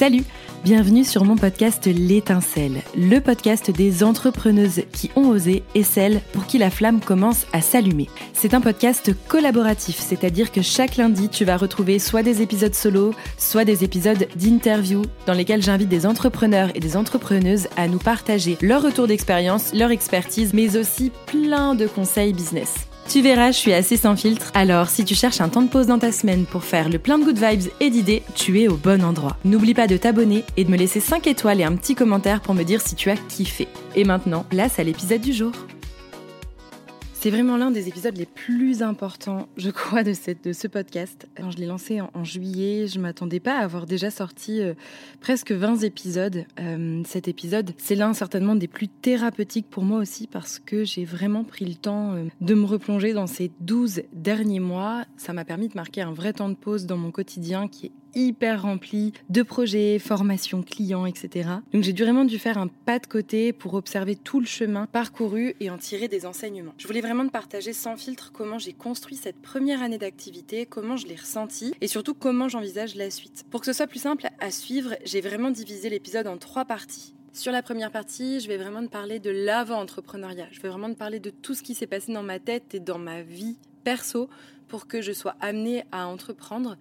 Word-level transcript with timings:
Salut 0.00 0.24
Bienvenue 0.64 1.04
sur 1.04 1.26
mon 1.26 1.36
podcast 1.36 1.84
L'étincelle, 1.84 2.80
le 2.96 3.18
podcast 3.20 3.70
des 3.70 4.02
entrepreneuses 4.02 4.80
qui 4.92 5.10
ont 5.14 5.28
osé 5.28 5.62
et 5.74 5.82
celles 5.82 6.22
pour 6.32 6.46
qui 6.46 6.56
la 6.56 6.70
flamme 6.70 7.00
commence 7.00 7.46
à 7.52 7.60
s'allumer. 7.60 8.08
C'est 8.32 8.54
un 8.54 8.62
podcast 8.62 9.12
collaboratif, 9.28 9.98
c'est-à-dire 9.98 10.52
que 10.52 10.62
chaque 10.62 10.96
lundi, 10.96 11.28
tu 11.28 11.44
vas 11.44 11.58
retrouver 11.58 11.98
soit 11.98 12.22
des 12.22 12.40
épisodes 12.40 12.74
solo, 12.74 13.12
soit 13.36 13.66
des 13.66 13.84
épisodes 13.84 14.26
d'interview 14.36 15.02
dans 15.26 15.34
lesquels 15.34 15.62
j'invite 15.62 15.90
des 15.90 16.06
entrepreneurs 16.06 16.70
et 16.74 16.80
des 16.80 16.96
entrepreneuses 16.96 17.68
à 17.76 17.86
nous 17.86 17.98
partager 17.98 18.56
leur 18.62 18.80
retour 18.80 19.06
d'expérience, 19.06 19.74
leur 19.74 19.90
expertise, 19.90 20.54
mais 20.54 20.78
aussi 20.78 21.12
plein 21.26 21.74
de 21.74 21.86
conseils 21.86 22.32
business. 22.32 22.89
Tu 23.10 23.22
verras, 23.22 23.50
je 23.50 23.56
suis 23.56 23.72
assez 23.72 23.96
sans 23.96 24.14
filtre. 24.14 24.52
Alors, 24.54 24.88
si 24.88 25.04
tu 25.04 25.16
cherches 25.16 25.40
un 25.40 25.48
temps 25.48 25.62
de 25.62 25.68
pause 25.68 25.88
dans 25.88 25.98
ta 25.98 26.12
semaine 26.12 26.44
pour 26.46 26.62
faire 26.62 26.88
le 26.88 27.00
plein 27.00 27.18
de 27.18 27.24
good 27.24 27.38
vibes 27.38 27.72
et 27.80 27.90
d'idées, 27.90 28.22
tu 28.36 28.60
es 28.60 28.68
au 28.68 28.76
bon 28.76 29.02
endroit. 29.02 29.36
N'oublie 29.44 29.74
pas 29.74 29.88
de 29.88 29.96
t'abonner 29.96 30.44
et 30.56 30.62
de 30.62 30.70
me 30.70 30.76
laisser 30.76 31.00
5 31.00 31.26
étoiles 31.26 31.60
et 31.60 31.64
un 31.64 31.74
petit 31.74 31.96
commentaire 31.96 32.40
pour 32.40 32.54
me 32.54 32.62
dire 32.62 32.80
si 32.80 32.94
tu 32.94 33.10
as 33.10 33.16
kiffé. 33.16 33.66
Et 33.96 34.04
maintenant, 34.04 34.44
place 34.48 34.78
à 34.78 34.84
l'épisode 34.84 35.22
du 35.22 35.32
jour. 35.32 35.50
C'est 37.22 37.28
vraiment 37.28 37.58
l'un 37.58 37.70
des 37.70 37.86
épisodes 37.86 38.16
les 38.16 38.24
plus 38.24 38.82
importants, 38.82 39.46
je 39.58 39.68
crois, 39.68 40.02
de, 40.02 40.14
ce 40.14 40.66
podcast. 40.68 41.28
Quand 41.36 41.50
je 41.50 41.58
l'ai 41.58 41.66
lancé 41.66 42.00
en, 42.00 42.24
juillet, 42.24 42.86
je 42.86 42.98
m'attendais 42.98 43.40
pas 43.40 43.58
à 43.58 43.62
avoir 43.62 43.84
déjà 43.84 44.10
sorti 44.10 44.62
euh, 44.62 44.72
presque 45.20 45.52
20 45.52 45.82
épisodes. 45.82 46.46
Euh, 46.58 47.02
cet 47.04 47.28
épisode, 47.28 47.74
c'est 47.76 47.94
l'un 47.94 48.14
certainement 48.14 48.54
des 48.54 48.68
plus 48.68 48.88
thérapeutiques 48.88 49.68
pour 49.68 49.84
moi 49.84 49.98
aussi 49.98 50.28
parce 50.28 50.58
que 50.58 50.84
j'ai 50.84 51.04
vraiment 51.04 51.44
pris 51.44 51.66
le 51.66 51.74
temps 51.74 52.14
euh, 52.14 52.24
de 52.40 52.54
me 52.54 52.64
replonger 52.64 53.12
dans 53.12 53.26
ces 53.26 53.50
12 53.60 54.00
derniers 54.14 54.58
mois. 54.58 55.04
Ça 55.18 55.34
m'a 55.34 55.44
permis 55.44 55.68
de 55.68 55.74
marquer 55.74 56.00
un 56.00 56.12
vrai 56.12 56.32
temps 56.32 56.48
de 56.48 56.54
pause 56.54 56.86
dans 56.86 56.96
mon 56.96 57.10
quotidien 57.10 57.68
qui 57.68 57.86
est 57.88 57.92
hyper 58.14 58.62
rempli 58.62 59.12
de 59.28 59.42
projets, 59.42 59.98
formations, 59.98 60.62
clients, 60.62 61.06
etc. 61.06 61.50
Donc 61.72 61.82
j'ai 61.82 61.92
vraiment 61.92 62.24
dû 62.24 62.38
faire 62.38 62.58
un 62.58 62.68
pas 62.68 62.98
de 62.98 63.06
côté 63.06 63.52
pour 63.52 63.74
observer 63.74 64.16
tout 64.16 64.40
le 64.40 64.46
chemin 64.46 64.86
parcouru 64.86 65.54
et 65.60 65.70
en 65.70 65.78
tirer 65.78 66.08
des 66.08 66.26
enseignements. 66.26 66.74
Je 66.78 66.86
voulais 66.86 67.00
vraiment 67.00 67.26
te 67.26 67.32
partager 67.32 67.72
sans 67.72 67.96
filtre 67.96 68.30
comment 68.32 68.58
j'ai 68.58 68.72
construit 68.72 69.16
cette 69.16 69.40
première 69.40 69.82
année 69.82 69.98
d'activité, 69.98 70.66
comment 70.66 70.96
je 70.96 71.06
l'ai 71.06 71.16
ressenti 71.16 71.74
et 71.80 71.86
surtout 71.86 72.14
comment 72.14 72.48
j'envisage 72.48 72.94
la 72.94 73.10
suite. 73.10 73.44
Pour 73.50 73.60
que 73.60 73.66
ce 73.66 73.72
soit 73.72 73.86
plus 73.86 74.00
simple 74.00 74.26
à 74.40 74.50
suivre, 74.50 74.94
j'ai 75.04 75.20
vraiment 75.20 75.50
divisé 75.50 75.90
l'épisode 75.90 76.26
en 76.26 76.36
trois 76.36 76.64
parties. 76.64 77.14
Sur 77.32 77.52
la 77.52 77.62
première 77.62 77.92
partie, 77.92 78.40
je 78.40 78.48
vais 78.48 78.56
vraiment 78.56 78.82
te 78.82 78.90
parler 78.90 79.20
de 79.20 79.30
l'avant-entrepreneuriat. 79.30 80.48
Je 80.50 80.60
vais 80.60 80.68
vraiment 80.68 80.92
te 80.92 80.98
parler 80.98 81.20
de 81.20 81.30
tout 81.30 81.54
ce 81.54 81.62
qui 81.62 81.74
s'est 81.74 81.86
passé 81.86 82.12
dans 82.12 82.24
ma 82.24 82.40
tête 82.40 82.74
et 82.74 82.80
dans 82.80 82.98
ma 82.98 83.22
vie 83.22 83.56
perso 83.84 84.28
pour 84.66 84.86
que 84.88 85.00
je 85.00 85.12
sois 85.12 85.36
amenée 85.40 85.84
à 85.92 86.06
entreprendre. 86.06 86.76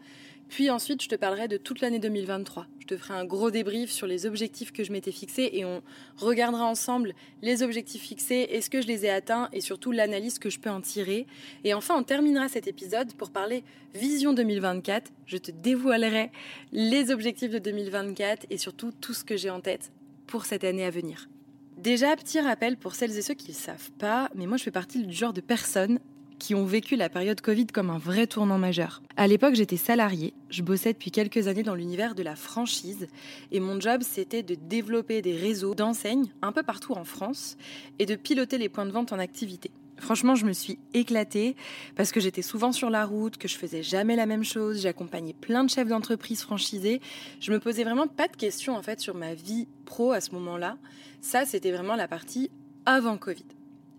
Puis 0.49 0.71
ensuite, 0.71 1.03
je 1.03 1.07
te 1.07 1.15
parlerai 1.15 1.47
de 1.47 1.57
toute 1.57 1.79
l'année 1.79 1.99
2023. 1.99 2.65
Je 2.79 2.87
te 2.87 2.97
ferai 2.97 3.13
un 3.13 3.23
gros 3.23 3.51
débrief 3.51 3.91
sur 3.91 4.07
les 4.07 4.25
objectifs 4.25 4.71
que 4.71 4.83
je 4.83 4.91
m'étais 4.91 5.11
fixés 5.11 5.51
et 5.53 5.63
on 5.63 5.83
regardera 6.17 6.65
ensemble 6.65 7.13
les 7.43 7.61
objectifs 7.61 8.01
fixés, 8.01 8.47
est-ce 8.49 8.71
que 8.71 8.81
je 8.81 8.87
les 8.87 9.05
ai 9.05 9.11
atteints 9.11 9.49
et 9.53 9.61
surtout 9.61 9.91
l'analyse 9.91 10.39
que 10.39 10.49
je 10.49 10.59
peux 10.59 10.71
en 10.71 10.81
tirer. 10.81 11.27
Et 11.63 11.75
enfin, 11.75 11.95
on 11.95 12.03
terminera 12.03 12.49
cet 12.49 12.67
épisode 12.67 13.13
pour 13.13 13.29
parler 13.29 13.63
vision 13.93 14.33
2024. 14.33 15.11
Je 15.27 15.37
te 15.37 15.51
dévoilerai 15.51 16.31
les 16.71 17.11
objectifs 17.11 17.51
de 17.51 17.59
2024 17.59 18.47
et 18.49 18.57
surtout 18.57 18.91
tout 18.91 19.13
ce 19.13 19.23
que 19.23 19.37
j'ai 19.37 19.51
en 19.51 19.61
tête 19.61 19.91
pour 20.25 20.45
cette 20.45 20.63
année 20.63 20.83
à 20.83 20.89
venir. 20.89 21.29
Déjà, 21.77 22.15
petit 22.15 22.39
rappel 22.39 22.75
pour 22.75 22.95
celles 22.95 23.15
et 23.17 23.21
ceux 23.21 23.35
qui 23.35 23.51
ne 23.51 23.55
savent 23.55 23.91
pas, 23.99 24.29
mais 24.33 24.47
moi 24.47 24.57
je 24.57 24.63
fais 24.63 24.71
partie 24.71 25.05
du 25.05 25.13
genre 25.13 25.31
de 25.31 25.41
personnes 25.41 25.99
qui 26.39 26.55
ont 26.55 26.65
vécu 26.65 26.95
la 26.95 27.09
période 27.09 27.41
Covid 27.41 27.67
comme 27.67 27.89
un 27.89 27.97
vrai 27.97 28.25
tournant 28.25 28.57
majeur. 28.57 29.03
À 29.17 29.27
l'époque, 29.27 29.55
j'étais 29.55 29.77
salariée, 29.77 30.33
je 30.49 30.63
bossais 30.63 30.93
depuis 30.93 31.11
quelques 31.11 31.47
années 31.47 31.63
dans 31.63 31.75
l'univers 31.75 32.15
de 32.15 32.23
la 32.23 32.35
franchise 32.35 33.07
et 33.51 33.59
mon 33.59 33.79
job 33.79 34.01
c'était 34.01 34.41
de 34.41 34.55
développer 34.55 35.21
des 35.21 35.35
réseaux 35.35 35.75
d'enseignes 35.75 36.31
un 36.41 36.51
peu 36.51 36.63
partout 36.63 36.93
en 36.93 37.03
France 37.03 37.57
et 37.99 38.05
de 38.05 38.15
piloter 38.15 38.57
les 38.57 38.69
points 38.69 38.85
de 38.85 38.91
vente 38.91 39.13
en 39.13 39.19
activité. 39.19 39.71
Franchement, 39.99 40.35
je 40.35 40.45
me 40.45 40.53
suis 40.53 40.79
éclatée 40.93 41.55
parce 41.95 42.11
que 42.11 42.19
j'étais 42.19 42.41
souvent 42.41 42.71
sur 42.71 42.89
la 42.89 43.05
route, 43.05 43.37
que 43.37 43.49
je 43.49 43.57
faisais 43.57 43.83
jamais 43.83 44.15
la 44.15 44.25
même 44.25 44.45
chose, 44.45 44.81
j'accompagnais 44.81 45.33
plein 45.33 45.63
de 45.65 45.69
chefs 45.69 45.89
d'entreprise 45.89 46.41
franchisés. 46.41 47.01
Je 47.41 47.51
me 47.51 47.59
posais 47.59 47.83
vraiment 47.83 48.07
pas 48.07 48.29
de 48.29 48.35
questions 48.35 48.75
en 48.75 48.81
fait 48.81 49.01
sur 49.01 49.15
ma 49.15 49.33
vie 49.33 49.67
pro 49.85 50.13
à 50.13 50.21
ce 50.21 50.31
moment-là. 50.31 50.77
Ça, 51.21 51.45
c'était 51.45 51.71
vraiment 51.71 51.95
la 51.95 52.07
partie 52.07 52.49
avant 52.85 53.17
Covid. 53.17 53.45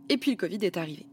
Et 0.08 0.16
puis 0.16 0.30
le 0.30 0.36
Covid 0.38 0.58
est 0.62 0.78
arrivé. 0.78 1.09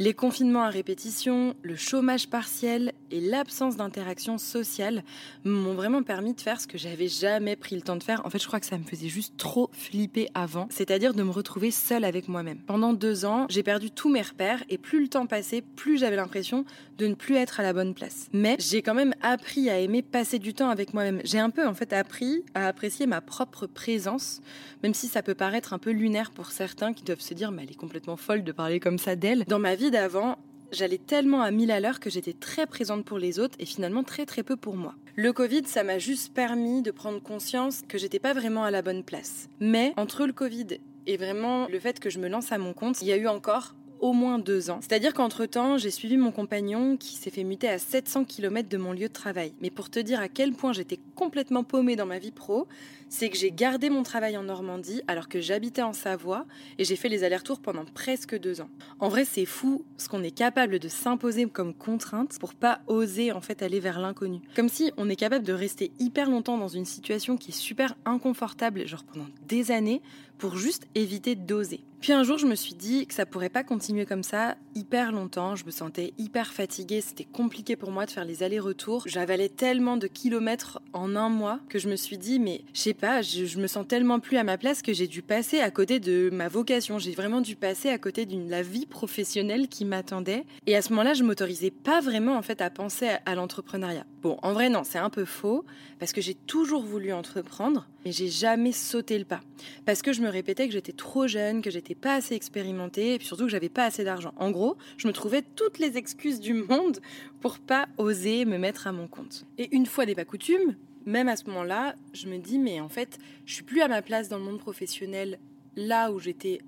Les 0.00 0.12
confinements 0.12 0.64
à 0.64 0.70
répétition, 0.70 1.54
le 1.62 1.76
chômage 1.76 2.28
partiel 2.28 2.92
et 3.12 3.20
l'absence 3.20 3.76
d'interaction 3.76 4.38
sociale 4.38 5.04
m'ont 5.44 5.74
vraiment 5.74 6.02
permis 6.02 6.34
de 6.34 6.40
faire 6.40 6.60
ce 6.60 6.66
que 6.66 6.76
j'avais 6.76 7.06
jamais 7.06 7.54
pris 7.54 7.76
le 7.76 7.82
temps 7.82 7.94
de 7.94 8.02
faire. 8.02 8.26
En 8.26 8.30
fait, 8.30 8.42
je 8.42 8.46
crois 8.48 8.58
que 8.58 8.66
ça 8.66 8.76
me 8.76 8.82
faisait 8.82 9.08
juste 9.08 9.36
trop 9.36 9.70
flipper 9.72 10.28
avant, 10.34 10.66
c'est-à-dire 10.68 11.14
de 11.14 11.22
me 11.22 11.30
retrouver 11.30 11.70
seule 11.70 12.02
avec 12.02 12.26
moi-même. 12.26 12.58
Pendant 12.58 12.92
deux 12.92 13.24
ans, 13.24 13.46
j'ai 13.48 13.62
perdu 13.62 13.92
tous 13.92 14.10
mes 14.10 14.22
repères 14.22 14.64
et 14.68 14.78
plus 14.78 15.00
le 15.00 15.06
temps 15.06 15.26
passait, 15.26 15.62
plus 15.62 15.98
j'avais 15.98 16.16
l'impression 16.16 16.64
de 16.98 17.06
ne 17.06 17.14
plus 17.14 17.36
être 17.36 17.60
à 17.60 17.62
la 17.62 17.72
bonne 17.72 17.94
place. 17.94 18.28
Mais 18.32 18.56
j'ai 18.58 18.82
quand 18.82 18.94
même 18.94 19.14
appris 19.22 19.70
à 19.70 19.78
aimer 19.78 20.02
passer 20.02 20.40
du 20.40 20.54
temps 20.54 20.70
avec 20.70 20.92
moi-même. 20.92 21.20
J'ai 21.24 21.38
un 21.38 21.50
peu 21.50 21.66
en 21.66 21.74
fait 21.74 21.92
appris 21.92 22.44
à 22.54 22.66
apprécier 22.66 23.06
ma 23.06 23.20
propre 23.20 23.68
présence, 23.68 24.40
même 24.82 24.94
si 24.94 25.06
ça 25.06 25.22
peut 25.22 25.34
paraître 25.34 25.72
un 25.72 25.78
peu 25.78 25.90
lunaire 25.90 26.32
pour 26.32 26.50
certains 26.50 26.92
qui 26.92 27.04
doivent 27.04 27.20
se 27.20 27.34
dire 27.34 27.52
mais 27.52 27.62
elle 27.62 27.70
est 27.70 27.76
complètement 27.76 28.16
folle 28.16 28.42
de 28.42 28.50
parler 28.50 28.80
comme 28.80 28.98
ça 28.98 29.14
d'elle. 29.14 29.44
Dans 29.44 29.60
ma 29.60 29.76
vie 29.76 29.83
d'avant, 29.90 30.38
j'allais 30.72 30.98
tellement 30.98 31.42
à 31.42 31.50
mille 31.50 31.70
à 31.70 31.80
l'heure 31.80 32.00
que 32.00 32.10
j'étais 32.10 32.32
très 32.32 32.66
présente 32.66 33.04
pour 33.04 33.18
les 33.18 33.38
autres 33.38 33.56
et 33.58 33.66
finalement 33.66 34.02
très 34.02 34.26
très 34.26 34.42
peu 34.42 34.56
pour 34.56 34.76
moi. 34.76 34.94
Le 35.16 35.32
Covid, 35.32 35.62
ça 35.66 35.84
m'a 35.84 35.98
juste 35.98 36.34
permis 36.34 36.82
de 36.82 36.90
prendre 36.90 37.22
conscience 37.22 37.82
que 37.88 37.98
j'étais 37.98 38.18
pas 38.18 38.34
vraiment 38.34 38.64
à 38.64 38.70
la 38.70 38.82
bonne 38.82 39.04
place. 39.04 39.48
Mais 39.60 39.92
entre 39.96 40.26
le 40.26 40.32
Covid 40.32 40.66
et 41.06 41.16
vraiment 41.16 41.68
le 41.68 41.78
fait 41.78 42.00
que 42.00 42.10
je 42.10 42.18
me 42.18 42.28
lance 42.28 42.50
à 42.52 42.58
mon 42.58 42.72
compte, 42.72 43.00
il 43.02 43.08
y 43.08 43.12
a 43.12 43.16
eu 43.16 43.28
encore 43.28 43.74
au 44.04 44.12
moins 44.12 44.38
deux 44.38 44.68
ans. 44.68 44.80
C'est-à-dire 44.82 45.14
qu'entre-temps, 45.14 45.78
j'ai 45.78 45.90
suivi 45.90 46.18
mon 46.18 46.30
compagnon 46.30 46.98
qui 46.98 47.16
s'est 47.16 47.30
fait 47.30 47.42
muter 47.42 47.70
à 47.70 47.78
700 47.78 48.26
km 48.26 48.68
de 48.68 48.76
mon 48.76 48.92
lieu 48.92 49.08
de 49.08 49.12
travail. 49.14 49.54
Mais 49.62 49.70
pour 49.70 49.88
te 49.88 49.98
dire 49.98 50.20
à 50.20 50.28
quel 50.28 50.52
point 50.52 50.74
j'étais 50.74 51.00
complètement 51.14 51.64
paumée 51.64 51.96
dans 51.96 52.04
ma 52.04 52.18
vie 52.18 52.30
pro, 52.30 52.68
c'est 53.08 53.30
que 53.30 53.38
j'ai 53.38 53.50
gardé 53.50 53.88
mon 53.88 54.02
travail 54.02 54.36
en 54.36 54.42
Normandie 54.42 55.00
alors 55.08 55.26
que 55.26 55.40
j'habitais 55.40 55.80
en 55.80 55.94
Savoie 55.94 56.44
et 56.76 56.84
j'ai 56.84 56.96
fait 56.96 57.08
les 57.08 57.24
allers-retours 57.24 57.60
pendant 57.60 57.86
presque 57.86 58.38
deux 58.38 58.60
ans. 58.60 58.68
En 59.00 59.08
vrai, 59.08 59.24
c'est 59.24 59.46
fou 59.46 59.86
ce 59.96 60.10
qu'on 60.10 60.22
est 60.22 60.36
capable 60.36 60.80
de 60.80 60.88
s'imposer 60.88 61.46
comme 61.46 61.72
contrainte 61.72 62.38
pour 62.38 62.52
pas 62.52 62.80
oser 62.88 63.32
en 63.32 63.40
fait 63.40 63.62
aller 63.62 63.80
vers 63.80 64.00
l'inconnu. 64.00 64.42
Comme 64.54 64.68
si 64.68 64.92
on 64.98 65.08
est 65.08 65.16
capable 65.16 65.46
de 65.46 65.54
rester 65.54 65.92
hyper 65.98 66.28
longtemps 66.28 66.58
dans 66.58 66.68
une 66.68 66.84
situation 66.84 67.38
qui 67.38 67.52
est 67.52 67.54
super 67.54 67.94
inconfortable, 68.04 68.86
genre 68.86 69.04
pendant 69.04 69.28
des 69.48 69.70
années, 69.70 70.02
pour 70.36 70.58
juste 70.58 70.86
éviter 70.94 71.36
d'oser. 71.36 71.80
Puis 72.04 72.12
un 72.12 72.22
jour, 72.22 72.36
je 72.36 72.44
me 72.44 72.54
suis 72.54 72.74
dit 72.74 73.06
que 73.06 73.14
ça 73.14 73.24
pourrait 73.24 73.48
pas 73.48 73.64
continuer 73.64 74.04
comme 74.04 74.22
ça 74.22 74.58
hyper 74.74 75.10
longtemps. 75.10 75.56
Je 75.56 75.64
me 75.64 75.70
sentais 75.70 76.12
hyper 76.18 76.52
fatiguée, 76.52 77.00
c'était 77.00 77.24
compliqué 77.24 77.76
pour 77.76 77.90
moi 77.90 78.04
de 78.04 78.10
faire 78.10 78.26
les 78.26 78.42
allers-retours. 78.42 79.04
J'avalais 79.06 79.48
tellement 79.48 79.96
de 79.96 80.06
kilomètres 80.06 80.82
en 80.92 81.16
un 81.16 81.30
mois 81.30 81.60
que 81.70 81.78
je 81.78 81.88
me 81.88 81.96
suis 81.96 82.18
dit, 82.18 82.40
mais 82.40 82.60
je 82.74 82.80
sais 82.80 82.92
pas, 82.92 83.22
je, 83.22 83.58
me 83.58 83.66
sens 83.66 83.88
tellement 83.88 84.20
plus 84.20 84.36
à 84.36 84.44
ma 84.44 84.58
place 84.58 84.82
que 84.82 84.92
j'ai 84.92 85.06
dû 85.06 85.22
passer 85.22 85.60
à 85.60 85.70
côté 85.70 85.98
de 85.98 86.28
ma 86.30 86.48
vocation. 86.48 86.98
J'ai 86.98 87.12
vraiment 87.12 87.40
dû 87.40 87.56
passer 87.56 87.88
à 87.88 87.96
côté 87.96 88.26
d'une 88.26 88.50
la 88.50 88.60
vie 88.60 88.84
professionnelle 88.84 89.68
qui 89.68 89.86
m'attendait. 89.86 90.44
Et 90.66 90.76
à 90.76 90.82
ce 90.82 90.90
moment-là, 90.90 91.14
je 91.14 91.22
m'autorisais 91.22 91.70
pas 91.70 92.02
vraiment 92.02 92.36
en 92.36 92.42
fait 92.42 92.60
à 92.60 92.68
penser 92.68 93.08
à 93.24 93.34
l'entrepreneuriat. 93.34 94.04
Bon, 94.24 94.38
en 94.40 94.54
vrai, 94.54 94.70
non, 94.70 94.84
c'est 94.84 94.98
un 94.98 95.10
peu 95.10 95.26
faux 95.26 95.66
parce 95.98 96.14
que 96.14 96.22
j'ai 96.22 96.32
toujours 96.32 96.82
voulu 96.82 97.12
entreprendre, 97.12 97.86
mais 98.06 98.10
j'ai 98.10 98.28
jamais 98.28 98.72
sauté 98.72 99.18
le 99.18 99.26
pas 99.26 99.42
parce 99.84 100.00
que 100.00 100.14
je 100.14 100.22
me 100.22 100.30
répétais 100.30 100.66
que 100.66 100.72
j'étais 100.72 100.94
trop 100.94 101.26
jeune, 101.26 101.60
que 101.60 101.70
j'étais 101.70 101.94
pas 101.94 102.14
assez 102.14 102.34
expérimentée 102.34 103.12
et 103.12 103.18
puis 103.18 103.26
surtout 103.26 103.44
que 103.44 103.50
j'avais 103.50 103.68
pas 103.68 103.84
assez 103.84 104.02
d'argent. 104.02 104.32
En 104.38 104.50
gros, 104.50 104.78
je 104.96 105.08
me 105.08 105.12
trouvais 105.12 105.42
toutes 105.42 105.78
les 105.78 105.98
excuses 105.98 106.40
du 106.40 106.54
monde 106.54 107.00
pour 107.42 107.58
pas 107.58 107.86
oser 107.98 108.46
me 108.46 108.56
mettre 108.56 108.86
à 108.86 108.92
mon 108.92 109.08
compte. 109.08 109.44
Et 109.58 109.68
une 109.76 109.84
fois 109.84 110.06
des 110.06 110.14
pas 110.14 110.24
coutumes, 110.24 110.74
même 111.04 111.28
à 111.28 111.36
ce 111.36 111.44
moment-là, 111.48 111.94
je 112.14 112.26
me 112.26 112.38
dis 112.38 112.58
mais 112.58 112.80
en 112.80 112.88
fait, 112.88 113.18
je 113.44 113.52
suis 113.52 113.62
plus 113.62 113.82
à 113.82 113.88
ma 113.88 114.00
place 114.00 114.30
dans 114.30 114.38
le 114.38 114.44
monde 114.44 114.58
professionnel 114.58 115.38
là 115.76 116.10
où 116.10 116.18
j'étais 116.18 116.62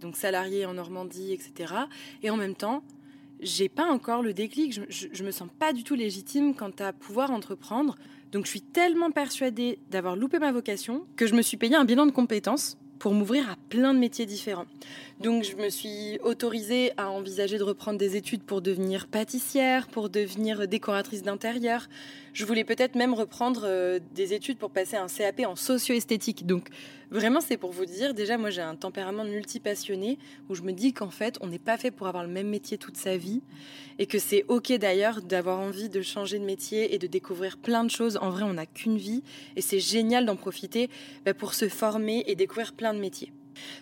donc 0.00 0.16
salariée 0.16 0.64
en 0.64 0.72
Normandie, 0.72 1.34
etc. 1.34 1.74
Et 2.22 2.30
en 2.30 2.38
même 2.38 2.54
temps, 2.54 2.82
j'ai 3.42 3.68
pas 3.68 3.86
encore 3.86 4.22
le 4.22 4.32
déclic, 4.32 4.72
je, 4.72 5.06
je, 5.12 5.24
me 5.24 5.30
sens 5.30 5.48
pas 5.58 5.72
du 5.72 5.84
tout 5.84 5.94
légitime 5.94 6.54
quant 6.54 6.70
à 6.78 6.92
pouvoir 6.92 7.30
entreprendre. 7.30 7.96
Donc 8.30 8.46
je 8.46 8.50
suis 8.50 8.62
tellement 8.62 9.10
persuadée 9.10 9.78
d'avoir 9.90 10.16
loupé 10.16 10.38
ma 10.38 10.52
vocation 10.52 11.04
que 11.16 11.26
je 11.26 11.34
me 11.34 11.42
suis 11.42 11.56
payé 11.56 11.74
un 11.74 11.84
bilan 11.84 12.06
de 12.06 12.12
compétences 12.12 12.78
pour 13.02 13.14
m'ouvrir 13.14 13.50
à 13.50 13.56
plein 13.68 13.94
de 13.94 13.98
métiers 13.98 14.26
différents. 14.26 14.66
Donc 15.20 15.42
je 15.42 15.56
me 15.56 15.70
suis 15.70 16.20
autorisée 16.22 16.92
à 16.96 17.10
envisager 17.10 17.58
de 17.58 17.64
reprendre 17.64 17.98
des 17.98 18.14
études 18.14 18.44
pour 18.44 18.62
devenir 18.62 19.08
pâtissière, 19.08 19.88
pour 19.88 20.08
devenir 20.08 20.68
décoratrice 20.68 21.24
d'intérieur. 21.24 21.88
Je 22.32 22.46
voulais 22.46 22.64
peut-être 22.64 22.94
même 22.94 23.12
reprendre 23.12 23.62
euh, 23.64 23.98
des 24.14 24.32
études 24.32 24.56
pour 24.56 24.70
passer 24.70 24.96
un 24.96 25.06
CAP 25.06 25.40
en 25.46 25.54
socio-esthétique. 25.54 26.46
Donc 26.46 26.68
vraiment 27.10 27.42
c'est 27.42 27.58
pour 27.58 27.72
vous 27.72 27.84
dire, 27.84 28.14
déjà 28.14 28.38
moi 28.38 28.48
j'ai 28.48 28.62
un 28.62 28.74
tempérament 28.74 29.24
multipassionné 29.24 30.18
où 30.48 30.54
je 30.54 30.62
me 30.62 30.72
dis 30.72 30.94
qu'en 30.94 31.10
fait 31.10 31.36
on 31.42 31.46
n'est 31.46 31.58
pas 31.58 31.76
fait 31.76 31.90
pour 31.90 32.06
avoir 32.06 32.24
le 32.24 32.30
même 32.30 32.48
métier 32.48 32.78
toute 32.78 32.96
sa 32.96 33.18
vie 33.18 33.42
et 33.98 34.06
que 34.06 34.18
c'est 34.18 34.44
ok 34.48 34.72
d'ailleurs 34.78 35.20
d'avoir 35.20 35.60
envie 35.60 35.90
de 35.90 36.00
changer 36.00 36.38
de 36.38 36.44
métier 36.44 36.94
et 36.94 36.98
de 36.98 37.06
découvrir 37.06 37.58
plein 37.58 37.84
de 37.84 37.90
choses. 37.90 38.16
En 38.16 38.30
vrai 38.30 38.44
on 38.44 38.54
n'a 38.54 38.66
qu'une 38.66 38.96
vie 38.96 39.22
et 39.56 39.60
c'est 39.60 39.80
génial 39.80 40.24
d'en 40.24 40.36
profiter 40.36 40.88
bah, 41.26 41.34
pour 41.34 41.52
se 41.52 41.68
former 41.68 42.24
et 42.26 42.34
découvrir 42.34 42.72
plein 42.72 42.94
de 42.94 42.98
métiers. 42.98 43.32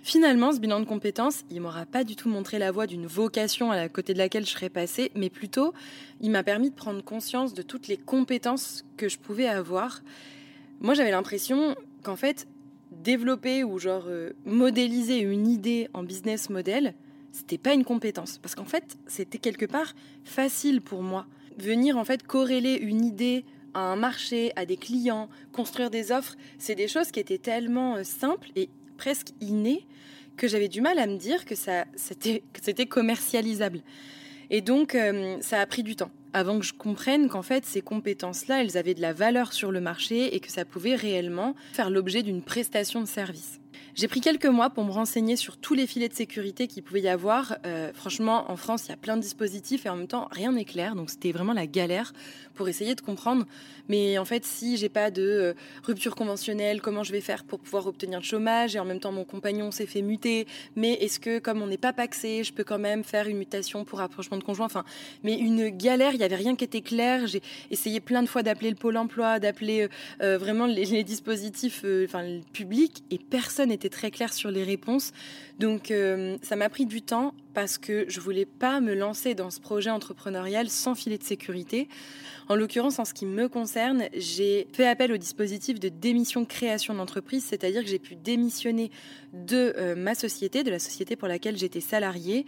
Finalement, 0.02 0.52
ce 0.52 0.60
bilan 0.60 0.80
de 0.80 0.84
compétences, 0.84 1.44
il 1.50 1.60
m'aura 1.60 1.86
pas 1.86 2.04
du 2.04 2.16
tout 2.16 2.28
montré 2.28 2.58
la 2.58 2.70
voie 2.70 2.86
d'une 2.86 3.06
vocation 3.06 3.70
à 3.70 3.76
la 3.76 3.88
côté 3.88 4.12
de 4.12 4.18
laquelle 4.18 4.46
je 4.46 4.50
serais 4.50 4.70
passée, 4.70 5.10
mais 5.14 5.30
plutôt, 5.30 5.72
il 6.20 6.30
m'a 6.30 6.42
permis 6.42 6.70
de 6.70 6.74
prendre 6.74 7.02
conscience 7.02 7.54
de 7.54 7.62
toutes 7.62 7.88
les 7.88 7.96
compétences 7.96 8.84
que 8.96 9.08
je 9.08 9.18
pouvais 9.18 9.46
avoir. 9.46 10.00
Moi, 10.80 10.94
j'avais 10.94 11.10
l'impression 11.10 11.76
qu'en 12.02 12.16
fait, 12.16 12.46
développer 12.90 13.64
ou 13.64 13.78
genre 13.78 14.04
euh, 14.06 14.32
modéliser 14.44 15.20
une 15.20 15.46
idée 15.46 15.88
en 15.94 16.02
business 16.02 16.50
model, 16.50 16.94
c'était 17.32 17.58
pas 17.58 17.74
une 17.74 17.84
compétence 17.84 18.38
parce 18.38 18.54
qu'en 18.54 18.64
fait, 18.64 18.98
c'était 19.06 19.38
quelque 19.38 19.66
part 19.66 19.94
facile 20.24 20.80
pour 20.80 21.02
moi. 21.02 21.26
Venir 21.58 21.96
en 21.96 22.04
fait 22.04 22.26
corréler 22.26 22.74
une 22.74 23.04
idée 23.04 23.44
à 23.74 23.80
un 23.80 23.96
marché, 23.96 24.52
à 24.56 24.66
des 24.66 24.76
clients, 24.76 25.28
construire 25.52 25.90
des 25.90 26.10
offres, 26.10 26.34
c'est 26.58 26.74
des 26.74 26.88
choses 26.88 27.10
qui 27.10 27.20
étaient 27.20 27.38
tellement 27.38 27.96
euh, 27.96 28.04
simples 28.04 28.50
et 28.56 28.68
presque 29.00 29.28
innées 29.40 29.86
que 30.36 30.46
j'avais 30.46 30.68
du 30.68 30.82
mal 30.82 30.98
à 30.98 31.06
me 31.06 31.16
dire 31.16 31.46
que 31.46 31.54
ça 31.54 31.86
c'était 31.96 32.42
c'était 32.62 32.86
commercialisable. 32.86 33.80
Et 34.50 34.60
donc 34.60 34.94
euh, 34.94 35.38
ça 35.40 35.58
a 35.60 35.66
pris 35.66 35.82
du 35.82 35.96
temps 35.96 36.10
avant 36.34 36.58
que 36.58 36.64
je 36.64 36.74
comprenne 36.74 37.28
qu'en 37.28 37.42
fait 37.42 37.64
ces 37.64 37.80
compétences-là, 37.80 38.62
elles 38.62 38.76
avaient 38.76 38.94
de 38.94 39.00
la 39.00 39.14
valeur 39.14 39.52
sur 39.54 39.72
le 39.72 39.80
marché 39.80 40.34
et 40.34 40.40
que 40.40 40.50
ça 40.50 40.66
pouvait 40.66 40.96
réellement 40.96 41.54
faire 41.72 41.88
l'objet 41.88 42.22
d'une 42.22 42.42
prestation 42.42 43.00
de 43.00 43.06
service. 43.06 43.59
J'ai 43.96 44.06
pris 44.06 44.20
quelques 44.20 44.46
mois 44.46 44.70
pour 44.70 44.84
me 44.84 44.92
renseigner 44.92 45.34
sur 45.34 45.56
tous 45.56 45.74
les 45.74 45.86
filets 45.86 46.08
de 46.08 46.14
sécurité 46.14 46.68
qu'il 46.68 46.82
pouvait 46.82 47.00
y 47.00 47.08
avoir. 47.08 47.56
Euh, 47.66 47.92
franchement, 47.92 48.50
en 48.50 48.56
France, 48.56 48.84
il 48.86 48.90
y 48.90 48.92
a 48.92 48.96
plein 48.96 49.16
de 49.16 49.22
dispositifs 49.22 49.84
et 49.84 49.88
en 49.88 49.96
même 49.96 50.06
temps, 50.06 50.28
rien 50.30 50.52
n'est 50.52 50.64
clair. 50.64 50.94
Donc, 50.94 51.10
c'était 51.10 51.32
vraiment 51.32 51.52
la 51.52 51.66
galère 51.66 52.12
pour 52.54 52.68
essayer 52.68 52.94
de 52.94 53.00
comprendre. 53.00 53.46
Mais 53.88 54.18
en 54.18 54.24
fait, 54.24 54.44
si 54.44 54.76
j'ai 54.76 54.88
pas 54.88 55.10
de 55.10 55.22
euh, 55.22 55.54
rupture 55.82 56.14
conventionnelle, 56.14 56.80
comment 56.80 57.02
je 57.02 57.10
vais 57.10 57.20
faire 57.20 57.42
pour 57.42 57.58
pouvoir 57.58 57.86
obtenir 57.86 58.20
le 58.20 58.24
chômage? 58.24 58.76
Et 58.76 58.78
en 58.78 58.84
même 58.84 59.00
temps, 59.00 59.10
mon 59.10 59.24
compagnon 59.24 59.72
s'est 59.72 59.86
fait 59.86 60.02
muter. 60.02 60.46
Mais 60.76 60.92
est-ce 60.92 61.18
que, 61.18 61.40
comme 61.40 61.60
on 61.60 61.66
n'est 61.66 61.76
pas 61.78 61.92
paxé, 61.92 62.44
je 62.44 62.52
peux 62.52 62.62
quand 62.62 62.78
même 62.78 63.02
faire 63.02 63.26
une 63.26 63.38
mutation 63.38 63.84
pour 63.84 63.98
rapprochement 63.98 64.36
de 64.36 64.44
conjoint? 64.44 64.66
Enfin, 64.66 64.84
mais 65.24 65.36
une 65.36 65.70
galère. 65.70 66.14
Il 66.14 66.20
y 66.20 66.24
avait 66.24 66.36
rien 66.36 66.54
qui 66.54 66.64
était 66.64 66.82
clair. 66.82 67.26
J'ai 67.26 67.42
essayé 67.70 67.98
plein 67.98 68.22
de 68.22 68.28
fois 68.28 68.42
d'appeler 68.44 68.70
le 68.70 68.76
pôle 68.76 68.96
emploi, 68.96 69.40
d'appeler 69.40 69.88
euh, 70.22 70.38
vraiment 70.38 70.66
les, 70.66 71.02
dispositifs, 71.02 71.84
enfin, 72.04 72.22
le 72.22 72.42
public, 72.52 73.02
et 73.10 73.18
personne 73.18 73.70
n'était 73.70 73.79
très 73.88 74.10
clair 74.10 74.32
sur 74.32 74.50
les 74.50 74.64
réponses. 74.64 75.12
Donc 75.58 75.90
euh, 75.90 76.36
ça 76.42 76.56
m'a 76.56 76.68
pris 76.68 76.86
du 76.86 77.02
temps 77.02 77.34
parce 77.54 77.78
que 77.78 78.04
je 78.08 78.20
voulais 78.20 78.46
pas 78.46 78.80
me 78.80 78.94
lancer 78.94 79.34
dans 79.34 79.50
ce 79.50 79.60
projet 79.60 79.90
entrepreneurial 79.90 80.68
sans 80.68 80.94
filet 80.94 81.18
de 81.18 81.24
sécurité. 81.24 81.88
En 82.48 82.56
l'occurrence, 82.56 82.98
en 82.98 83.04
ce 83.04 83.14
qui 83.14 83.26
me 83.26 83.48
concerne, 83.48 84.04
j'ai 84.12 84.66
fait 84.72 84.86
appel 84.86 85.12
au 85.12 85.16
dispositif 85.16 85.78
de 85.78 85.88
démission 85.88 86.44
création 86.44 86.94
d'entreprise, 86.94 87.44
c'est-à-dire 87.44 87.82
que 87.82 87.88
j'ai 87.88 88.00
pu 88.00 88.16
démissionner 88.16 88.90
de 89.32 89.72
euh, 89.76 89.94
ma 89.94 90.14
société, 90.14 90.64
de 90.64 90.70
la 90.70 90.80
société 90.80 91.14
pour 91.14 91.28
laquelle 91.28 91.56
j'étais 91.56 91.80
salarié, 91.80 92.46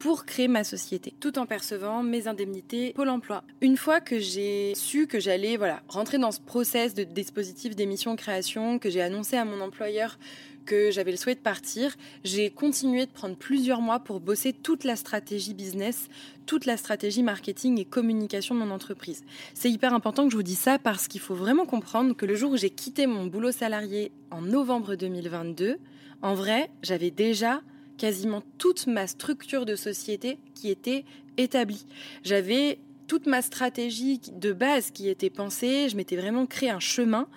pour 0.00 0.24
créer 0.24 0.48
ma 0.48 0.64
société, 0.64 1.12
tout 1.20 1.38
en 1.38 1.44
percevant 1.44 2.02
mes 2.02 2.26
indemnités 2.26 2.94
Pôle 2.94 3.10
emploi. 3.10 3.44
Une 3.60 3.76
fois 3.76 4.00
que 4.00 4.18
j'ai 4.18 4.74
su 4.74 5.06
que 5.06 5.20
j'allais 5.20 5.58
voilà, 5.58 5.82
rentrer 5.88 6.16
dans 6.16 6.32
ce 6.32 6.40
process 6.40 6.94
de 6.94 7.04
dispositif 7.04 7.76
d'émission-création, 7.76 8.78
que 8.78 8.88
j'ai 8.88 9.02
annoncé 9.02 9.36
à 9.36 9.44
mon 9.44 9.60
employeur 9.60 10.18
que 10.64 10.90
j'avais 10.90 11.10
le 11.10 11.16
souhait 11.18 11.34
de 11.34 11.40
partir, 11.40 11.94
j'ai 12.24 12.48
continué 12.48 13.04
de 13.04 13.10
prendre 13.10 13.36
plusieurs 13.36 13.80
mois 13.82 13.98
pour 13.98 14.20
bosser 14.20 14.52
toute 14.54 14.84
la 14.84 14.96
stratégie 14.96 15.52
business, 15.52 16.08
toute 16.46 16.64
la 16.64 16.78
stratégie 16.78 17.22
marketing 17.22 17.78
et 17.78 17.84
communication 17.84 18.54
de 18.54 18.60
mon 18.60 18.70
entreprise. 18.70 19.22
C'est 19.52 19.70
hyper 19.70 19.92
important 19.92 20.24
que 20.24 20.30
je 20.30 20.36
vous 20.36 20.42
dise 20.42 20.58
ça 20.58 20.78
parce 20.78 21.08
qu'il 21.08 21.20
faut 21.20 21.34
vraiment 21.34 21.66
comprendre 21.66 22.14
que 22.14 22.24
le 22.24 22.36
jour 22.36 22.52
où 22.52 22.56
j'ai 22.56 22.70
quitté 22.70 23.06
mon 23.06 23.26
boulot 23.26 23.52
salarié 23.52 24.12
en 24.30 24.40
novembre 24.40 24.94
2022, 24.94 25.78
en 26.22 26.34
vrai, 26.34 26.70
j'avais 26.82 27.10
déjà 27.10 27.60
quasiment 28.00 28.42
toute 28.56 28.86
ma 28.86 29.06
structure 29.06 29.66
de 29.66 29.76
société 29.76 30.38
qui 30.54 30.70
était 30.70 31.04
établie. 31.36 31.84
J'avais 32.24 32.78
toute 33.06 33.26
ma 33.26 33.42
stratégie 33.42 34.18
de 34.32 34.52
base 34.52 34.90
qui 34.90 35.10
était 35.10 35.28
pensée, 35.28 35.90
je 35.90 35.96
m'étais 35.96 36.16
vraiment 36.16 36.46
créé 36.46 36.70
un 36.70 36.80
chemin 36.80 37.28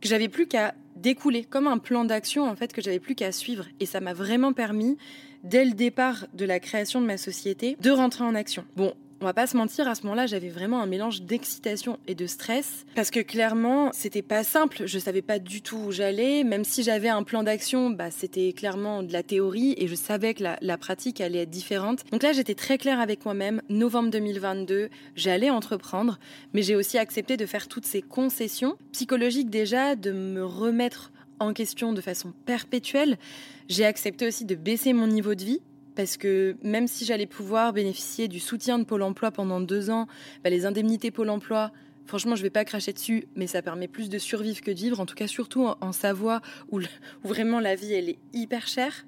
que 0.00 0.08
j'avais 0.08 0.28
plus 0.28 0.46
qu'à 0.46 0.76
découler, 0.94 1.42
comme 1.42 1.66
un 1.66 1.78
plan 1.78 2.04
d'action 2.04 2.48
en 2.48 2.54
fait 2.54 2.72
que 2.72 2.80
j'avais 2.80 3.00
plus 3.00 3.16
qu'à 3.16 3.32
suivre 3.32 3.66
et 3.80 3.86
ça 3.86 3.98
m'a 4.00 4.12
vraiment 4.12 4.52
permis 4.52 4.96
dès 5.42 5.64
le 5.64 5.72
départ 5.72 6.28
de 6.34 6.44
la 6.44 6.60
création 6.60 7.00
de 7.00 7.06
ma 7.06 7.18
société 7.18 7.76
de 7.80 7.90
rentrer 7.90 8.22
en 8.22 8.36
action. 8.36 8.64
Bon, 8.76 8.94
on 9.20 9.24
va 9.24 9.32
pas 9.32 9.46
se 9.46 9.56
mentir, 9.56 9.88
à 9.88 9.94
ce 9.94 10.02
moment-là, 10.02 10.26
j'avais 10.26 10.48
vraiment 10.48 10.80
un 10.80 10.86
mélange 10.86 11.22
d'excitation 11.22 11.98
et 12.06 12.14
de 12.14 12.26
stress 12.26 12.84
parce 12.94 13.10
que 13.10 13.20
clairement, 13.20 13.90
c'était 13.92 14.22
pas 14.22 14.44
simple. 14.44 14.82
Je 14.86 14.98
savais 14.98 15.22
pas 15.22 15.38
du 15.38 15.62
tout 15.62 15.76
où 15.76 15.92
j'allais. 15.92 16.44
Même 16.44 16.64
si 16.64 16.82
j'avais 16.82 17.08
un 17.08 17.22
plan 17.22 17.42
d'action, 17.42 17.90
bah, 17.90 18.10
c'était 18.10 18.52
clairement 18.52 19.02
de 19.02 19.12
la 19.12 19.22
théorie 19.22 19.74
et 19.78 19.88
je 19.88 19.94
savais 19.94 20.34
que 20.34 20.42
la, 20.42 20.58
la 20.60 20.76
pratique 20.76 21.20
allait 21.20 21.42
être 21.42 21.50
différente. 21.50 22.04
Donc 22.10 22.22
là, 22.22 22.32
j'étais 22.32 22.54
très 22.54 22.78
claire 22.78 23.00
avec 23.00 23.24
moi-même. 23.24 23.62
Novembre 23.68 24.10
2022, 24.10 24.90
j'allais 25.14 25.50
entreprendre, 25.50 26.18
mais 26.52 26.62
j'ai 26.62 26.76
aussi 26.76 26.98
accepté 26.98 27.36
de 27.36 27.46
faire 27.46 27.68
toutes 27.68 27.86
ces 27.86 28.02
concessions 28.02 28.76
psychologiques 28.92 29.50
déjà, 29.50 29.96
de 29.96 30.12
me 30.12 30.44
remettre 30.44 31.12
en 31.38 31.52
question 31.52 31.92
de 31.92 32.00
façon 32.00 32.32
perpétuelle. 32.44 33.18
J'ai 33.68 33.84
accepté 33.84 34.26
aussi 34.26 34.44
de 34.44 34.54
baisser 34.54 34.92
mon 34.92 35.06
niveau 35.06 35.34
de 35.34 35.44
vie 35.44 35.60
parce 35.96 36.16
que 36.16 36.56
même 36.62 36.86
si 36.86 37.04
j'allais 37.04 37.26
pouvoir 37.26 37.72
bénéficier 37.72 38.28
du 38.28 38.38
soutien 38.38 38.78
de 38.78 38.84
Pôle 38.84 39.02
Emploi 39.02 39.30
pendant 39.30 39.60
deux 39.60 39.90
ans, 39.90 40.06
bah, 40.44 40.50
les 40.50 40.66
indemnités 40.66 41.10
Pôle 41.10 41.30
Emploi, 41.30 41.72
franchement, 42.04 42.36
je 42.36 42.42
vais 42.42 42.50
pas 42.50 42.64
cracher 42.64 42.92
dessus, 42.92 43.26
mais 43.34 43.46
ça 43.46 43.62
permet 43.62 43.88
plus 43.88 44.08
de 44.08 44.18
survivre 44.18 44.60
que 44.60 44.70
de 44.70 44.76
vivre, 44.76 45.00
en 45.00 45.06
tout 45.06 45.14
cas 45.14 45.26
surtout 45.26 45.66
en, 45.80 45.92
Savoie, 45.92 46.42
où, 46.70 46.80
où 47.24 47.28
vraiment 47.28 47.58
la 47.58 47.74
vie, 47.74 47.94
elle 47.94 48.10
est 48.10 48.18
hyper 48.32 48.68
chère. 48.68 49.06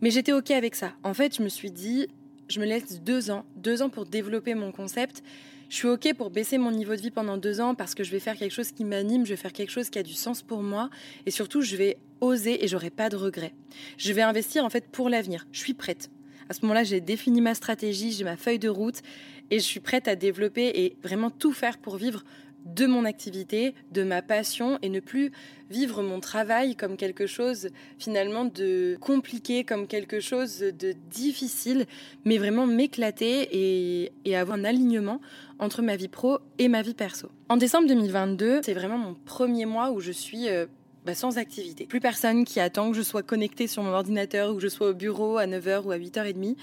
Mais 0.00 0.10
j'étais 0.10 0.32
OK 0.32 0.50
avec 0.50 0.74
ça. 0.74 0.94
En 1.02 1.12
fait, 1.12 1.36
je 1.36 1.42
me 1.42 1.48
suis 1.48 1.70
dit, 1.70 2.08
je 2.48 2.58
me 2.58 2.64
laisse 2.64 3.02
deux 3.02 3.30
ans, 3.30 3.44
deux 3.56 3.82
ans 3.82 3.90
pour 3.90 4.06
développer 4.06 4.54
mon 4.54 4.72
concept. 4.72 5.22
Je 5.68 5.76
suis 5.76 5.88
OK 5.88 6.14
pour 6.14 6.30
baisser 6.30 6.58
mon 6.58 6.72
niveau 6.72 6.96
de 6.96 7.00
vie 7.00 7.10
pendant 7.10 7.36
deux 7.36 7.60
ans 7.60 7.74
parce 7.74 7.94
que 7.94 8.02
je 8.02 8.10
vais 8.10 8.18
faire 8.18 8.36
quelque 8.36 8.52
chose 8.52 8.72
qui 8.72 8.84
m'anime, 8.84 9.24
je 9.24 9.30
vais 9.30 9.36
faire 9.36 9.52
quelque 9.52 9.70
chose 9.70 9.88
qui 9.88 10.00
a 10.00 10.02
du 10.02 10.14
sens 10.14 10.42
pour 10.42 10.62
moi 10.62 10.90
et 11.26 11.30
surtout 11.30 11.60
je 11.60 11.76
vais 11.76 11.98
oser 12.20 12.64
et 12.64 12.68
j'aurai 12.68 12.90
pas 12.90 13.08
de 13.08 13.16
regrets. 13.16 13.54
Je 13.98 14.12
vais 14.12 14.22
investir 14.22 14.64
en 14.64 14.70
fait 14.70 14.86
pour 14.88 15.08
l'avenir. 15.08 15.46
Je 15.52 15.60
suis 15.60 15.74
prête. 15.74 16.10
À 16.48 16.54
ce 16.54 16.62
moment-là, 16.62 16.82
j'ai 16.82 17.00
défini 17.00 17.40
ma 17.40 17.54
stratégie, 17.54 18.12
j'ai 18.12 18.24
ma 18.24 18.36
feuille 18.36 18.58
de 18.58 18.68
route 18.68 19.02
et 19.50 19.58
je 19.58 19.64
suis 19.64 19.80
prête 19.80 20.08
à 20.08 20.16
développer 20.16 20.66
et 20.74 20.96
vraiment 21.02 21.30
tout 21.30 21.52
faire 21.52 21.78
pour 21.78 21.96
vivre 21.96 22.24
de 22.64 22.86
mon 22.86 23.04
activité, 23.04 23.74
de 23.92 24.02
ma 24.02 24.22
passion 24.22 24.78
et 24.82 24.88
ne 24.88 25.00
plus 25.00 25.32
vivre 25.70 26.02
mon 26.02 26.20
travail 26.20 26.76
comme 26.76 26.96
quelque 26.96 27.26
chose 27.26 27.68
finalement 27.98 28.44
de 28.44 28.96
compliqué, 29.00 29.64
comme 29.64 29.86
quelque 29.86 30.20
chose 30.20 30.58
de 30.58 30.94
difficile, 31.10 31.86
mais 32.24 32.38
vraiment 32.38 32.66
m'éclater 32.66 33.48
et, 33.52 34.12
et, 34.24 34.36
avoir 34.36 34.58
un 34.58 34.64
alignement 34.64 35.20
entre 35.58 35.82
ma 35.82 35.96
vie 35.96 36.08
pro 36.08 36.38
et 36.58 36.68
ma 36.68 36.82
vie 36.82 36.94
perso. 36.94 37.28
En 37.48 37.56
décembre 37.56 37.86
2022, 37.88 38.60
c'est 38.64 38.74
vraiment 38.74 38.98
mon 38.98 39.14
premier 39.14 39.66
mois 39.66 39.90
où 39.90 40.00
je 40.00 40.12
suis 40.12 40.48
euh, 40.48 40.66
bah, 41.10 41.16
sans 41.16 41.38
activité. 41.38 41.86
Plus 41.86 41.98
personne 41.98 42.44
qui 42.44 42.60
attend 42.60 42.92
que 42.92 42.96
je 42.96 43.02
sois 43.02 43.24
connectée 43.24 43.66
sur 43.66 43.82
mon 43.82 43.90
ordinateur 43.90 44.52
ou 44.52 44.54
que 44.54 44.62
je 44.62 44.68
sois 44.68 44.90
au 44.90 44.94
bureau 44.94 45.38
à 45.38 45.46
9h 45.46 45.82
ou 45.82 45.90
à 45.90 45.98
8h30. 45.98 46.54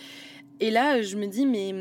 Et 0.62 0.72
là, 0.72 1.02
je 1.02 1.18
me 1.18 1.28
dis, 1.28 1.46
mais 1.46 1.76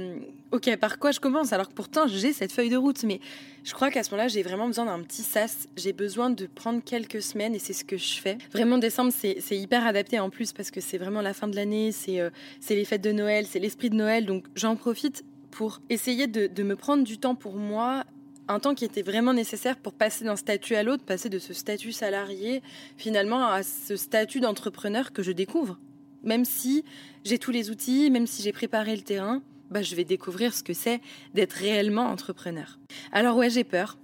ok, 0.50 0.75
par 0.76 0.99
quoi 0.99 1.12
je 1.12 1.20
commence? 1.20 1.52
Alors 1.52 1.68
que 1.68 1.75
pourtant, 1.75 2.08
j'ai 2.08 2.32
cette 2.32 2.50
feuille 2.50 2.68
de 2.68 2.76
route. 2.76 3.04
Mais 3.04 3.20
je 3.62 3.73
crois 3.73 3.92
qu'à 3.92 4.02
ce 4.02 4.11
moment-là, 4.11 4.26
j'ai 4.26 4.42
vraiment 4.42 4.66
besoin 4.66 4.87
d'un 4.87 5.00
petit 5.04 5.23
sas. 5.23 5.68
J'ai 5.76 5.92
besoin 5.92 6.28
de 6.28 6.46
prendre 6.46 6.82
quelques 6.85 7.23
semaines 7.23 7.54
et 7.54 7.61
c'est 7.61 7.73
ce 7.73 7.85
que 7.85 7.96
je 7.96 8.20
fais. 8.20 8.37
Vraiment, 8.52 8.78
décembre, 8.78 9.12
c'est 9.16 9.56
hyper 9.56 9.87
adapté 9.87 10.18
en 10.18 10.28
plus 10.28 10.52
parce 10.52 10.73
que 10.73 10.80
c'est 10.80 10.99
vraiment 10.99 11.23
la 11.23 11.35
fin 11.35 11.46
de 11.46 11.54
l'année, 11.54 11.92
c'est 11.92 12.18
euh, 12.18 12.30
les 12.68 12.85
fêtes 12.85 13.02
de 13.02 13.12
Noël, 13.12 13.46
c'est 13.49 13.61
l'esprit 13.61 13.90
de 13.90 13.96
Noël. 13.96 14.26
Donc 14.26 14.44
j'en 14.56 14.75
profite 14.75 15.25
pour 15.52 15.80
essayer 15.88 16.26
de 16.26 16.62
me 16.64 16.75
prendre 16.75 17.04
du 17.04 17.16
temps 17.16 17.37
pour 17.37 17.54
moi 17.54 18.04
un 18.49 18.61
temps 18.61 18.75
qui 18.75 18.85
était 18.85 19.03
vraiment 19.03 19.33
nécessaire 19.33 19.76
pour 19.76 19.93
passer 19.93 20.25
d'un 20.25 20.37
statut 20.37 20.75
à 20.76 20.83
l'autre, 20.83 21.05
passer 21.05 21.29
de 21.29 21.38
ce 21.38 21.53
statut 21.53 21.93
salarié 21.93 22.62
finalement 22.97 23.47
à 23.47 23.62
ce 23.62 23.97
statut 23.97 24.41
d'entrepreneur 24.41 25.12
que 25.12 25.23
je 25.23 25.33
découvre 25.33 25.79
même 26.26 26.45
si 26.45 26.85
j'ai 27.25 27.38
tous 27.38 27.53
les 27.53 27.71
outils, 27.71 28.11
même 28.11 28.26
si 28.26 28.43
j'ai 28.43 28.53
préparé 28.53 28.95
le 28.95 29.03
terrain, 29.03 29.43
bah, 29.71 29.83
je 29.83 29.95
vais 29.95 30.05
découvrir 30.05 30.53
ce 30.53 30.62
que 30.62 30.75
c'est 30.75 31.00
d'être 31.33 31.55
réellement 31.55 32.07
entrepreneur. 32.07 32.79
Alors 33.12 33.37
ouais, 33.37 33.49
j'ai 33.49 33.65
peur, 33.65 33.97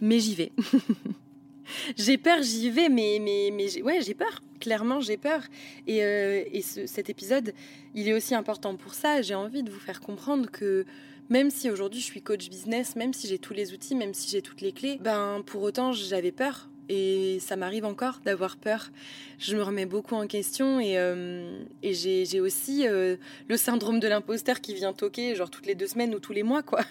mais 0.00 0.20
j'y 0.20 0.34
vais. 0.34 0.52
j'ai 1.96 2.18
peur, 2.18 2.42
j'y 2.42 2.70
vais, 2.70 2.88
mais, 2.88 3.18
mais, 3.20 3.50
mais 3.52 3.82
ouais, 3.82 4.00
j'ai 4.02 4.14
peur. 4.14 4.42
clairement, 4.60 5.00
j'ai 5.00 5.16
peur. 5.16 5.42
Et, 5.86 6.04
euh, 6.04 6.44
cet 6.86 7.10
épisode, 7.10 7.52
il 7.94 8.08
est 8.08 8.14
aussi 8.14 8.34
important 8.34 8.76
pour 8.76 8.94
ça. 8.94 9.22
J'ai 9.22 9.34
envie 9.34 9.62
de 9.62 9.70
vous 9.70 9.80
faire 9.80 10.00
comprendre 10.00 10.50
que 10.50 10.86
même 11.32 11.50
si 11.50 11.70
aujourd'hui 11.70 12.00
je 12.00 12.04
suis 12.04 12.20
coach 12.20 12.50
business, 12.50 12.94
même 12.94 13.14
si 13.14 13.26
j'ai 13.26 13.38
tous 13.38 13.54
les 13.54 13.72
outils, 13.72 13.94
même 13.94 14.12
si 14.12 14.28
j'ai 14.28 14.42
toutes 14.42 14.60
les 14.60 14.70
clés, 14.70 14.98
ben 15.00 15.42
pour 15.46 15.62
autant 15.62 15.92
j'avais 15.92 16.30
peur. 16.30 16.68
Et 16.90 17.38
ça 17.40 17.56
m'arrive 17.56 17.86
encore 17.86 18.20
d'avoir 18.22 18.58
peur. 18.58 18.90
Je 19.38 19.56
me 19.56 19.62
remets 19.62 19.86
beaucoup 19.86 20.14
en 20.14 20.26
question 20.26 20.78
et, 20.78 20.98
euh, 20.98 21.64
j'ai 21.82 22.40
aussi 22.40 22.86
euh, 22.86 23.16
le 23.48 23.56
syndrome 23.56 23.98
de 23.98 24.08
l'imposteur 24.08 24.60
qui 24.60 24.74
vient 24.74 24.92
toquer 24.92 25.34
genre 25.34 25.48
toutes 25.48 25.64
les 25.64 25.74
deux 25.74 25.86
semaines 25.86 26.14
ou 26.14 26.18
tous 26.18 26.34
les 26.34 26.42
mois, 26.42 26.62
quoi. 26.62 26.82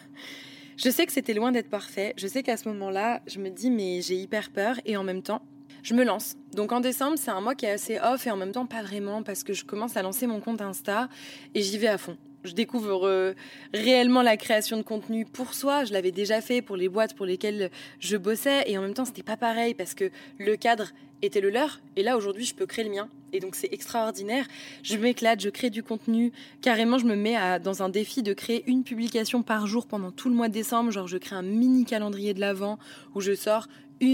Je 0.75 0.89
sais 0.89 1.05
que 1.05 1.11
c'était 1.11 1.35
loin 1.35 1.51
d'être 1.51 1.69
parfait. 1.69 2.15
Je 2.17 2.25
sais 2.25 2.41
qu'à 2.41 2.57
ce 2.57 2.67
moment-là, 2.69 3.21
je 3.27 3.37
me 3.37 3.49
dis 3.49 3.69
mais 3.69 4.01
j'ai 4.01 4.15
hyper 4.15 4.49
peur 4.49 4.77
et 4.87 4.97
en 4.97 5.03
même 5.03 5.21
temps, 5.21 5.43
je 5.83 5.93
me 5.93 6.03
lance. 6.03 6.35
Donc 6.55 6.71
en 6.71 6.79
décembre, 6.79 7.19
c'est 7.19 7.29
un 7.29 7.41
mois 7.41 7.53
qui 7.53 7.67
est 7.67 7.71
assez 7.71 7.99
off 7.99 8.25
et 8.25 8.31
en 8.31 8.37
même 8.37 8.53
temps 8.53 8.65
pas 8.65 8.81
vraiment 8.81 9.21
parce 9.21 9.43
que 9.43 9.53
je 9.53 9.65
commence 9.65 9.97
à 9.97 10.01
lancer 10.01 10.25
mon 10.25 10.39
compte 10.39 10.61
Insta 10.61 11.09
et 11.53 11.61
j'y 11.61 11.77
vais 11.77 11.89
à 11.89 11.99
fond. 11.99 12.17
Je 12.43 12.53
découvre 12.53 13.07
euh, 13.07 13.33
réellement 13.73 14.21
la 14.21 14.37
création 14.37 14.77
de 14.77 14.81
contenu 14.81 15.25
pour 15.25 15.53
soi. 15.53 15.85
Je 15.85 15.93
l'avais 15.93 16.11
déjà 16.11 16.41
fait 16.41 16.61
pour 16.61 16.75
les 16.75 16.89
boîtes 16.89 17.15
pour 17.15 17.25
lesquelles 17.25 17.69
je 17.99 18.17
bossais 18.17 18.63
et 18.67 18.77
en 18.77 18.81
même 18.81 18.93
temps 18.93 19.05
c'était 19.05 19.23
pas 19.23 19.37
pareil 19.37 19.73
parce 19.73 19.93
que 19.93 20.09
le 20.39 20.55
cadre 20.55 20.91
était 21.21 21.41
le 21.41 21.51
leur 21.51 21.81
et 21.95 22.03
là 22.03 22.17
aujourd'hui 22.17 22.45
je 22.45 22.55
peux 22.55 22.65
créer 22.65 22.83
le 22.83 22.89
mien 22.89 23.07
et 23.33 23.39
donc 23.39 23.55
c'est 23.55 23.71
extraordinaire. 23.71 24.45
Je 24.83 24.97
m'éclate, 24.97 25.39
je 25.39 25.49
crée 25.49 25.69
du 25.69 25.83
contenu. 25.83 26.31
Carrément, 26.61 26.97
je 26.97 27.05
me 27.05 27.15
mets 27.15 27.59
dans 27.59 27.83
un 27.83 27.89
défi 27.89 28.23
de 28.23 28.33
créer 28.33 28.63
une 28.67 28.83
publication 28.83 29.43
par 29.43 29.67
jour 29.67 29.87
pendant 29.87 30.11
tout 30.11 30.29
le 30.29 30.35
mois 30.35 30.49
de 30.49 30.53
décembre. 30.53 30.91
Genre, 30.91 31.07
je 31.07 31.17
crée 31.17 31.35
un 31.35 31.41
mini 31.41 31.85
calendrier 31.85 32.33
de 32.33 32.39
l'avant 32.39 32.77
où 33.15 33.21
je 33.21 33.33
sors 33.33 33.67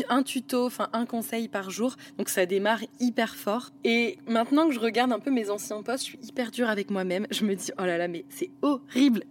un 0.10 0.24
tuto, 0.24 0.66
enfin 0.66 0.90
un 0.94 1.06
conseil 1.06 1.48
par 1.48 1.70
jour. 1.70 1.96
Donc 2.18 2.30
ça 2.30 2.46
démarre 2.46 2.82
hyper 3.00 3.36
fort. 3.36 3.72
Et 3.84 4.18
maintenant 4.28 4.68
que 4.68 4.74
je 4.74 4.80
regarde 4.80 5.12
un 5.12 5.20
peu 5.20 5.32
mes 5.32 5.50
anciens 5.50 5.82
posts, 5.82 6.04
je 6.04 6.10
suis 6.10 6.20
hyper 6.24 6.52
dure 6.52 6.70
avec 6.70 6.90
moi-même. 6.90 7.28
Je 7.32 7.46
me 7.46 7.56
dis, 7.56 7.72
oh 7.80 7.86
là 7.86 7.98
là, 7.98 8.08
mais 8.08 8.26
c'est 8.30 8.50
horrible. 8.62 9.24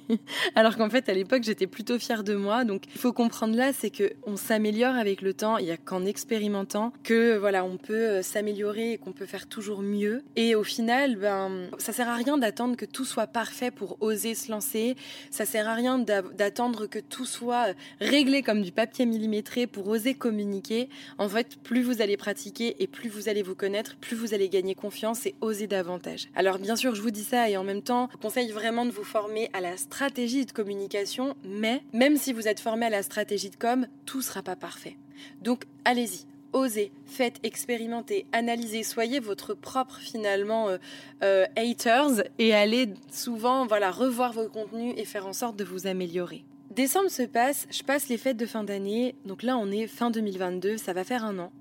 Alors 0.54 0.76
qu'en 0.76 0.90
fait, 0.90 1.08
à 1.08 1.12
l'époque, 1.12 1.42
j'étais 1.42 1.66
plutôt 1.66 1.98
fière 1.98 2.24
de 2.24 2.34
moi. 2.34 2.64
Donc 2.64 2.84
il 2.94 3.00
faut 3.00 3.12
comprendre 3.12 3.56
là, 3.56 3.72
c'est 3.72 3.90
que 3.90 4.12
on 4.26 4.36
s'améliore 4.36 4.96
avec 4.96 5.22
le 5.22 5.34
temps. 5.34 5.58
Il 5.58 5.66
y 5.66 5.70
a 5.70 5.76
qu'en 5.76 6.04
expérimentant 6.04 6.92
que 7.02 7.36
voilà, 7.36 7.64
on 7.64 7.76
peut 7.76 7.94
euh, 7.94 8.22
s'améliorer 8.22 8.92
et 8.92 8.98
qu'on 8.98 9.12
peut 9.12 9.26
faire 9.26 9.46
toujours 9.46 9.82
mieux. 9.82 10.22
Et 10.36 10.54
au 10.54 10.64
final, 10.64 11.16
ben, 11.16 11.68
ça 11.78 11.92
sert 11.92 12.08
à 12.08 12.14
rien 12.14 12.38
d'attendre 12.38 12.76
que 12.76 12.84
tout 12.84 13.04
soit 13.04 13.26
parfait 13.26 13.70
pour 13.70 13.98
oser 14.00 14.34
se 14.34 14.50
lancer. 14.50 14.96
Ça 15.30 15.44
sert 15.44 15.68
à 15.68 15.74
rien 15.74 15.98
d'attendre 15.98 16.86
que 16.86 16.98
tout 16.98 17.26
soit 17.26 17.68
euh, 17.68 17.74
réglé 18.00 18.42
comme 18.42 18.62
du 18.62 18.72
papier 18.72 19.06
millimétré 19.06 19.66
pour 19.66 19.88
oser 19.88 19.97
communiquer, 20.14 20.88
en 21.18 21.28
fait, 21.28 21.56
plus 21.62 21.82
vous 21.82 22.00
allez 22.02 22.16
pratiquer 22.16 22.82
et 22.82 22.86
plus 22.86 23.08
vous 23.08 23.28
allez 23.28 23.42
vous 23.42 23.54
connaître, 23.54 23.96
plus 23.96 24.16
vous 24.16 24.34
allez 24.34 24.48
gagner 24.48 24.74
confiance 24.74 25.26
et 25.26 25.34
oser 25.40 25.66
davantage. 25.66 26.28
Alors 26.34 26.58
bien 26.58 26.76
sûr, 26.76 26.94
je 26.94 27.02
vous 27.02 27.10
dis 27.10 27.24
ça 27.24 27.48
et 27.48 27.56
en 27.56 27.64
même 27.64 27.82
temps, 27.82 28.08
je 28.12 28.16
conseille 28.16 28.50
vraiment 28.50 28.86
de 28.86 28.90
vous 28.90 29.04
former 29.04 29.50
à 29.52 29.60
la 29.60 29.76
stratégie 29.76 30.46
de 30.46 30.52
communication, 30.52 31.36
mais 31.44 31.82
même 31.92 32.16
si 32.16 32.32
vous 32.32 32.48
êtes 32.48 32.60
formé 32.60 32.86
à 32.86 32.90
la 32.90 33.02
stratégie 33.02 33.50
de 33.50 33.56
com, 33.56 33.86
tout 34.06 34.22
sera 34.22 34.42
pas 34.42 34.56
parfait. 34.56 34.96
Donc 35.42 35.64
allez-y, 35.84 36.26
osez, 36.52 36.92
faites, 37.06 37.36
expérimentez, 37.42 38.26
analysez, 38.32 38.82
soyez 38.82 39.20
votre 39.20 39.54
propre 39.54 39.98
finalement 39.98 40.68
euh, 40.68 40.78
euh, 41.22 41.46
haters 41.56 42.22
et 42.38 42.54
allez 42.54 42.90
souvent 43.10 43.66
voilà 43.66 43.90
revoir 43.90 44.32
vos 44.32 44.48
contenus 44.48 44.94
et 44.96 45.04
faire 45.04 45.26
en 45.26 45.32
sorte 45.32 45.56
de 45.56 45.64
vous 45.64 45.86
améliorer. 45.86 46.44
Décembre 46.70 47.10
se 47.10 47.22
passe, 47.22 47.66
je 47.70 47.82
passe 47.82 48.08
les 48.08 48.18
fêtes 48.18 48.36
de 48.36 48.46
fin 48.46 48.62
d'année, 48.62 49.14
donc 49.24 49.42
là 49.42 49.56
on 49.56 49.70
est 49.70 49.86
fin 49.86 50.10
2022, 50.10 50.76
ça 50.76 50.92
va 50.92 51.02
faire 51.02 51.24
un 51.24 51.38
an. 51.38 51.52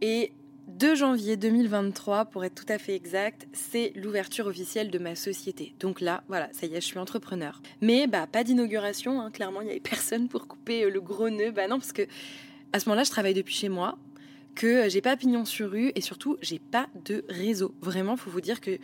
Et 0.00 0.32
2 0.68 0.96
janvier 0.96 1.36
2023, 1.36 2.26
pour 2.26 2.44
être 2.44 2.54
tout 2.54 2.70
à 2.70 2.78
fait 2.78 2.94
exact, 2.94 3.48
c'est 3.52 3.92
l'ouverture 3.96 4.46
officielle 4.46 4.90
de 4.90 4.98
ma 4.98 5.14
société. 5.14 5.74
Donc 5.80 6.00
là, 6.00 6.22
voilà, 6.28 6.48
ça 6.52 6.66
y 6.66 6.74
est, 6.74 6.80
je 6.80 6.86
suis 6.86 6.98
entrepreneur. 6.98 7.62
Mais 7.80 8.06
bah 8.06 8.26
pas 8.26 8.44
d'inauguration, 8.44 9.20
hein, 9.20 9.30
clairement, 9.30 9.62
il 9.62 9.64
n'y 9.64 9.70
avait 9.70 9.80
personne 9.80 10.28
pour 10.28 10.46
couper 10.46 10.84
euh, 10.84 10.90
le 10.90 11.00
gros 11.00 11.30
nœud. 11.30 11.50
Bah 11.52 11.68
non, 11.68 11.78
parce 11.78 11.92
que 11.92 12.02
à 12.72 12.80
ce 12.80 12.88
moment-là, 12.88 13.04
je 13.04 13.10
travaille 13.10 13.34
depuis 13.34 13.54
chez 13.54 13.70
moi, 13.70 13.98
que 14.54 14.66
euh, 14.66 14.88
j'ai 14.90 15.00
pas 15.00 15.16
pignon 15.16 15.46
sur 15.46 15.70
rue 15.70 15.90
et 15.94 16.00
surtout, 16.02 16.36
j'ai 16.42 16.58
pas 16.58 16.88
de 17.06 17.24
réseau. 17.28 17.74
Vraiment, 17.80 18.16
faut 18.16 18.30
vous 18.30 18.42
dire 18.42 18.60
que 18.60 18.78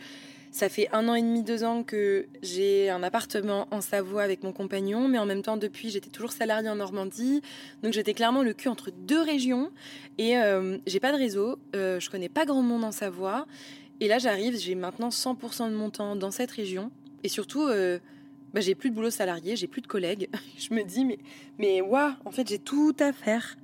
ça 0.55 0.69
fait 0.69 0.87
un 0.93 1.09
an 1.09 1.15
et 1.15 1.21
demi, 1.21 1.43
deux 1.43 1.65
ans 1.65 1.83
que 1.83 2.27
j'ai 2.41 2.89
un 2.89 3.03
appartement 3.03 3.67
en 3.71 3.81
Savoie 3.81 4.23
avec 4.23 4.41
mon 4.41 4.53
compagnon, 4.53 5.09
mais 5.09 5.17
en 5.17 5.25
même 5.25 5.41
temps, 5.41 5.57
depuis, 5.57 5.89
j'étais 5.89 6.09
toujours 6.09 6.31
salariée 6.31 6.69
en 6.69 6.77
Normandie. 6.77 7.41
Donc 7.83 7.91
j'étais 7.91 8.13
clairement 8.13 8.41
le 8.41 8.53
cul 8.53 8.69
entre 8.69 8.89
deux 8.89 9.19
régions 9.21 9.69
et 10.17 10.37
euh, 10.37 10.77
j'ai 10.87 11.01
pas 11.01 11.11
de 11.11 11.17
réseau. 11.17 11.59
Euh, 11.75 11.99
je 11.99 12.09
connais 12.09 12.29
pas 12.29 12.45
grand 12.45 12.61
monde 12.61 12.85
en 12.85 12.93
Savoie. 12.93 13.47
Et 13.99 14.07
là, 14.07 14.17
j'arrive, 14.17 14.57
j'ai 14.57 14.75
maintenant 14.75 15.09
100% 15.09 15.71
de 15.71 15.75
mon 15.75 15.89
temps 15.89 16.15
dans 16.15 16.31
cette 16.31 16.51
région. 16.51 16.89
Et 17.25 17.27
surtout, 17.27 17.67
euh, 17.67 17.99
bah, 18.53 18.61
j'ai 18.61 18.75
plus 18.75 18.91
de 18.91 18.95
boulot 18.95 19.09
salarié, 19.09 19.57
j'ai 19.57 19.67
plus 19.67 19.81
de 19.81 19.87
collègues. 19.87 20.29
je 20.57 20.73
me 20.73 20.83
dis, 20.83 21.03
mais, 21.03 21.19
mais 21.59 21.81
waouh, 21.81 22.13
en 22.23 22.31
fait, 22.31 22.47
j'ai 22.47 22.59
tout 22.59 22.95
à 22.99 23.11
faire. 23.11 23.57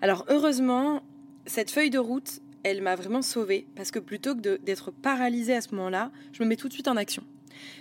Alors, 0.00 0.24
heureusement, 0.28 1.02
cette 1.46 1.72
feuille 1.72 1.90
de 1.90 1.98
route, 1.98 2.42
elle 2.64 2.82
m'a 2.82 2.96
vraiment 2.96 3.22
sauvée 3.22 3.66
parce 3.76 3.90
que 3.90 3.98
plutôt 3.98 4.34
que 4.34 4.56
d'être 4.58 4.90
paralysée 4.90 5.54
à 5.54 5.60
ce 5.60 5.74
moment-là, 5.74 6.10
je 6.32 6.42
me 6.42 6.48
mets 6.48 6.56
tout 6.56 6.68
de 6.68 6.72
suite 6.72 6.88
en 6.88 6.96
action. 6.96 7.24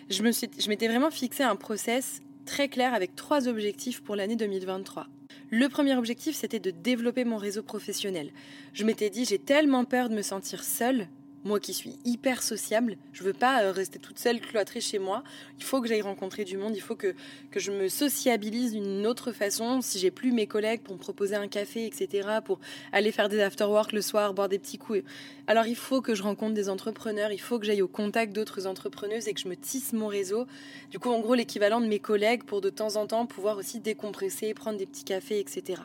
Je 0.09 0.21
m'étais 0.69 0.88
vraiment 0.88 1.11
fixé 1.11 1.43
un 1.43 1.55
process 1.55 2.21
très 2.45 2.67
clair 2.67 2.93
avec 2.93 3.15
trois 3.15 3.47
objectifs 3.47 4.01
pour 4.01 4.15
l'année 4.15 4.35
2023. 4.35 5.07
Le 5.50 5.67
premier 5.69 5.95
objectif, 5.95 6.35
c'était 6.35 6.59
de 6.59 6.71
développer 6.71 7.25
mon 7.25 7.38
réseau 7.38 7.63
professionnel. 7.63 8.31
Je 8.73 8.83
m'étais 8.83 9.09
dit, 9.09 9.25
j'ai 9.25 9.39
tellement 9.39 9.85
peur 9.85 10.09
de 10.09 10.15
me 10.15 10.21
sentir 10.21 10.63
seule 10.63 11.07
moi 11.43 11.60
qui 11.60 11.74
suis 11.74 11.98
hyper 12.05 12.43
sociable, 12.43 12.98
je 13.13 13.24
veux 13.24 13.33
pas 13.33 13.63
euh, 13.63 13.71
rester 13.71 14.00
toute 14.00 14.19
seule 14.19 14.39
cloîtrée 14.39 14.81
chez 14.81 15.00
moi. 15.00 15.24
Il 15.57 15.63
faut 15.63 15.81
que 15.81 15.88
j'aille 15.88 16.01
rencontrer 16.01 16.43
du 16.45 16.57
monde, 16.57 16.75
il 16.75 16.81
faut 16.81 16.95
que, 16.95 17.15
que 17.50 17.60
je 17.60 17.71
me 17.71 17.88
sociabilise 17.88 18.74
d'une 18.74 19.07
autre 19.07 19.31
façon. 19.31 19.81
Si 19.81 20.00
j'ai 20.00 20.12
plus 20.12 20.31
mes 20.31 20.48
collègues 20.48 20.81
pour 20.81 20.95
me 20.95 21.00
proposer 21.00 21.36
un 21.36 21.48
café, 21.48 21.86
etc., 21.86 22.27
pour 22.43 22.60
aller 22.91 23.12
faire 23.12 23.29
des 23.29 23.41
after-work 23.41 23.91
le 23.91 24.01
soir, 24.01 24.33
boire 24.33 24.50
des 24.50 24.60
petits 24.60 24.77
coups. 24.77 25.03
Alors 25.48 25.65
il 25.65 25.75
faut 25.75 26.01
que 26.01 26.15
je 26.15 26.24
rencontre 26.24 26.53
des 26.53 26.69
entrepreneurs, 26.69 27.31
il 27.31 27.41
faut 27.41 27.60
que 27.60 27.65
j'aille 27.65 27.81
au 27.81 27.88
contact 27.88 28.33
d'autres 28.33 28.67
entrepreneuses 28.67 29.27
et 29.27 29.33
que 29.33 29.39
je 29.39 29.48
me 29.48 29.55
tisse 29.55 29.93
mon 29.93 30.07
réseau. 30.07 30.45
Du 30.91 31.00
coup, 31.00 31.10
en 31.10 31.19
gros, 31.19 31.33
l'équivalent 31.33 31.81
de 31.81 31.88
mes 31.88 32.00
collègues 32.00 32.43
pour 32.43 32.62
de 32.62 32.69
temps 32.69 32.95
en 32.95 33.07
temps 33.07 33.25
pouvoir 33.25 33.57
aussi 33.57 33.79
décompresser, 33.79 34.53
prendre 34.53 34.77
des 34.77 34.86
petits 34.86 35.03
cafés, 35.03 35.39
etc. 35.39 35.81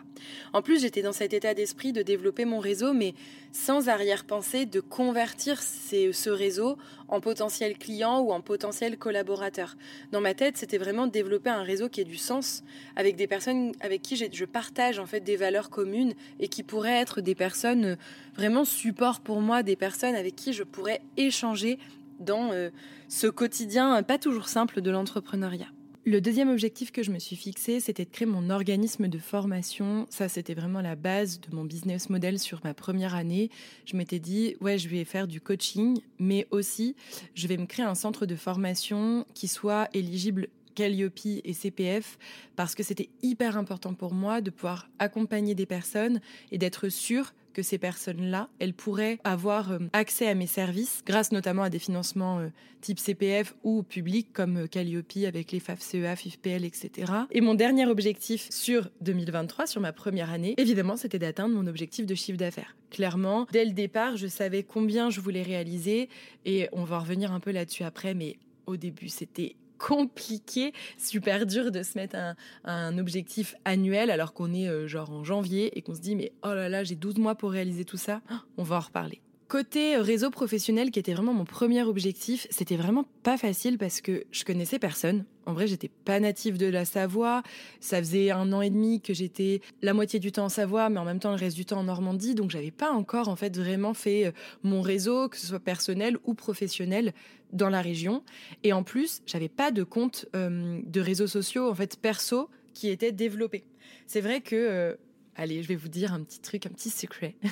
En 0.52 0.62
plus, 0.62 0.80
j'étais 0.80 1.02
dans 1.02 1.12
cet 1.12 1.32
état 1.32 1.54
d'esprit 1.54 1.92
de 1.92 2.02
développer 2.02 2.44
mon 2.44 2.58
réseau, 2.58 2.92
mais 2.92 3.14
sans 3.56 3.88
arrière-pensée 3.88 4.66
de 4.66 4.80
convertir 4.80 5.62
ce 5.62 6.28
réseau 6.28 6.76
en 7.08 7.20
potentiel 7.20 7.78
client 7.78 8.20
ou 8.20 8.30
en 8.32 8.42
potentiel 8.42 8.98
collaborateur. 8.98 9.76
Dans 10.12 10.20
ma 10.20 10.34
tête, 10.34 10.58
c'était 10.58 10.76
vraiment 10.76 11.06
développer 11.06 11.48
un 11.48 11.62
réseau 11.62 11.88
qui 11.88 12.02
ait 12.02 12.04
du 12.04 12.18
sens 12.18 12.62
avec 12.96 13.16
des 13.16 13.26
personnes 13.26 13.72
avec 13.80 14.02
qui 14.02 14.16
je 14.16 14.44
partage 14.44 14.98
en 14.98 15.06
fait 15.06 15.20
des 15.20 15.36
valeurs 15.36 15.70
communes 15.70 16.12
et 16.38 16.48
qui 16.48 16.62
pourraient 16.62 17.00
être 17.00 17.22
des 17.22 17.34
personnes 17.34 17.84
euh, 17.84 17.96
vraiment 18.34 18.66
support 18.66 19.20
pour 19.20 19.40
moi, 19.40 19.62
des 19.62 19.76
personnes 19.76 20.14
avec 20.14 20.36
qui 20.36 20.52
je 20.52 20.62
pourrais 20.62 21.00
échanger 21.16 21.78
dans 22.20 22.52
euh, 22.52 22.68
ce 23.08 23.26
quotidien 23.26 24.02
pas 24.02 24.18
toujours 24.18 24.48
simple 24.48 24.82
de 24.82 24.90
l'entrepreneuriat. 24.90 25.68
Le 26.08 26.20
deuxième 26.20 26.50
objectif 26.50 26.92
que 26.92 27.02
je 27.02 27.10
me 27.10 27.18
suis 27.18 27.34
fixé, 27.34 27.80
c'était 27.80 28.04
de 28.04 28.10
créer 28.10 28.28
mon 28.28 28.48
organisme 28.48 29.08
de 29.08 29.18
formation. 29.18 30.06
Ça, 30.08 30.28
c'était 30.28 30.54
vraiment 30.54 30.80
la 30.80 30.94
base 30.94 31.40
de 31.40 31.52
mon 31.52 31.64
business 31.64 32.10
model 32.10 32.38
sur 32.38 32.60
ma 32.62 32.74
première 32.74 33.16
année. 33.16 33.50
Je 33.86 33.96
m'étais 33.96 34.20
dit, 34.20 34.54
ouais, 34.60 34.78
je 34.78 34.88
vais 34.88 35.04
faire 35.04 35.26
du 35.26 35.40
coaching, 35.40 35.98
mais 36.20 36.46
aussi, 36.52 36.94
je 37.34 37.48
vais 37.48 37.56
me 37.56 37.66
créer 37.66 37.84
un 37.84 37.96
centre 37.96 38.24
de 38.24 38.36
formation 38.36 39.26
qui 39.34 39.48
soit 39.48 39.88
éligible 39.94 40.46
Calliope 40.76 41.18
et 41.44 41.52
CPF 41.52 42.18
parce 42.54 42.76
que 42.76 42.84
c'était 42.84 43.08
hyper 43.22 43.56
important 43.56 43.94
pour 43.94 44.14
moi 44.14 44.40
de 44.40 44.50
pouvoir 44.50 44.88
accompagner 45.00 45.56
des 45.56 45.66
personnes 45.66 46.20
et 46.52 46.58
d'être 46.58 46.88
sûr 46.88 47.32
que 47.56 47.62
ces 47.62 47.78
personnes-là, 47.78 48.50
elles 48.58 48.74
pourraient 48.74 49.18
avoir 49.24 49.72
euh, 49.72 49.78
accès 49.94 50.28
à 50.28 50.34
mes 50.34 50.46
services 50.46 51.02
grâce 51.06 51.32
notamment 51.32 51.62
à 51.62 51.70
des 51.70 51.78
financements 51.78 52.38
euh, 52.38 52.48
type 52.82 52.98
CPF 52.98 53.54
ou 53.64 53.82
publics 53.82 54.30
comme 54.34 54.58
euh, 54.58 54.66
Calliope 54.66 55.24
avec 55.26 55.52
les 55.52 55.60
FAF-CEA, 55.60 56.16
FIFPL, 56.16 56.66
etc. 56.66 57.12
Et 57.30 57.40
mon 57.40 57.54
dernier 57.54 57.86
objectif 57.86 58.46
sur 58.50 58.90
2023, 59.00 59.66
sur 59.66 59.80
ma 59.80 59.94
première 59.94 60.30
année, 60.30 60.54
évidemment, 60.58 60.98
c'était 60.98 61.18
d'atteindre 61.18 61.54
mon 61.54 61.66
objectif 61.66 62.04
de 62.04 62.14
chiffre 62.14 62.36
d'affaires. 62.36 62.76
Clairement, 62.90 63.46
dès 63.50 63.64
le 63.64 63.72
départ, 63.72 64.18
je 64.18 64.26
savais 64.26 64.62
combien 64.62 65.08
je 65.08 65.22
voulais 65.22 65.42
réaliser 65.42 66.10
et 66.44 66.68
on 66.72 66.84
va 66.84 66.98
revenir 66.98 67.32
un 67.32 67.40
peu 67.40 67.52
là-dessus 67.52 67.84
après, 67.84 68.12
mais 68.12 68.36
au 68.66 68.76
début, 68.76 69.08
c'était 69.08 69.56
compliqué, 69.78 70.72
super 70.98 71.46
dur 71.46 71.70
de 71.70 71.82
se 71.82 71.98
mettre 71.98 72.16
un, 72.64 72.98
objectif 72.98 73.54
annuel 73.64 74.10
alors 74.10 74.32
qu'on 74.32 74.54
est 74.54 74.68
euh, 74.68 74.86
genre 74.86 75.10
en 75.10 75.24
janvier 75.24 75.76
et 75.76 75.82
qu'on 75.82 75.94
se 75.94 76.00
dit 76.00 76.16
mais 76.16 76.32
oh 76.42 76.54
là 76.54 76.68
là 76.68 76.84
j'ai 76.84 76.94
12 76.94 77.18
mois 77.18 77.34
pour 77.34 77.50
réaliser 77.50 77.84
tout 77.84 77.96
ça, 77.96 78.20
on 78.56 78.62
va 78.62 78.76
en 78.76 78.80
reparler. 78.80 79.20
Côté 79.48 79.96
réseau 79.96 80.30
professionnel, 80.30 80.90
qui 80.90 80.98
était 80.98 81.14
vraiment 81.14 81.32
mon 81.32 81.44
premier 81.44 81.84
objectif, 81.84 82.48
c'était 82.50 82.76
vraiment 82.76 83.04
pas 83.22 83.36
facile 83.36 83.78
parce 83.78 84.00
que 84.00 84.24
je 84.32 84.44
connaissais 84.44 84.80
personne. 84.80 85.24
En 85.46 85.52
vrai, 85.52 85.68
j'étais 85.68 85.90
pas 86.04 86.18
native 86.18 86.58
de 86.58 86.66
la 86.66 86.84
Savoie. 86.84 87.44
Ça 87.78 87.98
faisait 87.98 88.32
un 88.32 88.52
an 88.52 88.60
et 88.60 88.70
demi 88.70 89.00
que 89.00 89.14
j'étais 89.14 89.60
la 89.82 89.94
moitié 89.94 90.18
du 90.18 90.32
temps 90.32 90.46
en 90.46 90.48
Savoie, 90.48 90.88
mais 90.88 90.98
en 90.98 91.04
même 91.04 91.20
temps 91.20 91.30
le 91.30 91.36
reste 91.36 91.54
du 91.54 91.64
temps 91.64 91.78
en 91.78 91.84
Normandie. 91.84 92.34
Donc, 92.34 92.50
j'avais 92.50 92.72
pas 92.72 92.90
encore, 92.90 93.28
en 93.28 93.36
fait, 93.36 93.56
vraiment 93.56 93.94
fait 93.94 94.26
euh, 94.26 94.32
mon 94.64 94.82
réseau, 94.82 95.28
que 95.28 95.36
ce 95.36 95.46
soit 95.46 95.60
personnel 95.60 96.18
ou 96.24 96.34
professionnel, 96.34 97.12
dans 97.52 97.68
la 97.68 97.82
région. 97.82 98.24
Et 98.64 98.72
en 98.72 98.82
plus, 98.82 99.22
j'avais 99.26 99.48
pas 99.48 99.70
de 99.70 99.84
compte 99.84 100.26
euh, 100.34 100.80
de 100.84 101.00
réseaux 101.00 101.28
sociaux, 101.28 101.70
en 101.70 101.74
fait, 101.76 101.96
perso, 101.96 102.48
qui 102.74 102.88
était 102.88 103.12
développé. 103.12 103.62
C'est 104.08 104.20
vrai 104.20 104.40
que, 104.40 104.56
euh, 104.56 104.94
allez, 105.36 105.62
je 105.62 105.68
vais 105.68 105.76
vous 105.76 105.88
dire 105.88 106.12
un 106.12 106.22
petit 106.22 106.40
truc, 106.40 106.66
un 106.66 106.70
petit 106.70 106.90
secret. 106.90 107.36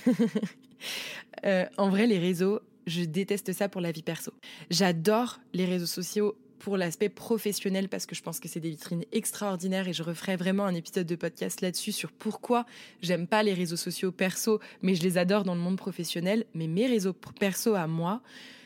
Euh, 1.46 1.66
en 1.78 1.88
vrai, 1.88 2.06
les 2.06 2.18
réseaux, 2.18 2.60
je 2.86 3.02
déteste 3.04 3.52
ça 3.52 3.68
pour 3.68 3.80
la 3.80 3.90
vie 3.90 4.02
perso. 4.02 4.32
J'adore 4.70 5.40
les 5.52 5.64
réseaux 5.64 5.86
sociaux 5.86 6.36
pour 6.58 6.76
l'aspect 6.78 7.10
professionnel 7.10 7.88
parce 7.88 8.06
que 8.06 8.14
je 8.14 8.22
pense 8.22 8.40
que 8.40 8.48
c'est 8.48 8.60
des 8.60 8.70
vitrines 8.70 9.04
extraordinaires 9.12 9.86
et 9.86 9.92
je 9.92 10.02
referai 10.02 10.36
vraiment 10.36 10.64
un 10.64 10.74
épisode 10.74 11.06
de 11.06 11.16
podcast 11.16 11.60
là-dessus 11.60 11.92
sur 11.92 12.12
pourquoi 12.12 12.64
j'aime 13.02 13.26
pas 13.26 13.42
les 13.42 13.52
réseaux 13.52 13.76
sociaux 13.76 14.12
perso 14.12 14.60
mais 14.80 14.94
je 14.94 15.02
les 15.02 15.18
adore 15.18 15.44
dans 15.44 15.54
le 15.54 15.60
monde 15.60 15.76
professionnel 15.76 16.46
mais 16.54 16.66
mes 16.66 16.86
réseaux 16.86 17.12
perso 17.12 17.74
à 17.74 17.86
moi 17.86 18.22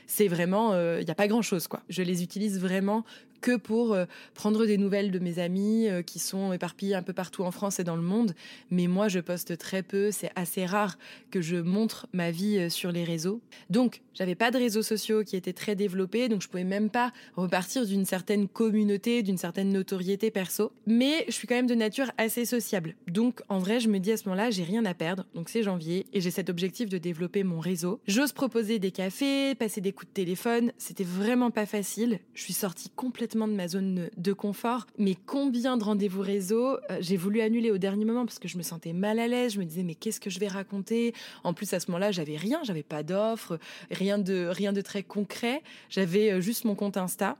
c'est 0.07 0.29
vraiment 0.29 0.75
il 0.75 0.77
euh, 0.77 1.03
n'y 1.03 1.11
a 1.11 1.17
pas 1.17 1.27
grand 1.27 1.43
chose 1.43 1.67
quoi 1.67 1.83
je 1.89 2.03
les 2.03 2.23
utilise 2.23 2.61
vraiment 2.61 3.05
que 3.41 3.57
pour 3.57 3.95
euh, 3.95 4.05
prendre 4.35 4.67
des 4.67 4.79
nouvelles 4.79 5.11
de 5.11 5.19
mes 5.19 5.39
amis 5.39 5.89
euh, 5.89 6.03
qui 6.03 6.19
sont 6.19 6.53
éparpillés 6.53 6.95
un 6.95 7.03
peu 7.03 7.13
partout 7.13 7.43
en 7.45 7.51
France 7.51 7.81
et 7.81 7.85
dans 7.85 7.97
le 7.97 8.03
monde. 8.03 8.35
Mais 8.71 8.87
moi, 8.87 9.09
je 9.09 9.21
poste 9.21 9.57
très 9.59 9.83
peu. 9.83 10.11
C'est 10.11 10.31
assez 10.37 10.67
rare 10.67 10.99
que 11.31 11.41
je 11.41 11.57
montre 11.57 12.07
ma 12.13 12.31
vie 12.31 12.59
euh, 12.59 12.69
sur 12.69 12.93
les 12.93 13.05
réseaux. 13.05 13.41
Donc, 13.71 14.03
j'avais 14.15 14.35
pas 14.35 14.51
de 14.51 14.59
réseaux 14.59 14.83
sociaux 14.83 15.23
qui 15.25 15.37
étaient 15.37 15.53
très 15.53 15.77
développés, 15.77 16.29
donc 16.29 16.43
je 16.43 16.49
pouvais 16.49 16.65
même 16.65 16.91
pas 16.91 17.13
repartir 17.37 17.87
d'une 17.87 18.05
certaine 18.05 18.49
communauté, 18.49 19.23
d'une 19.23 19.39
certaine 19.39 19.71
notoriété 19.71 20.31
perso. 20.31 20.73
Mais 20.87 21.25
je 21.29 21.33
suis 21.33 21.47
quand 21.47 21.55
même 21.55 21.69
de 21.69 21.75
nature 21.75 22.11
assez 22.19 22.45
sociable. 22.45 22.97
Donc, 23.07 23.43
en 23.49 23.59
vrai, 23.59 23.79
je 23.79 23.89
me 23.89 23.99
dis 23.99 24.11
à 24.13 24.17
ce 24.17 24.25
moment-là, 24.29 24.51
j'ai 24.51 24.65
rien 24.65 24.85
à 24.85 24.95
perdre. 24.95 25.27
Donc, 25.35 25.49
c'est 25.49 25.63
janvier 25.63 26.07
et 26.13 26.21
j'ai 26.21 26.31
cet 26.31 26.51
objectif 26.51 26.89
de 26.89 26.99
développer 26.99 27.45
mon 27.45 27.61
réseau. 27.61 28.01
J'ose 28.09 28.33
proposer 28.33 28.79
des 28.79 28.91
cafés, 28.91 29.55
passer 29.55 29.81
des 29.81 29.93
coups 29.93 30.09
de 30.09 30.15
téléphone. 30.15 30.73
C'était 30.79 31.05
vraiment 31.05 31.51
pas 31.51 31.67
facile. 31.67 32.19
Je 32.35 32.43
suis 32.43 32.53
sortie 32.53 32.91
complètement 32.91 33.28
de 33.37 33.53
ma 33.53 33.69
zone 33.69 34.11
de 34.17 34.33
confort. 34.33 34.87
Mais 34.99 35.17
combien 35.27 35.77
de 35.77 35.85
rendez-vous 35.85 36.23
réseau 36.23 36.79
euh, 36.91 36.99
j'ai 37.01 37.17
voulu 37.17 37.41
annuler 37.41 37.71
au 37.71 37.79
dernier 37.79 38.05
moment 38.05 38.25
parce 38.25 38.39
que 38.39 38.49
je 38.49 38.57
me 38.57 38.63
sentais 38.63 38.93
mal 38.93 39.19
à 39.19 39.29
l'aise. 39.29 39.55
Je 39.55 39.59
me 39.59 39.65
disais 39.65 39.83
mais 39.83 39.95
qu'est-ce 39.95 40.21
que 40.21 40.31
je 40.31 40.39
vais 40.39 40.49
raconter? 40.49 41.15
En 41.45 41.53
plus 41.53 41.73
à 41.75 41.81
ce 41.81 41.91
moment-là, 41.91 42.11
j'avais 42.11 42.37
rien, 42.37 42.61
j'avais 42.65 42.83
pas 42.83 43.03
d'offre, 43.03 43.59
rien 43.91 44.19
de 44.19 44.49
rien 44.51 44.73
de 44.73 44.81
très 44.81 45.03
concret. 45.03 45.63
J'avais 45.91 46.33
euh, 46.33 46.41
juste 46.41 46.65
mon 46.65 46.75
compte 46.75 46.97
Insta. 46.97 47.37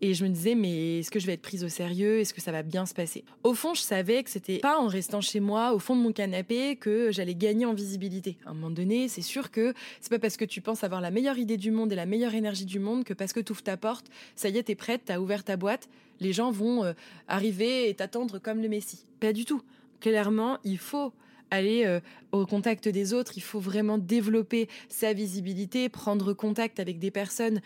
Et 0.00 0.14
je 0.14 0.24
me 0.24 0.30
disais, 0.30 0.54
mais 0.54 1.00
est-ce 1.00 1.10
que 1.10 1.18
je 1.18 1.26
vais 1.26 1.32
être 1.32 1.42
prise 1.42 1.64
au 1.64 1.68
sérieux? 1.68 2.20
Est-ce 2.20 2.32
que 2.32 2.40
ça 2.40 2.52
va 2.52 2.62
bien 2.62 2.86
se 2.86 2.94
passer? 2.94 3.24
Au 3.42 3.52
fond, 3.54 3.74
je 3.74 3.80
savais 3.80 4.22
que 4.22 4.30
c'était 4.30 4.58
pas 4.58 4.78
en 4.78 4.86
restant 4.86 5.20
chez 5.20 5.40
moi, 5.40 5.74
au 5.74 5.80
fond 5.80 5.96
de 5.96 6.00
mon 6.00 6.12
canapé, 6.12 6.76
que 6.76 7.10
j'allais 7.10 7.34
gagner 7.34 7.66
en 7.66 7.74
visibilité. 7.74 8.36
À 8.46 8.50
un 8.50 8.54
moment 8.54 8.70
donné, 8.70 9.08
c'est 9.08 9.22
sûr 9.22 9.50
que 9.50 9.74
c'est 10.00 10.10
pas 10.10 10.20
parce 10.20 10.36
que 10.36 10.44
tu 10.44 10.60
penses 10.60 10.84
avoir 10.84 11.00
la 11.00 11.10
meilleure 11.10 11.38
idée 11.38 11.56
du 11.56 11.72
monde 11.72 11.92
et 11.92 11.96
la 11.96 12.06
meilleure 12.06 12.34
énergie 12.34 12.64
du 12.64 12.78
monde 12.78 13.02
que 13.02 13.12
parce 13.12 13.32
que 13.32 13.40
tu 13.40 13.50
ouvres 13.50 13.62
ta 13.62 13.76
porte, 13.76 14.06
ça 14.36 14.48
y 14.48 14.56
est, 14.56 14.62
t'es 14.62 14.76
prête, 14.76 15.02
t'as 15.06 15.18
ouvert 15.18 15.42
ta 15.42 15.56
boîte, 15.56 15.88
les 16.20 16.32
gens 16.32 16.52
vont 16.52 16.84
euh, 16.84 16.92
arriver 17.26 17.88
et 17.88 17.94
t'attendre 17.94 18.38
comme 18.38 18.62
le 18.62 18.68
Messie. 18.68 19.04
Pas 19.18 19.32
du 19.32 19.44
tout. 19.44 19.62
Clairement, 20.00 20.58
il 20.62 20.78
faut 20.78 21.12
aller 21.50 21.84
euh, 21.86 21.98
au 22.30 22.46
contact 22.46 22.88
des 22.88 23.14
autres, 23.14 23.32
il 23.36 23.42
faut 23.42 23.58
vraiment 23.60 23.98
développer 23.98 24.68
sa 24.88 25.12
visibilité, 25.12 25.88
prendre 25.88 26.34
contact 26.34 26.78
avec 26.78 27.00
des 27.00 27.10
personnes 27.10 27.60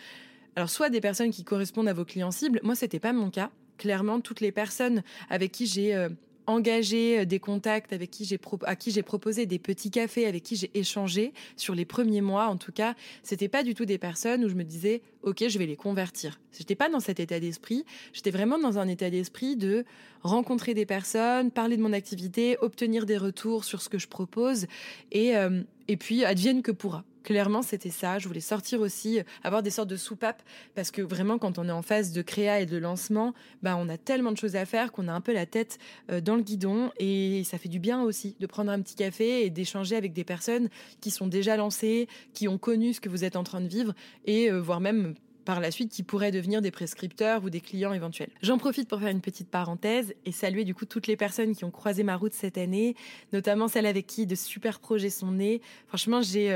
alors 0.56 0.70
soit 0.70 0.90
des 0.90 1.00
personnes 1.00 1.30
qui 1.30 1.44
correspondent 1.44 1.88
à 1.88 1.94
vos 1.94 2.04
clients 2.04 2.30
cibles, 2.30 2.60
moi 2.62 2.74
c'était 2.74 3.00
pas 3.00 3.12
mon 3.12 3.30
cas. 3.30 3.50
Clairement, 3.78 4.20
toutes 4.20 4.40
les 4.40 4.52
personnes 4.52 5.02
avec 5.30 5.50
qui 5.50 5.66
j'ai 5.66 5.94
euh, 5.94 6.08
engagé 6.46 7.20
euh, 7.20 7.24
des 7.24 7.38
contacts, 7.38 7.92
avec 7.92 8.10
qui 8.10 8.24
j'ai 8.24 8.38
à 8.64 8.76
qui 8.76 8.90
j'ai 8.90 9.02
proposé 9.02 9.46
des 9.46 9.58
petits 9.58 9.90
cafés, 9.90 10.26
avec 10.26 10.42
qui 10.42 10.56
j'ai 10.56 10.70
échangé 10.74 11.32
sur 11.56 11.74
les 11.74 11.84
premiers 11.84 12.20
mois, 12.20 12.46
en 12.46 12.56
tout 12.56 12.72
cas, 12.72 12.94
c'était 13.22 13.48
pas 13.48 13.62
du 13.62 13.74
tout 13.74 13.84
des 13.84 13.98
personnes 13.98 14.44
où 14.44 14.48
je 14.48 14.54
me 14.54 14.64
disais 14.64 15.02
ok, 15.22 15.48
je 15.48 15.58
vais 15.58 15.66
les 15.66 15.76
convertir. 15.76 16.40
J'étais 16.52 16.74
pas 16.74 16.88
dans 16.88 17.00
cet 17.00 17.20
état 17.20 17.40
d'esprit. 17.40 17.84
J'étais 18.12 18.30
vraiment 18.30 18.58
dans 18.58 18.78
un 18.78 18.88
état 18.88 19.08
d'esprit 19.08 19.56
de 19.56 19.84
rencontrer 20.22 20.74
des 20.74 20.86
personnes, 20.86 21.50
parler 21.50 21.76
de 21.76 21.82
mon 21.82 21.92
activité, 21.92 22.56
obtenir 22.60 23.06
des 23.06 23.16
retours 23.16 23.64
sur 23.64 23.82
ce 23.82 23.88
que 23.88 23.98
je 23.98 24.08
propose 24.08 24.66
et 25.10 25.36
euh, 25.36 25.62
et 25.88 25.96
puis 25.96 26.24
advienne 26.24 26.62
que 26.62 26.72
pourra. 26.72 27.04
Clairement, 27.22 27.62
c'était 27.62 27.90
ça. 27.90 28.18
Je 28.18 28.26
voulais 28.26 28.40
sortir 28.40 28.80
aussi, 28.80 29.20
euh, 29.20 29.22
avoir 29.42 29.62
des 29.62 29.70
sortes 29.70 29.88
de 29.88 29.96
soupapes, 29.96 30.42
parce 30.74 30.90
que 30.90 31.02
vraiment, 31.02 31.38
quand 31.38 31.58
on 31.58 31.68
est 31.68 31.72
en 31.72 31.82
phase 31.82 32.12
de 32.12 32.22
créa 32.22 32.60
et 32.60 32.66
de 32.66 32.76
lancement, 32.76 33.34
bah, 33.62 33.76
on 33.78 33.88
a 33.88 33.96
tellement 33.96 34.32
de 34.32 34.36
choses 34.36 34.56
à 34.56 34.66
faire 34.66 34.92
qu'on 34.92 35.08
a 35.08 35.12
un 35.12 35.20
peu 35.20 35.32
la 35.32 35.46
tête 35.46 35.78
euh, 36.10 36.20
dans 36.20 36.36
le 36.36 36.42
guidon, 36.42 36.90
et 36.98 37.42
ça 37.44 37.58
fait 37.58 37.68
du 37.68 37.78
bien 37.78 38.02
aussi 38.02 38.36
de 38.40 38.46
prendre 38.46 38.70
un 38.70 38.80
petit 38.80 38.96
café 38.96 39.44
et 39.44 39.50
d'échanger 39.50 39.96
avec 39.96 40.12
des 40.12 40.24
personnes 40.24 40.68
qui 41.00 41.10
sont 41.10 41.26
déjà 41.26 41.56
lancées, 41.56 42.08
qui 42.34 42.48
ont 42.48 42.58
connu 42.58 42.92
ce 42.92 43.00
que 43.00 43.08
vous 43.08 43.24
êtes 43.24 43.36
en 43.36 43.44
train 43.44 43.60
de 43.60 43.68
vivre, 43.68 43.94
et 44.24 44.50
euh, 44.50 44.60
voire 44.60 44.80
même 44.80 45.14
par 45.44 45.60
la 45.60 45.72
suite 45.72 45.90
qui 45.90 46.04
pourraient 46.04 46.30
devenir 46.30 46.62
des 46.62 46.70
prescripteurs 46.70 47.42
ou 47.42 47.50
des 47.50 47.60
clients 47.60 47.92
éventuels. 47.92 48.30
J'en 48.42 48.58
profite 48.58 48.88
pour 48.88 49.00
faire 49.00 49.08
une 49.08 49.20
petite 49.20 49.48
parenthèse 49.48 50.14
et 50.24 50.30
saluer 50.30 50.64
du 50.64 50.72
coup 50.72 50.86
toutes 50.86 51.08
les 51.08 51.16
personnes 51.16 51.56
qui 51.56 51.64
ont 51.64 51.72
croisé 51.72 52.04
ma 52.04 52.16
route 52.16 52.32
cette 52.32 52.58
année, 52.58 52.94
notamment 53.32 53.66
celles 53.66 53.86
avec 53.86 54.06
qui 54.06 54.26
de 54.26 54.36
super 54.36 54.78
projets 54.78 55.10
sont 55.10 55.32
nés. 55.32 55.60
Franchement, 55.88 56.22
j'ai 56.22 56.52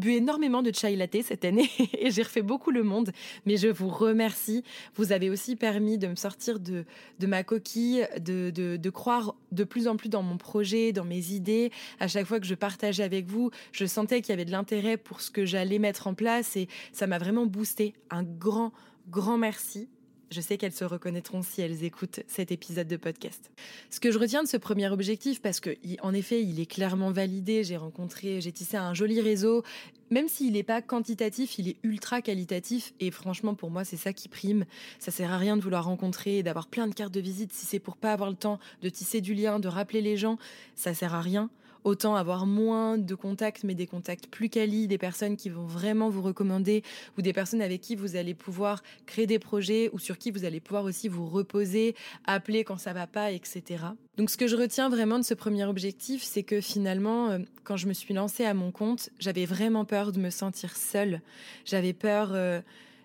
bu 0.00 0.12
énormément 0.12 0.62
de 0.62 0.72
chai 0.74 0.96
latte 0.96 1.22
cette 1.22 1.44
année 1.44 1.70
et 1.98 2.10
j'ai 2.10 2.22
refait 2.22 2.42
beaucoup 2.42 2.70
le 2.70 2.82
monde. 2.82 3.12
Mais 3.46 3.56
je 3.56 3.68
vous 3.68 3.88
remercie. 3.88 4.64
Vous 4.96 5.12
avez 5.12 5.30
aussi 5.30 5.54
permis 5.56 5.98
de 5.98 6.08
me 6.08 6.16
sortir 6.16 6.58
de, 6.58 6.84
de 7.18 7.26
ma 7.26 7.44
coquille, 7.44 8.08
de, 8.18 8.50
de, 8.50 8.76
de 8.76 8.90
croire 8.90 9.36
de 9.52 9.64
plus 9.64 9.86
en 9.86 9.96
plus 9.96 10.08
dans 10.08 10.22
mon 10.22 10.38
projet, 10.38 10.92
dans 10.92 11.04
mes 11.04 11.32
idées. 11.32 11.70
À 12.00 12.08
chaque 12.08 12.26
fois 12.26 12.40
que 12.40 12.46
je 12.46 12.54
partageais 12.54 13.04
avec 13.04 13.26
vous, 13.26 13.50
je 13.72 13.84
sentais 13.84 14.22
qu'il 14.22 14.30
y 14.30 14.32
avait 14.32 14.44
de 14.44 14.50
l'intérêt 14.50 14.96
pour 14.96 15.20
ce 15.20 15.30
que 15.30 15.44
j'allais 15.44 15.78
mettre 15.78 16.06
en 16.06 16.14
place 16.14 16.56
et 16.56 16.68
ça 16.92 17.06
m'a 17.06 17.18
vraiment 17.18 17.46
boosté. 17.46 17.94
Un 18.10 18.22
grand, 18.22 18.72
grand 19.08 19.38
merci. 19.38 19.88
Je 20.30 20.40
sais 20.40 20.58
qu'elles 20.58 20.72
se 20.72 20.84
reconnaîtront 20.84 21.42
si 21.42 21.60
elles 21.60 21.82
écoutent 21.82 22.20
cet 22.28 22.52
épisode 22.52 22.86
de 22.86 22.96
podcast. 22.96 23.50
Ce 23.90 23.98
que 23.98 24.12
je 24.12 24.18
retiens 24.18 24.44
de 24.44 24.48
ce 24.48 24.56
premier 24.56 24.88
objectif, 24.88 25.42
parce 25.42 25.58
que, 25.58 25.70
en 26.02 26.14
effet, 26.14 26.40
il 26.40 26.60
est 26.60 26.70
clairement 26.70 27.10
validé, 27.10 27.64
j'ai 27.64 27.76
rencontré, 27.76 28.40
j'ai 28.40 28.52
tissé 28.52 28.76
un 28.76 28.94
joli 28.94 29.20
réseau, 29.20 29.64
même 30.10 30.28
s'il 30.28 30.52
n'est 30.52 30.62
pas 30.62 30.82
quantitatif, 30.82 31.58
il 31.58 31.66
est 31.66 31.76
ultra 31.82 32.22
qualitatif, 32.22 32.94
et 33.00 33.10
franchement, 33.10 33.56
pour 33.56 33.70
moi, 33.70 33.84
c'est 33.84 33.96
ça 33.96 34.12
qui 34.12 34.28
prime. 34.28 34.66
Ça 35.00 35.10
sert 35.10 35.32
à 35.32 35.36
rien 35.36 35.56
de 35.56 35.62
vouloir 35.62 35.84
rencontrer 35.86 36.38
et 36.38 36.42
d'avoir 36.44 36.68
plein 36.68 36.86
de 36.86 36.94
cartes 36.94 37.12
de 37.12 37.20
visite 37.20 37.52
si 37.52 37.66
c'est 37.66 37.80
pour 37.80 37.96
pas 37.96 38.12
avoir 38.12 38.30
le 38.30 38.36
temps 38.36 38.60
de 38.82 38.88
tisser 38.88 39.20
du 39.20 39.34
lien, 39.34 39.58
de 39.58 39.66
rappeler 39.66 40.00
les 40.00 40.16
gens, 40.16 40.38
ça 40.76 40.94
sert 40.94 41.12
à 41.12 41.20
rien 41.20 41.50
autant 41.84 42.16
avoir 42.16 42.46
moins 42.46 42.98
de 42.98 43.14
contacts, 43.14 43.64
mais 43.64 43.74
des 43.74 43.86
contacts 43.86 44.26
plus 44.26 44.48
quali, 44.48 44.88
des 44.88 44.98
personnes 44.98 45.36
qui 45.36 45.48
vont 45.48 45.66
vraiment 45.66 46.10
vous 46.10 46.22
recommander, 46.22 46.82
ou 47.18 47.22
des 47.22 47.32
personnes 47.32 47.62
avec 47.62 47.80
qui 47.80 47.96
vous 47.96 48.16
allez 48.16 48.34
pouvoir 48.34 48.82
créer 49.06 49.26
des 49.26 49.38
projets, 49.38 49.90
ou 49.92 49.98
sur 49.98 50.18
qui 50.18 50.30
vous 50.30 50.44
allez 50.44 50.60
pouvoir 50.60 50.84
aussi 50.84 51.08
vous 51.08 51.26
reposer, 51.26 51.94
appeler 52.26 52.64
quand 52.64 52.78
ça 52.78 52.92
va 52.92 53.06
pas, 53.06 53.32
etc. 53.32 53.84
Donc 54.16 54.30
ce 54.30 54.36
que 54.36 54.46
je 54.46 54.56
retiens 54.56 54.88
vraiment 54.88 55.18
de 55.18 55.24
ce 55.24 55.34
premier 55.34 55.64
objectif, 55.64 56.22
c'est 56.22 56.42
que 56.42 56.60
finalement, 56.60 57.30
euh, 57.30 57.38
quand 57.64 57.76
je 57.76 57.86
me 57.86 57.92
suis 57.92 58.14
lancée 58.14 58.44
à 58.44 58.54
mon 58.54 58.70
compte, 58.70 59.10
j'avais 59.18 59.46
vraiment 59.46 59.84
peur 59.84 60.12
de 60.12 60.20
me 60.20 60.30
sentir 60.30 60.76
seule. 60.76 61.20
J'avais 61.64 61.92
peur... 61.92 62.30
Euh, 62.32 62.60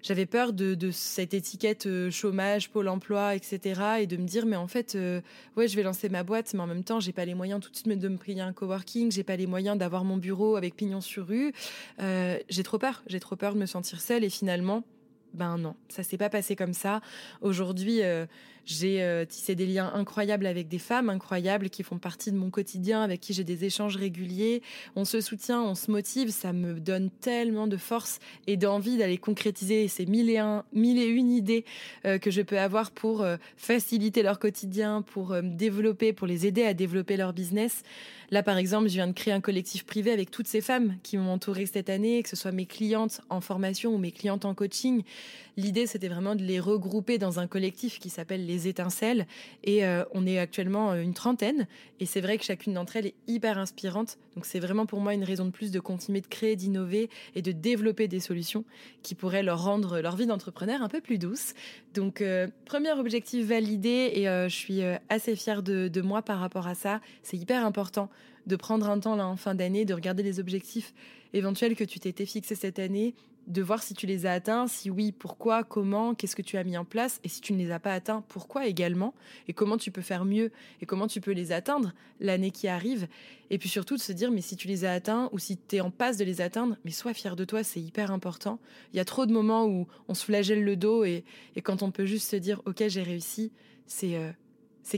j'avais 0.06 0.28
peur 0.28 0.54
de, 0.54 0.92
cette 0.92 1.34
étiquette 1.34 1.88
euh, 1.88 2.12
chômage, 2.12 2.70
pôle 2.70 2.90
emploi, 2.90 3.34
etc. 3.34 3.82
Et 4.02 4.08
de 4.08 4.18
me 4.18 4.28
dire, 4.28 4.46
mais 4.46 4.56
en 4.56 4.68
fait, 4.68 4.94
euh, 4.94 5.20
ouais, 5.58 5.68
je 5.68 5.76
vais 5.76 5.82
lancer 5.82 6.10
ma 6.10 6.22
boîte, 6.22 6.54
mais 6.54 6.60
en 6.60 6.68
même 6.68 6.84
temps, 6.84 7.00
j'ai 7.00 7.12
pas 7.12 7.26
les 7.26 7.34
moyens 7.34 7.60
tout 7.60 7.72
de 7.72 7.76
suite 7.76 7.88
de 7.98 8.08
me 8.08 8.18
payer 8.18 8.42
un 8.42 8.54
coworking, 8.54 9.12
j'ai 9.12 9.24
pas 9.24 9.36
les 9.36 9.48
moyens 9.48 9.80
d'avoir 9.80 10.04
mon 10.04 10.18
bureau 10.18 10.58
avec 10.58 10.76
pignon 10.76 11.02
sur 11.02 11.26
rue. 11.26 11.54
Euh, 12.00 12.38
j'ai 12.50 12.62
trop 12.62 12.78
peur, 12.78 13.04
j'ai 13.08 13.20
trop 13.20 13.36
peur 13.36 13.56
de 13.56 13.60
me 13.60 13.66
sentir 13.66 14.00
seule. 14.00 14.24
Et 14.24 14.30
finalement, 14.30 14.84
ben 15.34 15.58
non, 15.58 15.76
ça 15.90 16.04
s'est 16.04 16.18
pas 16.18 16.30
passé 16.30 16.56
comme 16.56 16.74
ça. 16.74 17.02
Aujourd'hui, 17.42 18.02
j'ai 18.66 19.04
euh, 19.04 19.26
tissé 19.26 19.56
des 19.56 19.66
liens 19.66 19.92
incroyables 19.94 20.46
avec 20.46 20.68
des 20.68 20.80
femmes 20.80 21.10
incroyables 21.10 21.70
qui 21.70 21.84
font 21.84 21.98
partie 21.98 22.32
de 22.32 22.38
mon 22.38 22.50
quotidien, 22.50 23.02
avec 23.02 23.22
qui 23.22 23.34
j'ai 23.34 23.44
des 23.44 23.66
échanges 23.66 23.96
réguliers. 23.96 24.62
On 24.96 25.06
se 25.06 25.22
soutient, 25.22 25.62
on 25.62 25.76
se 25.76 25.92
motive, 25.92 26.30
ça 26.30 26.52
me 26.52 26.80
donne 26.80 27.10
tellement 27.10 27.68
de 27.68 27.78
force 27.78 28.20
et 28.48 28.58
d'envie 28.58 28.98
d'aller 28.98 29.18
concrétiser 29.18 29.88
ces 29.88 30.06
mille 30.06 30.30
et, 30.30 30.40
un, 30.40 30.64
mille 30.74 31.00
et 31.00 31.08
une 31.08 31.32
idées 31.32 31.66
euh, 32.06 32.18
que 32.18 32.32
je 32.32 32.42
peux 32.42 32.60
avoir 32.60 32.92
pour 32.92 33.22
euh, 33.22 33.38
faciliter 33.58 34.24
leur 34.24 34.40
quotidien, 34.40 35.02
pour 35.02 35.36
développer, 35.42 36.14
pour 36.14 36.28
les 36.28 36.46
aider 36.48 36.64
à 36.64 36.74
développer 36.74 37.18
leur 37.18 37.34
business. 37.34 37.84
Là, 38.32 38.42
par 38.42 38.58
exemple, 38.58 38.88
je 38.88 38.94
viens 38.94 39.08
de 39.08 39.14
créer 39.14 39.34
un 39.34 39.42
collectif 39.42 39.86
privé 39.86 40.12
avec 40.12 40.32
toutes 40.32 40.48
ces 40.48 40.62
femmes 40.62 40.98
qui 41.04 41.18
m'ont 41.18 41.32
entouré 41.32 41.66
cette 41.66 41.90
année, 41.90 42.24
que 42.24 42.30
ce 42.30 42.36
soit 42.36 42.52
mes 42.52 42.66
clientes 42.66 43.22
en 43.30 43.42
formation 43.42 43.94
ou 43.94 43.98
mes 43.98 44.12
clientes 44.12 44.46
en 44.46 44.56
coaching. 44.56 45.04
L'idée, 45.58 45.88
c'était 45.88 46.08
vraiment 46.08 46.36
de 46.36 46.44
les 46.44 46.60
regrouper 46.60 47.18
dans 47.18 47.40
un 47.40 47.48
collectif 47.48 48.00
qui 48.00 48.10
s'appelle 48.10 48.46
les 48.46 48.55
Étincelles. 48.68 49.28
Et 49.64 49.86
euh, 49.86 50.04
on 50.14 50.26
est 50.26 50.40
actuellement 50.40 50.94
une 50.96 51.14
trentaine. 51.14 51.68
Et 52.00 52.06
c'est 52.06 52.22
vrai 52.22 52.38
que 52.38 52.44
chacune 52.44 52.74
d'entre 52.74 52.96
elles 52.96 53.08
est 53.08 53.16
hyper 53.28 53.58
inspirante. 53.58 54.18
Donc 54.36 54.46
c'est 54.46 54.60
vraiment 54.60 54.86
pour 54.86 55.00
moi 55.00 55.14
une 55.14 55.24
raison 55.24 55.46
de 55.46 55.52
plus 55.52 55.72
de 55.72 55.80
continuer 55.80 56.22
de 56.22 56.28
créer, 56.28 56.56
d'innover 56.56 57.10
et 57.36 57.42
de 57.42 57.52
développer 57.52 58.08
des 58.08 58.20
solutions 58.20 58.66
qui 59.02 59.16
pourraient 59.16 59.44
leur 59.44 59.64
rendre 59.64 60.00
leur 60.00 60.16
vie 60.16 60.26
d'entrepreneur 60.26 60.82
un 60.82 60.90
peu 60.90 61.02
plus 61.02 61.18
douce. 61.18 61.54
Donc 61.94 62.22
euh, 62.22 62.48
premier 62.66 62.92
objectif 62.92 63.46
validé 63.46 64.12
et 64.14 64.28
euh, 64.28 64.50
je 64.50 64.56
suis 64.56 64.82
assez 65.10 65.36
fière 65.36 65.64
de, 65.64 65.88
de 65.88 66.02
moi 66.02 66.22
par 66.22 66.40
rapport 66.40 66.68
à 66.68 66.76
ça. 66.76 67.02
C'est 67.24 67.38
hyper 67.38 67.66
important 67.66 68.10
de 68.46 68.56
prendre 68.56 68.90
un 68.90 69.00
temps 69.00 69.16
là 69.16 69.28
en 69.28 69.38
fin 69.38 69.56
d'année, 69.56 69.86
de 69.86 69.94
regarder 69.94 70.24
les 70.24 70.40
objectifs 70.40 70.94
éventuels 71.34 71.76
que 71.76 71.84
tu 71.84 72.00
t'étais 72.00 72.26
fixés 72.26 72.56
cette 72.56 72.80
année, 72.80 73.14
de 73.48 73.62
voir 73.62 73.84
si 73.84 73.94
tu 73.94 74.08
les 74.08 74.26
as 74.26 74.34
atteints, 74.34 74.68
si 74.68 74.90
oui, 74.90 75.12
pourquoi, 75.12 75.64
comment, 75.64 76.16
qu'est-ce 76.16 76.36
que 76.36 76.42
tu 76.42 76.58
as 76.58 76.64
mis 76.64 76.78
en 76.78 76.86
place, 76.86 77.20
et 77.24 77.30
si 77.30 77.42
tu 77.42 77.54
ne 77.54 77.58
les 77.58 77.72
as 77.72 77.80
pas 77.80 77.94
atteints, 77.94 78.24
pourquoi 78.28 78.66
également, 78.66 79.14
et 79.48 79.54
comment 79.54 79.78
tu 79.78 79.92
peux 79.92 80.02
faire 80.02 80.26
mieux, 80.26 80.52
et 80.82 80.86
comment 80.86 81.08
tu 81.08 81.22
peux 81.22 81.32
les 81.32 81.52
atteindre 81.52 81.94
l'année 82.20 82.52
qui 82.52 82.68
arrive, 82.68 83.08
et 83.50 83.58
puis 83.58 83.70
surtout 83.70 83.96
de 83.96 84.02
se 84.02 84.12
dire, 84.12 84.32
mais 84.32 84.42
si 84.42 84.56
tu 84.56 84.68
les 84.68 84.86
as 84.86 84.94
atteints, 84.94 85.30
ou 85.32 85.40
si 85.40 85.58
tu 85.58 85.76
es 85.76 85.82
en 85.82 85.92
passe 85.92 86.18
de 86.18 86.26
les 86.26 86.42
atteindre, 86.42 86.78
mais 86.86 86.92
sois 86.92 87.14
fier 87.14 87.36
de 87.36 87.46
toi, 87.46 87.64
c'est 87.64 87.82
hyper 87.82 88.12
important. 88.12 88.60
Il 88.94 88.98
y 88.98 89.00
a 89.00 89.06
trop 89.06 89.26
de 89.26 89.34
moments 89.34 89.66
où 89.66 89.88
on 90.08 90.14
se 90.14 90.26
flagelle 90.26 90.64
le 90.64 90.76
dos, 90.76 91.04
et, 91.04 91.24
quand 91.64 91.84
on 91.84 91.92
peut 91.92 92.06
juste 92.06 92.30
se 92.30 92.36
dire, 92.36 92.62
ok, 92.66 92.84
j'ai 92.88 93.04
réussi, 93.04 93.52
c'est 93.86 94.16
euh, 94.16 94.32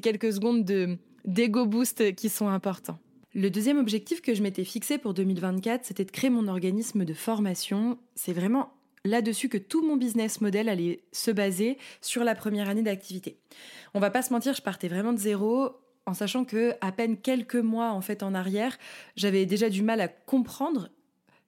quelques 0.02 0.34
secondes 0.34 0.64
de 0.64 0.98
d'ego 1.26 1.66
boost 1.66 2.16
qui 2.16 2.30
sont 2.30 2.48
importants. 2.48 3.00
Le 3.38 3.52
deuxième 3.52 3.78
objectif 3.78 4.24
que 4.24 4.34
je 4.34 4.42
m'étais 4.42 4.64
fixé 4.64 4.98
pour 4.98 5.14
2024, 5.14 5.86
c'était 5.86 6.06
de 6.06 6.10
créer 6.10 6.32
mon 6.32 6.48
organisme 6.48 7.06
de 7.06 7.14
formation. 7.14 8.00
C'est 8.16 8.34
vraiment 8.34 8.74
là-dessus 9.06 9.48
que 9.48 9.60
tout 9.60 9.86
mon 9.86 9.96
business 9.96 10.42
model 10.42 10.68
allait 10.68 11.04
se 11.12 11.30
baser 11.30 11.78
sur 12.02 12.24
la 12.24 12.34
première 12.34 12.68
année 12.68 12.82
d'activité. 12.82 13.38
On 13.94 14.00
va 14.00 14.10
pas 14.10 14.24
se 14.24 14.34
mentir, 14.34 14.56
je 14.56 14.64
partais 14.64 14.88
vraiment 14.88 15.14
de 15.14 15.20
zéro 15.20 15.70
en 16.08 16.16
sachant 16.16 16.46
que 16.46 16.74
à 16.82 16.92
peine 16.92 17.16
quelques 17.16 17.54
mois 17.54 17.92
en 17.92 18.02
fait 18.02 18.24
en 18.24 18.34
arrière, 18.34 18.76
j'avais 19.16 19.46
déjà 19.46 19.70
du 19.70 19.84
mal 19.84 20.02
à 20.02 20.08
comprendre 20.08 20.90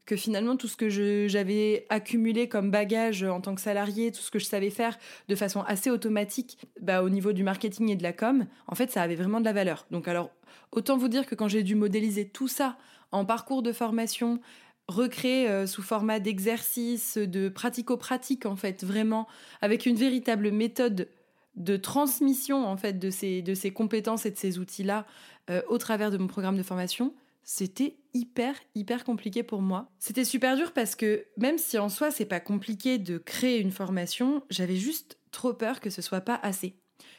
que 0.09 0.15
finalement 0.15 0.57
tout 0.57 0.67
ce 0.67 0.75
que 0.75 0.89
j'avais 1.27 1.85
accumulé 1.89 2.49
comme 2.49 2.71
bagage 2.71 3.21
en 3.21 3.41
tant 3.41 3.53
que 3.53 3.61
salarié, 3.61 4.11
tout 4.11 4.21
ce 4.21 4.31
que 4.31 4.39
je 4.39 4.45
savais 4.45 4.71
faire 4.71 4.97
de 5.27 5.35
façon 5.35 5.61
assez 5.61 5.91
automatique 5.91 6.57
bah, 6.81 7.03
au 7.03 7.09
niveau 7.09 7.31
du 7.31 7.43
marketing 7.43 7.89
et 7.89 7.95
de 7.95 8.01
la 8.01 8.11
com, 8.11 8.47
en 8.65 8.73
fait 8.73 8.89
ça 8.89 9.03
avait 9.03 9.13
vraiment 9.13 9.39
de 9.39 9.45
la 9.45 9.53
valeur. 9.53 9.85
Donc 9.91 10.07
alors 10.07 10.31
autant 10.71 10.97
vous 10.97 11.09
dire 11.09 11.27
que 11.27 11.35
quand 11.35 11.47
j'ai 11.47 11.61
dû 11.61 11.75
modéliser 11.75 12.27
tout 12.27 12.47
ça 12.47 12.75
en 13.11 13.23
parcours 13.23 13.61
de 13.61 13.71
formation, 13.71 14.41
recréer 14.87 15.47
euh, 15.47 15.67
sous 15.67 15.83
format 15.83 16.19
d'exercice, 16.19 17.19
de 17.19 17.47
pratico-pratique 17.47 18.47
en 18.47 18.55
fait, 18.55 18.83
vraiment 18.83 19.27
avec 19.61 19.85
une 19.85 19.95
véritable 19.95 20.49
méthode 20.49 21.07
de 21.55 21.77
transmission 21.77 22.65
en 22.65 22.77
fait 22.77 22.97
de 22.97 23.11
ces, 23.11 23.43
de 23.43 23.53
ces 23.53 23.69
compétences 23.69 24.25
et 24.25 24.31
de 24.31 24.37
ces 24.37 24.57
outils-là 24.57 25.05
euh, 25.51 25.61
au 25.67 25.77
travers 25.77 26.09
de 26.09 26.17
mon 26.17 26.25
programme 26.25 26.57
de 26.57 26.63
formation, 26.63 27.13
c'était 27.51 27.97
hyper 28.13 28.53
hyper 28.75 29.03
compliqué 29.03 29.41
pour 29.41 29.63
moi. 29.63 29.89
C'était 29.97 30.23
super 30.23 30.55
dur 30.55 30.71
parce 30.71 30.95
que 30.95 31.25
même 31.35 31.57
si 31.57 31.79
en 31.79 31.89
soi 31.89 32.11
c'est 32.11 32.25
pas 32.25 32.39
compliqué 32.39 32.99
de 32.99 33.17
créer 33.17 33.57
une 33.57 33.71
formation, 33.71 34.43
j'avais 34.51 34.75
juste 34.75 35.17
trop 35.31 35.55
peur 35.55 35.79
que 35.79 35.89
ce 35.89 36.03
soit 36.03 36.21
pas 36.21 36.39
assez. 36.43 36.75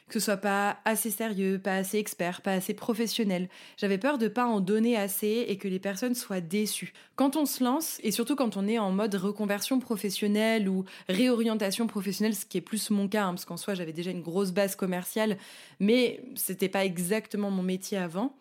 Que 0.07 0.13
ce 0.13 0.21
soit 0.21 0.37
pas 0.37 0.77
assez 0.85 1.11
sérieux, 1.11 1.59
pas 1.61 1.75
assez 1.75 1.97
expert, 1.97 2.41
pas 2.41 2.53
assez 2.53 2.73
professionnel. 2.73 3.49
J'avais 3.75 3.97
peur 3.97 4.17
de 4.17 4.29
pas 4.29 4.45
en 4.45 4.61
donner 4.61 4.95
assez 4.95 5.43
et 5.49 5.57
que 5.57 5.67
les 5.67 5.79
personnes 5.79 6.15
soient 6.15 6.39
déçues. 6.39 6.93
Quand 7.17 7.35
on 7.35 7.45
se 7.45 7.61
lance, 7.61 7.99
et 8.01 8.11
surtout 8.11 8.37
quand 8.37 8.55
on 8.55 8.69
est 8.69 8.79
en 8.79 8.91
mode 8.91 9.15
reconversion 9.15 9.81
professionnelle 9.81 10.69
ou 10.69 10.85
réorientation 11.09 11.87
professionnelle, 11.87 12.35
ce 12.35 12.45
qui 12.45 12.57
est 12.57 12.61
plus 12.61 12.89
mon 12.89 13.09
cas, 13.09 13.25
hein, 13.25 13.33
parce 13.33 13.43
qu'en 13.43 13.57
soi 13.57 13.73
j'avais 13.73 13.91
déjà 13.91 14.11
une 14.11 14.21
grosse 14.21 14.53
base 14.53 14.77
commerciale, 14.77 15.37
mais 15.81 16.23
c'était 16.35 16.69
pas 16.69 16.85
exactement 16.85 17.51
mon 17.51 17.63
métier 17.63 17.97
avant 17.97 18.33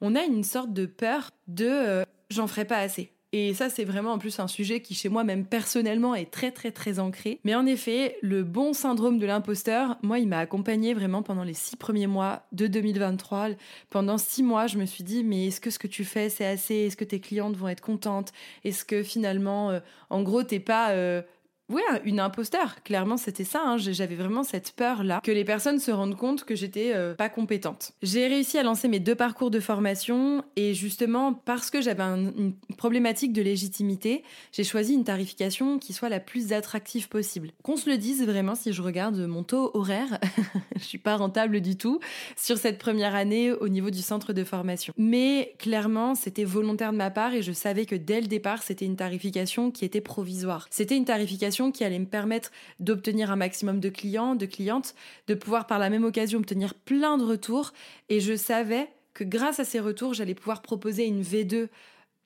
on 0.00 0.14
a 0.14 0.24
une 0.24 0.44
sorte 0.44 0.72
de 0.72 0.86
peur 0.86 1.30
de 1.48 1.66
euh, 1.66 2.04
j'en 2.30 2.46
ferai 2.46 2.64
pas 2.64 2.78
assez. 2.78 3.12
Et 3.32 3.54
ça, 3.54 3.70
c'est 3.70 3.84
vraiment 3.84 4.12
en 4.12 4.18
plus 4.18 4.40
un 4.40 4.48
sujet 4.48 4.80
qui, 4.80 4.94
chez 4.94 5.08
moi, 5.08 5.22
même 5.22 5.46
personnellement, 5.46 6.16
est 6.16 6.32
très, 6.32 6.50
très, 6.50 6.72
très 6.72 6.98
ancré. 6.98 7.38
Mais 7.44 7.54
en 7.54 7.64
effet, 7.64 8.16
le 8.22 8.42
bon 8.42 8.72
syndrome 8.72 9.20
de 9.20 9.26
l'imposteur, 9.26 9.98
moi, 10.02 10.18
il 10.18 10.26
m'a 10.26 10.38
accompagné 10.38 10.94
vraiment 10.94 11.22
pendant 11.22 11.44
les 11.44 11.54
six 11.54 11.76
premiers 11.76 12.08
mois 12.08 12.42
de 12.50 12.66
2023. 12.66 13.50
Pendant 13.88 14.18
six 14.18 14.42
mois, 14.42 14.66
je 14.66 14.78
me 14.78 14.84
suis 14.84 15.04
dit, 15.04 15.22
mais 15.22 15.46
est-ce 15.46 15.60
que 15.60 15.70
ce 15.70 15.78
que 15.78 15.86
tu 15.86 16.04
fais, 16.04 16.28
c'est 16.28 16.46
assez? 16.46 16.74
Est-ce 16.74 16.96
que 16.96 17.04
tes 17.04 17.20
clientes 17.20 17.56
vont 17.56 17.68
être 17.68 17.82
contentes? 17.82 18.32
Est-ce 18.64 18.84
que 18.84 19.04
finalement, 19.04 19.70
euh, 19.70 19.80
en 20.10 20.22
gros, 20.22 20.42
t'es 20.42 20.58
pas 20.58 20.90
euh, 20.90 21.22
oui, 21.70 21.82
une 22.04 22.18
imposteur. 22.18 22.82
Clairement, 22.82 23.16
c'était 23.16 23.44
ça. 23.44 23.62
Hein. 23.64 23.76
J'avais 23.78 24.16
vraiment 24.16 24.42
cette 24.42 24.72
peur-là 24.72 25.20
que 25.22 25.30
les 25.30 25.44
personnes 25.44 25.78
se 25.78 25.92
rendent 25.92 26.16
compte 26.16 26.44
que 26.44 26.56
j'étais 26.56 26.92
euh, 26.94 27.14
pas 27.14 27.28
compétente. 27.28 27.92
J'ai 28.02 28.26
réussi 28.26 28.58
à 28.58 28.64
lancer 28.64 28.88
mes 28.88 28.98
deux 28.98 29.14
parcours 29.14 29.50
de 29.50 29.60
formation 29.60 30.44
et 30.56 30.74
justement 30.74 31.32
parce 31.32 31.70
que 31.70 31.80
j'avais 31.80 32.02
une 32.02 32.54
problématique 32.76 33.32
de 33.32 33.42
légitimité, 33.42 34.24
j'ai 34.52 34.64
choisi 34.64 34.94
une 34.94 35.04
tarification 35.04 35.78
qui 35.78 35.92
soit 35.92 36.08
la 36.08 36.18
plus 36.18 36.52
attractive 36.52 37.08
possible. 37.08 37.50
Qu'on 37.62 37.76
se 37.76 37.88
le 37.88 37.98
dise 37.98 38.24
vraiment, 38.26 38.56
si 38.56 38.72
je 38.72 38.82
regarde 38.82 39.18
mon 39.18 39.44
taux 39.44 39.70
horaire, 39.74 40.18
je 40.76 40.82
suis 40.82 40.98
pas 40.98 41.16
rentable 41.16 41.60
du 41.60 41.76
tout 41.76 42.00
sur 42.36 42.58
cette 42.58 42.78
première 42.78 43.14
année 43.14 43.52
au 43.52 43.68
niveau 43.68 43.90
du 43.90 44.02
centre 44.02 44.32
de 44.32 44.42
formation. 44.42 44.92
Mais 44.96 45.54
clairement, 45.58 46.16
c'était 46.16 46.44
volontaire 46.44 46.92
de 46.92 46.96
ma 46.96 47.10
part 47.10 47.34
et 47.34 47.42
je 47.42 47.52
savais 47.52 47.86
que 47.86 47.94
dès 47.94 48.20
le 48.20 48.26
départ, 48.26 48.62
c'était 48.62 48.86
une 48.86 48.96
tarification 48.96 49.70
qui 49.70 49.84
était 49.84 50.00
provisoire. 50.00 50.66
C'était 50.70 50.96
une 50.96 51.04
tarification 51.04 51.59
qui 51.70 51.84
allait 51.84 51.98
me 51.98 52.06
permettre 52.06 52.50
d'obtenir 52.78 53.30
un 53.30 53.36
maximum 53.36 53.78
de 53.78 53.90
clients, 53.90 54.34
de 54.34 54.46
clientes, 54.46 54.94
de 55.26 55.34
pouvoir 55.34 55.66
par 55.66 55.78
la 55.78 55.90
même 55.90 56.04
occasion 56.04 56.38
obtenir 56.38 56.72
plein 56.72 57.18
de 57.18 57.24
retours. 57.24 57.72
Et 58.08 58.20
je 58.20 58.34
savais 58.34 58.88
que 59.12 59.24
grâce 59.24 59.60
à 59.60 59.64
ces 59.64 59.80
retours, 59.80 60.14
j'allais 60.14 60.34
pouvoir 60.34 60.62
proposer 60.62 61.04
une 61.04 61.22
V2 61.22 61.68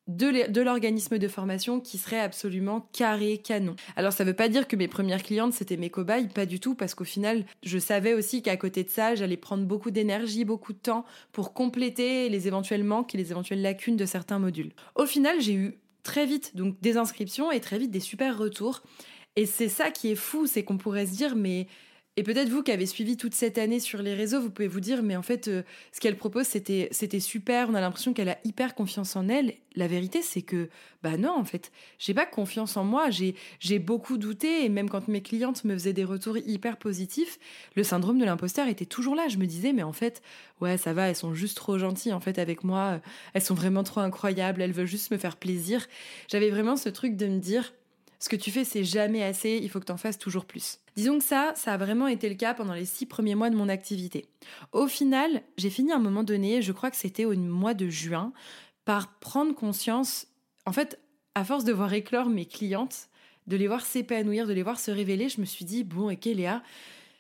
de 0.06 0.60
l'organisme 0.60 1.18
de 1.18 1.28
formation 1.28 1.80
qui 1.80 1.96
serait 1.96 2.20
absolument 2.20 2.86
carré 2.92 3.38
canon. 3.38 3.74
Alors 3.96 4.12
ça 4.12 4.24
veut 4.24 4.34
pas 4.34 4.50
dire 4.50 4.68
que 4.68 4.76
mes 4.76 4.88
premières 4.88 5.22
clientes 5.22 5.54
c'était 5.54 5.78
mes 5.78 5.88
cobayes, 5.88 6.28
pas 6.28 6.44
du 6.44 6.60
tout, 6.60 6.74
parce 6.74 6.94
qu'au 6.94 7.04
final 7.04 7.46
je 7.62 7.78
savais 7.78 8.12
aussi 8.12 8.42
qu'à 8.42 8.58
côté 8.58 8.84
de 8.84 8.90
ça 8.90 9.14
j'allais 9.14 9.38
prendre 9.38 9.64
beaucoup 9.64 9.90
d'énergie, 9.90 10.44
beaucoup 10.44 10.74
de 10.74 10.78
temps 10.78 11.06
pour 11.32 11.54
compléter 11.54 12.28
les 12.28 12.46
éventuels 12.48 12.84
manques 12.84 13.14
et 13.14 13.18
les 13.18 13.30
éventuelles 13.30 13.62
lacunes 13.62 13.96
de 13.96 14.04
certains 14.04 14.38
modules. 14.38 14.72
Au 14.94 15.06
final 15.06 15.40
j'ai 15.40 15.54
eu 15.54 15.78
très 16.02 16.26
vite 16.26 16.54
donc 16.54 16.78
des 16.82 16.98
inscriptions 16.98 17.50
et 17.50 17.60
très 17.60 17.78
vite 17.78 17.90
des 17.90 18.00
super 18.00 18.36
retours 18.36 18.82
et 19.36 19.46
c'est 19.46 19.68
ça 19.68 19.90
qui 19.90 20.10
est 20.10 20.16
fou, 20.16 20.46
c'est 20.46 20.64
qu'on 20.64 20.78
pourrait 20.78 21.06
se 21.06 21.12
dire, 21.12 21.36
mais 21.36 21.66
et 22.16 22.22
peut-être 22.22 22.48
vous 22.48 22.62
qui 22.62 22.70
avez 22.70 22.86
suivi 22.86 23.16
toute 23.16 23.34
cette 23.34 23.58
année 23.58 23.80
sur 23.80 24.00
les 24.00 24.14
réseaux, 24.14 24.40
vous 24.40 24.50
pouvez 24.50 24.68
vous 24.68 24.78
dire, 24.78 25.02
mais 25.02 25.16
en 25.16 25.22
fait, 25.22 25.48
euh, 25.48 25.62
ce 25.90 25.98
qu'elle 25.98 26.16
propose, 26.16 26.46
c'était, 26.46 26.88
super. 27.18 27.68
On 27.68 27.74
a 27.74 27.80
l'impression 27.80 28.12
qu'elle 28.12 28.28
a 28.28 28.38
hyper 28.44 28.76
confiance 28.76 29.16
en 29.16 29.28
elle. 29.28 29.54
La 29.74 29.88
vérité, 29.88 30.22
c'est 30.22 30.42
que, 30.42 30.68
bah 31.02 31.16
non, 31.16 31.32
en 31.36 31.42
fait, 31.44 31.72
j'ai 31.98 32.14
pas 32.14 32.24
confiance 32.24 32.76
en 32.76 32.84
moi. 32.84 33.10
J'ai, 33.10 33.34
j'ai 33.58 33.80
beaucoup 33.80 34.16
douté. 34.16 34.64
Et 34.64 34.68
même 34.68 34.88
quand 34.88 35.08
mes 35.08 35.22
clientes 35.22 35.64
me 35.64 35.74
faisaient 35.74 35.92
des 35.92 36.04
retours 36.04 36.38
hyper 36.38 36.76
positifs, 36.76 37.40
le 37.74 37.82
syndrome 37.82 38.20
de 38.20 38.24
l'imposteur 38.24 38.68
était 38.68 38.86
toujours 38.86 39.16
là. 39.16 39.26
Je 39.26 39.38
me 39.38 39.46
disais, 39.46 39.72
mais 39.72 39.82
en 39.82 39.92
fait, 39.92 40.22
ouais, 40.60 40.76
ça 40.78 40.92
va, 40.92 41.08
elles 41.08 41.16
sont 41.16 41.34
juste 41.34 41.56
trop 41.56 41.78
gentilles, 41.78 42.12
en 42.12 42.20
fait, 42.20 42.38
avec 42.38 42.62
moi. 42.62 43.00
Elles 43.32 43.42
sont 43.42 43.56
vraiment 43.56 43.82
trop 43.82 44.00
incroyables. 44.00 44.62
Elles 44.62 44.72
veulent 44.72 44.86
juste 44.86 45.10
me 45.10 45.18
faire 45.18 45.36
plaisir. 45.36 45.84
J'avais 46.28 46.50
vraiment 46.50 46.76
ce 46.76 46.90
truc 46.90 47.16
de 47.16 47.26
me 47.26 47.40
dire, 47.40 47.72
ce 48.24 48.30
que 48.30 48.36
tu 48.36 48.50
fais, 48.50 48.64
c'est 48.64 48.84
jamais 48.84 49.22
assez, 49.22 49.60
il 49.62 49.68
faut 49.68 49.80
que 49.80 49.84
tu 49.84 49.92
en 49.92 49.98
fasses 49.98 50.18
toujours 50.18 50.46
plus. 50.46 50.78
Disons 50.96 51.18
que 51.18 51.24
ça, 51.24 51.52
ça 51.56 51.74
a 51.74 51.76
vraiment 51.76 52.06
été 52.06 52.26
le 52.30 52.36
cas 52.36 52.54
pendant 52.54 52.72
les 52.72 52.86
six 52.86 53.04
premiers 53.04 53.34
mois 53.34 53.50
de 53.50 53.54
mon 53.54 53.68
activité. 53.68 54.24
Au 54.72 54.86
final, 54.86 55.42
j'ai 55.58 55.68
fini 55.68 55.92
à 55.92 55.96
un 55.96 56.00
moment 56.00 56.24
donné, 56.24 56.62
je 56.62 56.72
crois 56.72 56.90
que 56.90 56.96
c'était 56.96 57.26
au 57.26 57.36
mois 57.36 57.74
de 57.74 57.90
juin, 57.90 58.32
par 58.86 59.18
prendre 59.18 59.54
conscience, 59.54 60.26
en 60.64 60.72
fait, 60.72 60.98
à 61.34 61.44
force 61.44 61.64
de 61.64 61.72
voir 61.74 61.92
éclore 61.92 62.30
mes 62.30 62.46
clientes, 62.46 63.10
de 63.46 63.58
les 63.58 63.66
voir 63.66 63.84
s'épanouir, 63.84 64.46
de 64.46 64.54
les 64.54 64.62
voir 64.62 64.80
se 64.80 64.90
révéler, 64.90 65.28
je 65.28 65.42
me 65.42 65.44
suis 65.44 65.66
dit, 65.66 65.84
bon, 65.84 66.08
et 66.08 66.18
Léa, 66.24 66.62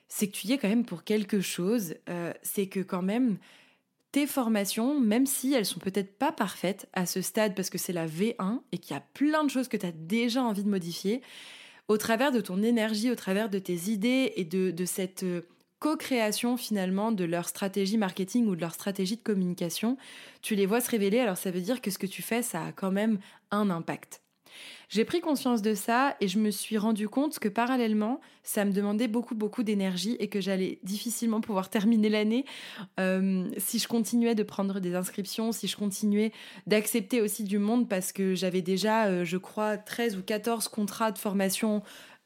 c'est 0.08 0.28
que 0.28 0.32
tu 0.32 0.46
y 0.46 0.52
es 0.52 0.58
quand 0.58 0.70
même 0.70 0.86
pour 0.86 1.04
quelque 1.04 1.42
chose, 1.42 1.96
euh, 2.08 2.32
c'est 2.42 2.66
que 2.66 2.80
quand 2.80 3.02
même, 3.02 3.36
tes 4.14 4.28
formations, 4.28 5.00
même 5.00 5.26
si 5.26 5.54
elles 5.54 5.66
sont 5.66 5.80
peut-être 5.80 6.16
pas 6.16 6.30
parfaites 6.30 6.88
à 6.92 7.04
ce 7.04 7.20
stade 7.20 7.52
parce 7.56 7.68
que 7.68 7.78
c'est 7.78 7.92
la 7.92 8.06
V1 8.06 8.60
et 8.70 8.78
qu'il 8.78 8.94
y 8.94 8.96
a 8.96 9.02
plein 9.12 9.42
de 9.42 9.50
choses 9.50 9.66
que 9.66 9.76
tu 9.76 9.84
as 9.86 9.90
déjà 9.90 10.40
envie 10.40 10.62
de 10.62 10.68
modifier, 10.68 11.20
au 11.88 11.96
travers 11.96 12.30
de 12.30 12.40
ton 12.40 12.62
énergie, 12.62 13.10
au 13.10 13.16
travers 13.16 13.50
de 13.50 13.58
tes 13.58 13.90
idées 13.90 14.32
et 14.36 14.44
de, 14.44 14.70
de 14.70 14.84
cette 14.84 15.24
euh, 15.24 15.40
co-création 15.80 16.56
finalement 16.56 17.10
de 17.10 17.24
leur 17.24 17.48
stratégie 17.48 17.98
marketing 17.98 18.46
ou 18.46 18.54
de 18.54 18.60
leur 18.60 18.74
stratégie 18.74 19.16
de 19.16 19.22
communication, 19.22 19.96
tu 20.42 20.54
les 20.54 20.66
vois 20.66 20.80
se 20.80 20.90
révéler, 20.90 21.18
alors 21.18 21.36
ça 21.36 21.50
veut 21.50 21.60
dire 21.60 21.82
que 21.82 21.90
ce 21.90 21.98
que 21.98 22.06
tu 22.06 22.22
fais, 22.22 22.42
ça 22.42 22.66
a 22.66 22.72
quand 22.72 22.92
même 22.92 23.18
un 23.50 23.68
impact. 23.68 24.23
J'ai 24.88 25.04
pris 25.04 25.20
conscience 25.20 25.62
de 25.62 25.74
ça 25.74 26.16
et 26.20 26.28
je 26.28 26.38
me 26.38 26.50
suis 26.50 26.78
rendu 26.78 27.08
compte 27.08 27.38
que 27.38 27.48
parallèlement, 27.48 28.20
ça 28.42 28.64
me 28.64 28.72
demandait 28.72 29.08
beaucoup 29.08 29.34
beaucoup 29.34 29.62
d'énergie 29.62 30.16
et 30.20 30.28
que 30.28 30.40
j'allais 30.40 30.78
difficilement 30.82 31.40
pouvoir 31.40 31.70
terminer 31.70 32.08
l'année 32.08 32.44
euh, 33.00 33.48
si 33.58 33.78
je 33.78 33.88
continuais 33.88 34.34
de 34.34 34.42
prendre 34.42 34.80
des 34.80 34.94
inscriptions, 34.94 35.52
si 35.52 35.66
je 35.66 35.76
continuais 35.76 36.32
d'accepter 36.66 37.20
aussi 37.20 37.44
du 37.44 37.58
monde 37.58 37.88
parce 37.88 38.12
que 38.12 38.34
j'avais 38.34 38.62
déjà, 38.62 39.06
euh, 39.06 39.24
je 39.24 39.36
crois, 39.36 39.76
13 39.76 40.16
ou 40.16 40.22
14 40.22 40.68
contrats 40.68 41.12
de 41.12 41.18
formation 41.18 41.82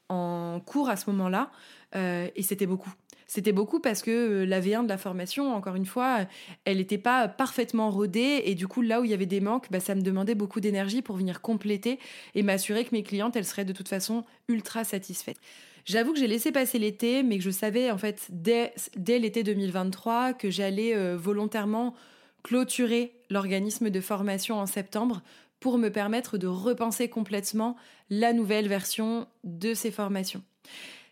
en 0.09 0.59
cours 0.65 0.89
à 0.89 0.95
ce 0.95 1.09
moment-là, 1.11 1.51
et 1.93 2.41
c'était 2.41 2.65
beaucoup. 2.65 2.91
C'était 3.29 3.51
beaucoup 3.51 3.79
parce 3.79 4.01
que 4.01 4.09
euh, 4.09 4.45
la 4.45 4.59
V1 4.59 4.85
de 4.85 4.89
la 4.89 4.97
formation, 4.97 5.53
encore 5.53 5.75
une 5.75 5.85
fois, 5.85 6.21
elle 6.65 6.77
n'était 6.77 6.97
pas 6.97 7.27
parfaitement 7.27 7.91
rodée 7.91 8.41
et 8.45 8.55
du 8.55 8.67
coup 8.67 8.81
là 8.81 9.01
où 9.01 9.03
il 9.03 9.11
y 9.11 9.13
avait 9.13 9.27
des 9.27 9.39
manques, 9.39 9.67
bah, 9.69 9.79
ça 9.79 9.93
me 9.93 10.01
demandait 10.01 10.33
beaucoup 10.33 10.59
d'énergie 10.59 11.03
pour 11.03 11.15
venir 11.15 11.39
compléter 11.39 11.99
et 12.33 12.41
m'assurer 12.41 12.85
que 12.85 12.89
mes 12.91 13.03
clientes, 13.03 13.35
elles 13.35 13.45
seraient 13.45 13.65
de 13.65 13.71
toute 13.71 13.87
façon 13.87 14.23
ultra 14.47 14.83
satisfaites. 14.83 15.37
J'avoue 15.85 16.13
que 16.13 16.17
j'ai 16.17 16.25
laissé 16.25 16.51
passer 16.51 16.79
l'été, 16.79 17.21
mais 17.21 17.37
que 17.37 17.43
je 17.43 17.51
savais 17.51 17.91
en 17.91 17.99
fait 17.99 18.25
dès, 18.31 18.73
l'été 18.95 19.43
2023 19.43 20.33
que 20.33 20.49
j'allais 20.49 20.95
euh, 20.95 21.15
volontairement 21.15 21.93
clôturer 22.41 23.13
l'organisme 23.29 23.91
de 23.91 24.01
formation 24.01 24.57
en 24.57 24.65
septembre 24.65 25.21
pour 25.59 25.77
me 25.77 25.89
permettre 25.89 26.39
de 26.39 26.47
repenser 26.47 27.09
complètement 27.09 27.75
la 28.09 28.33
nouvelle 28.33 28.67
version 28.67 29.27
de 29.43 29.75
ces 29.75 29.91
formations. 29.91 30.41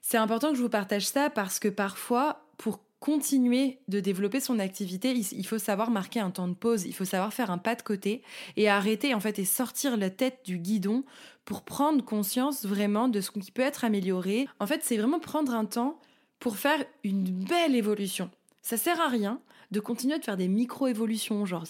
C'est 0.10 0.16
important 0.16 0.52
que 0.52 0.56
je 0.56 0.62
vous 0.62 0.70
partage 0.70 1.06
ça 1.06 1.30
parce 1.30 1.60
que 1.60 1.68
parfois, 1.68 2.46
pour 2.56 2.80
continuer 3.02 3.80
de 3.90 4.00
développer 4.00 4.40
son 4.40 4.58
activité, 4.58 5.12
il 5.12 5.46
faut 5.46 5.58
savoir 5.58 5.92
marquer 5.92 6.22
un 6.22 6.32
temps 6.32 6.48
de 6.48 6.54
pause, 6.54 6.86
il 6.86 6.94
faut 6.94 7.04
savoir 7.04 7.34
faire 7.34 7.52
un 7.52 7.58
pas 7.58 7.76
de 7.76 7.82
côté 7.82 8.22
et 8.56 8.70
arrêter 8.70 9.14
en 9.14 9.20
fait 9.20 9.38
et 9.38 9.44
sortir 9.44 9.98
la 9.98 10.10
tête 10.10 10.40
du 10.46 10.60
guidon 10.60 11.04
pour 11.44 11.64
prendre 11.64 12.06
conscience 12.06 12.64
vraiment 12.64 13.10
de 13.10 13.20
ce 13.20 13.32
qui 13.32 13.52
peut 13.52 13.62
être 13.62 13.84
amélioré. 13.84 14.48
En 14.62 14.66
fait, 14.66 14.80
c'est 14.82 14.96
vraiment 14.96 15.20
prendre 15.20 15.54
un 15.54 15.66
temps 15.66 16.00
pour 16.40 16.56
faire 16.56 16.86
une 17.04 17.26
belle 17.26 17.76
évolution. 17.76 18.32
Ça 18.62 18.78
sert 18.78 19.02
à 19.02 19.10
rien 19.10 19.42
de 19.72 19.82
continuer 19.82 20.18
de 20.18 20.24
faire 20.24 20.38
des 20.38 20.48
micro-évolutions, 20.48 21.46
genre 21.46 21.66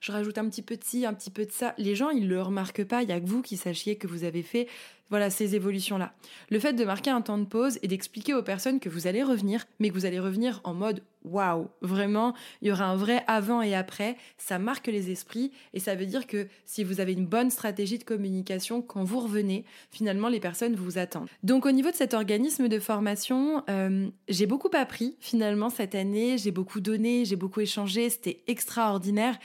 je 0.00 0.12
rajoute 0.12 0.36
un 0.36 0.46
petit 0.50 0.60
peu 0.60 0.76
de 0.76 0.84
ci, 0.84 1.06
un 1.06 1.14
petit 1.14 1.30
peu 1.30 1.46
de 1.46 1.52
ça. 1.52 1.74
Les 1.78 1.94
gens, 1.94 2.10
ils 2.10 2.28
le 2.28 2.42
remarquent 2.42 2.84
pas, 2.84 3.02
il 3.02 3.08
y 3.08 3.12
a 3.12 3.20
que 3.20 3.26
vous 3.26 3.40
qui 3.40 3.56
sachiez 3.56 3.96
que 3.96 4.06
vous 4.06 4.24
avez 4.24 4.42
fait 4.42 4.68
voilà, 5.10 5.30
ces 5.30 5.54
évolutions-là. 5.54 6.12
Le 6.50 6.58
fait 6.58 6.72
de 6.72 6.84
marquer 6.84 7.10
un 7.10 7.22
temps 7.22 7.38
de 7.38 7.44
pause 7.44 7.78
et 7.82 7.88
d'expliquer 7.88 8.34
aux 8.34 8.42
personnes 8.42 8.80
que 8.80 8.88
vous 8.88 9.06
allez 9.06 9.22
revenir, 9.22 9.64
mais 9.78 9.88
que 9.88 9.94
vous 9.94 10.06
allez 10.06 10.20
revenir 10.20 10.60
en 10.64 10.74
mode 10.74 11.02
waouh, 11.24 11.68
vraiment, 11.82 12.34
il 12.62 12.68
y 12.68 12.72
aura 12.72 12.86
un 12.86 12.96
vrai 12.96 13.24
avant 13.26 13.62
et 13.62 13.74
après, 13.74 14.16
ça 14.36 14.58
marque 14.58 14.86
les 14.86 15.10
esprits 15.10 15.52
et 15.74 15.80
ça 15.80 15.94
veut 15.94 16.06
dire 16.06 16.26
que 16.26 16.46
si 16.64 16.84
vous 16.84 17.00
avez 17.00 17.12
une 17.12 17.26
bonne 17.26 17.50
stratégie 17.50 17.98
de 17.98 18.04
communication, 18.04 18.82
quand 18.82 19.04
vous 19.04 19.20
revenez, 19.20 19.64
finalement, 19.90 20.28
les 20.28 20.40
personnes 20.40 20.74
vous 20.74 20.98
attendent. 20.98 21.28
Donc 21.42 21.66
au 21.66 21.70
niveau 21.72 21.90
de 21.90 21.96
cet 21.96 22.14
organisme 22.14 22.68
de 22.68 22.78
formation, 22.78 23.62
euh, 23.68 24.08
j'ai 24.28 24.46
beaucoup 24.46 24.70
appris 24.72 25.16
finalement 25.20 25.70
cette 25.70 25.94
année, 25.94 26.38
j'ai 26.38 26.50
beaucoup 26.50 26.80
donné, 26.80 27.24
j'ai 27.24 27.36
beaucoup 27.36 27.60
échangé, 27.60 28.10
c'était 28.10 28.42
extraordinaire. 28.46 29.38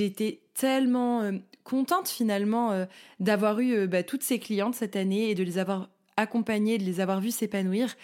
Été 0.00 0.42
tellement 0.54 1.22
euh, 1.22 1.32
contente 1.64 2.08
finalement 2.08 2.72
euh, 2.72 2.86
d'avoir 3.18 3.60
eu 3.60 3.72
euh, 3.72 3.86
bah, 3.86 4.02
toutes 4.02 4.22
ces 4.22 4.38
clientes 4.38 4.74
cette 4.74 4.96
année 4.96 5.30
et 5.30 5.34
de 5.34 5.42
les 5.42 5.58
avoir 5.58 5.88
accompagnées, 6.16 6.78
de 6.78 6.84
les 6.84 7.00
avoir 7.00 7.20
vues 7.20 7.30
s'épanouir. 7.30 7.96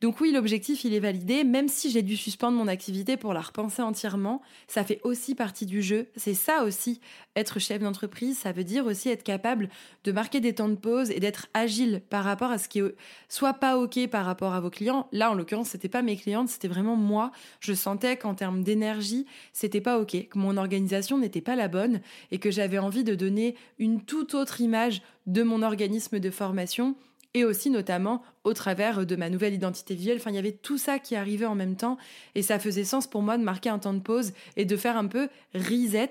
Donc 0.00 0.20
oui, 0.20 0.32
l'objectif, 0.32 0.84
il 0.84 0.94
est 0.94 1.00
validé, 1.00 1.44
même 1.44 1.68
si 1.68 1.90
j'ai 1.90 2.02
dû 2.02 2.16
suspendre 2.16 2.56
mon 2.56 2.68
activité 2.68 3.16
pour 3.16 3.32
la 3.32 3.40
repenser 3.40 3.82
entièrement, 3.82 4.42
ça 4.68 4.84
fait 4.84 5.00
aussi 5.02 5.34
partie 5.34 5.66
du 5.66 5.82
jeu. 5.82 6.08
C'est 6.16 6.34
ça 6.34 6.64
aussi, 6.64 7.00
être 7.36 7.58
chef 7.58 7.82
d'entreprise, 7.82 8.38
ça 8.38 8.52
veut 8.52 8.64
dire 8.64 8.86
aussi 8.86 9.08
être 9.08 9.22
capable 9.22 9.68
de 10.04 10.12
marquer 10.12 10.40
des 10.40 10.54
temps 10.54 10.68
de 10.68 10.74
pause 10.74 11.10
et 11.10 11.20
d'être 11.20 11.48
agile 11.54 12.02
par 12.10 12.24
rapport 12.24 12.50
à 12.50 12.58
ce 12.58 12.68
qui 12.68 12.80
soit 13.28 13.54
pas 13.54 13.78
OK 13.78 14.06
par 14.08 14.26
rapport 14.26 14.52
à 14.52 14.60
vos 14.60 14.70
clients. 14.70 15.08
Là, 15.12 15.30
en 15.30 15.34
l'occurrence, 15.34 15.70
c'était 15.70 15.88
pas 15.88 16.02
mes 16.02 16.16
clientes, 16.16 16.48
c'était 16.48 16.68
vraiment 16.68 16.96
moi. 16.96 17.32
Je 17.60 17.72
sentais 17.72 18.16
qu'en 18.16 18.34
termes 18.34 18.62
d'énergie, 18.62 19.26
c'était 19.52 19.80
pas 19.80 19.98
OK, 19.98 20.28
que 20.28 20.38
mon 20.38 20.56
organisation 20.56 21.18
n'était 21.18 21.40
pas 21.40 21.56
la 21.56 21.68
bonne 21.68 22.00
et 22.30 22.38
que 22.38 22.50
j'avais 22.50 22.78
envie 22.78 23.04
de 23.04 23.14
donner 23.14 23.56
une 23.78 24.02
toute 24.02 24.34
autre 24.34 24.60
image 24.60 25.02
de 25.26 25.42
mon 25.42 25.62
organisme 25.62 26.20
de 26.20 26.30
formation 26.30 26.96
et 27.34 27.44
aussi 27.44 27.70
notamment 27.70 28.22
au 28.44 28.52
travers 28.52 29.04
de 29.04 29.16
ma 29.16 29.28
nouvelle 29.28 29.54
identité 29.54 29.94
visuelle. 29.94 30.18
Enfin, 30.18 30.30
il 30.30 30.36
y 30.36 30.38
avait 30.38 30.52
tout 30.52 30.78
ça 30.78 30.98
qui 30.98 31.16
arrivait 31.16 31.46
en 31.46 31.54
même 31.54 31.76
temps 31.76 31.98
et 32.34 32.42
ça 32.42 32.58
faisait 32.58 32.84
sens 32.84 33.06
pour 33.06 33.22
moi 33.22 33.36
de 33.36 33.42
marquer 33.42 33.68
un 33.68 33.78
temps 33.78 33.94
de 33.94 34.00
pause 34.00 34.32
et 34.56 34.64
de 34.64 34.76
faire 34.76 34.96
un 34.96 35.06
peu 35.06 35.28
reset. 35.54 36.10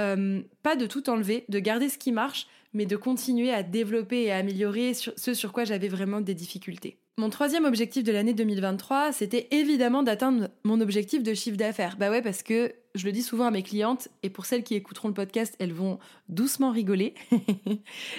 Euh, 0.00 0.42
pas 0.62 0.76
de 0.76 0.86
tout 0.86 1.08
enlever, 1.08 1.44
de 1.48 1.58
garder 1.58 1.88
ce 1.88 1.98
qui 1.98 2.12
marche, 2.12 2.46
mais 2.72 2.86
de 2.86 2.96
continuer 2.96 3.52
à 3.52 3.62
développer 3.62 4.24
et 4.24 4.32
à 4.32 4.36
améliorer 4.36 4.92
ce 4.94 5.34
sur 5.34 5.52
quoi 5.52 5.64
j'avais 5.64 5.88
vraiment 5.88 6.20
des 6.20 6.34
difficultés. 6.34 6.98
Mon 7.18 7.30
troisième 7.30 7.64
objectif 7.64 8.04
de 8.04 8.12
l'année 8.12 8.34
2023, 8.34 9.12
c'était 9.12 9.48
évidemment 9.50 10.02
d'atteindre 10.02 10.50
mon 10.64 10.82
objectif 10.82 11.22
de 11.22 11.32
chiffre 11.32 11.56
d'affaires. 11.56 11.96
Bah 11.96 12.10
ouais, 12.10 12.20
parce 12.20 12.42
que 12.42 12.74
je 12.96 13.06
le 13.06 13.12
dis 13.12 13.22
souvent 13.22 13.46
à 13.46 13.50
mes 13.50 13.62
clientes, 13.62 14.08
et 14.22 14.30
pour 14.30 14.46
celles 14.46 14.64
qui 14.64 14.74
écouteront 14.74 15.08
le 15.08 15.14
podcast, 15.14 15.54
elles 15.58 15.72
vont 15.72 15.98
doucement 16.28 16.70
rigoler. 16.70 17.14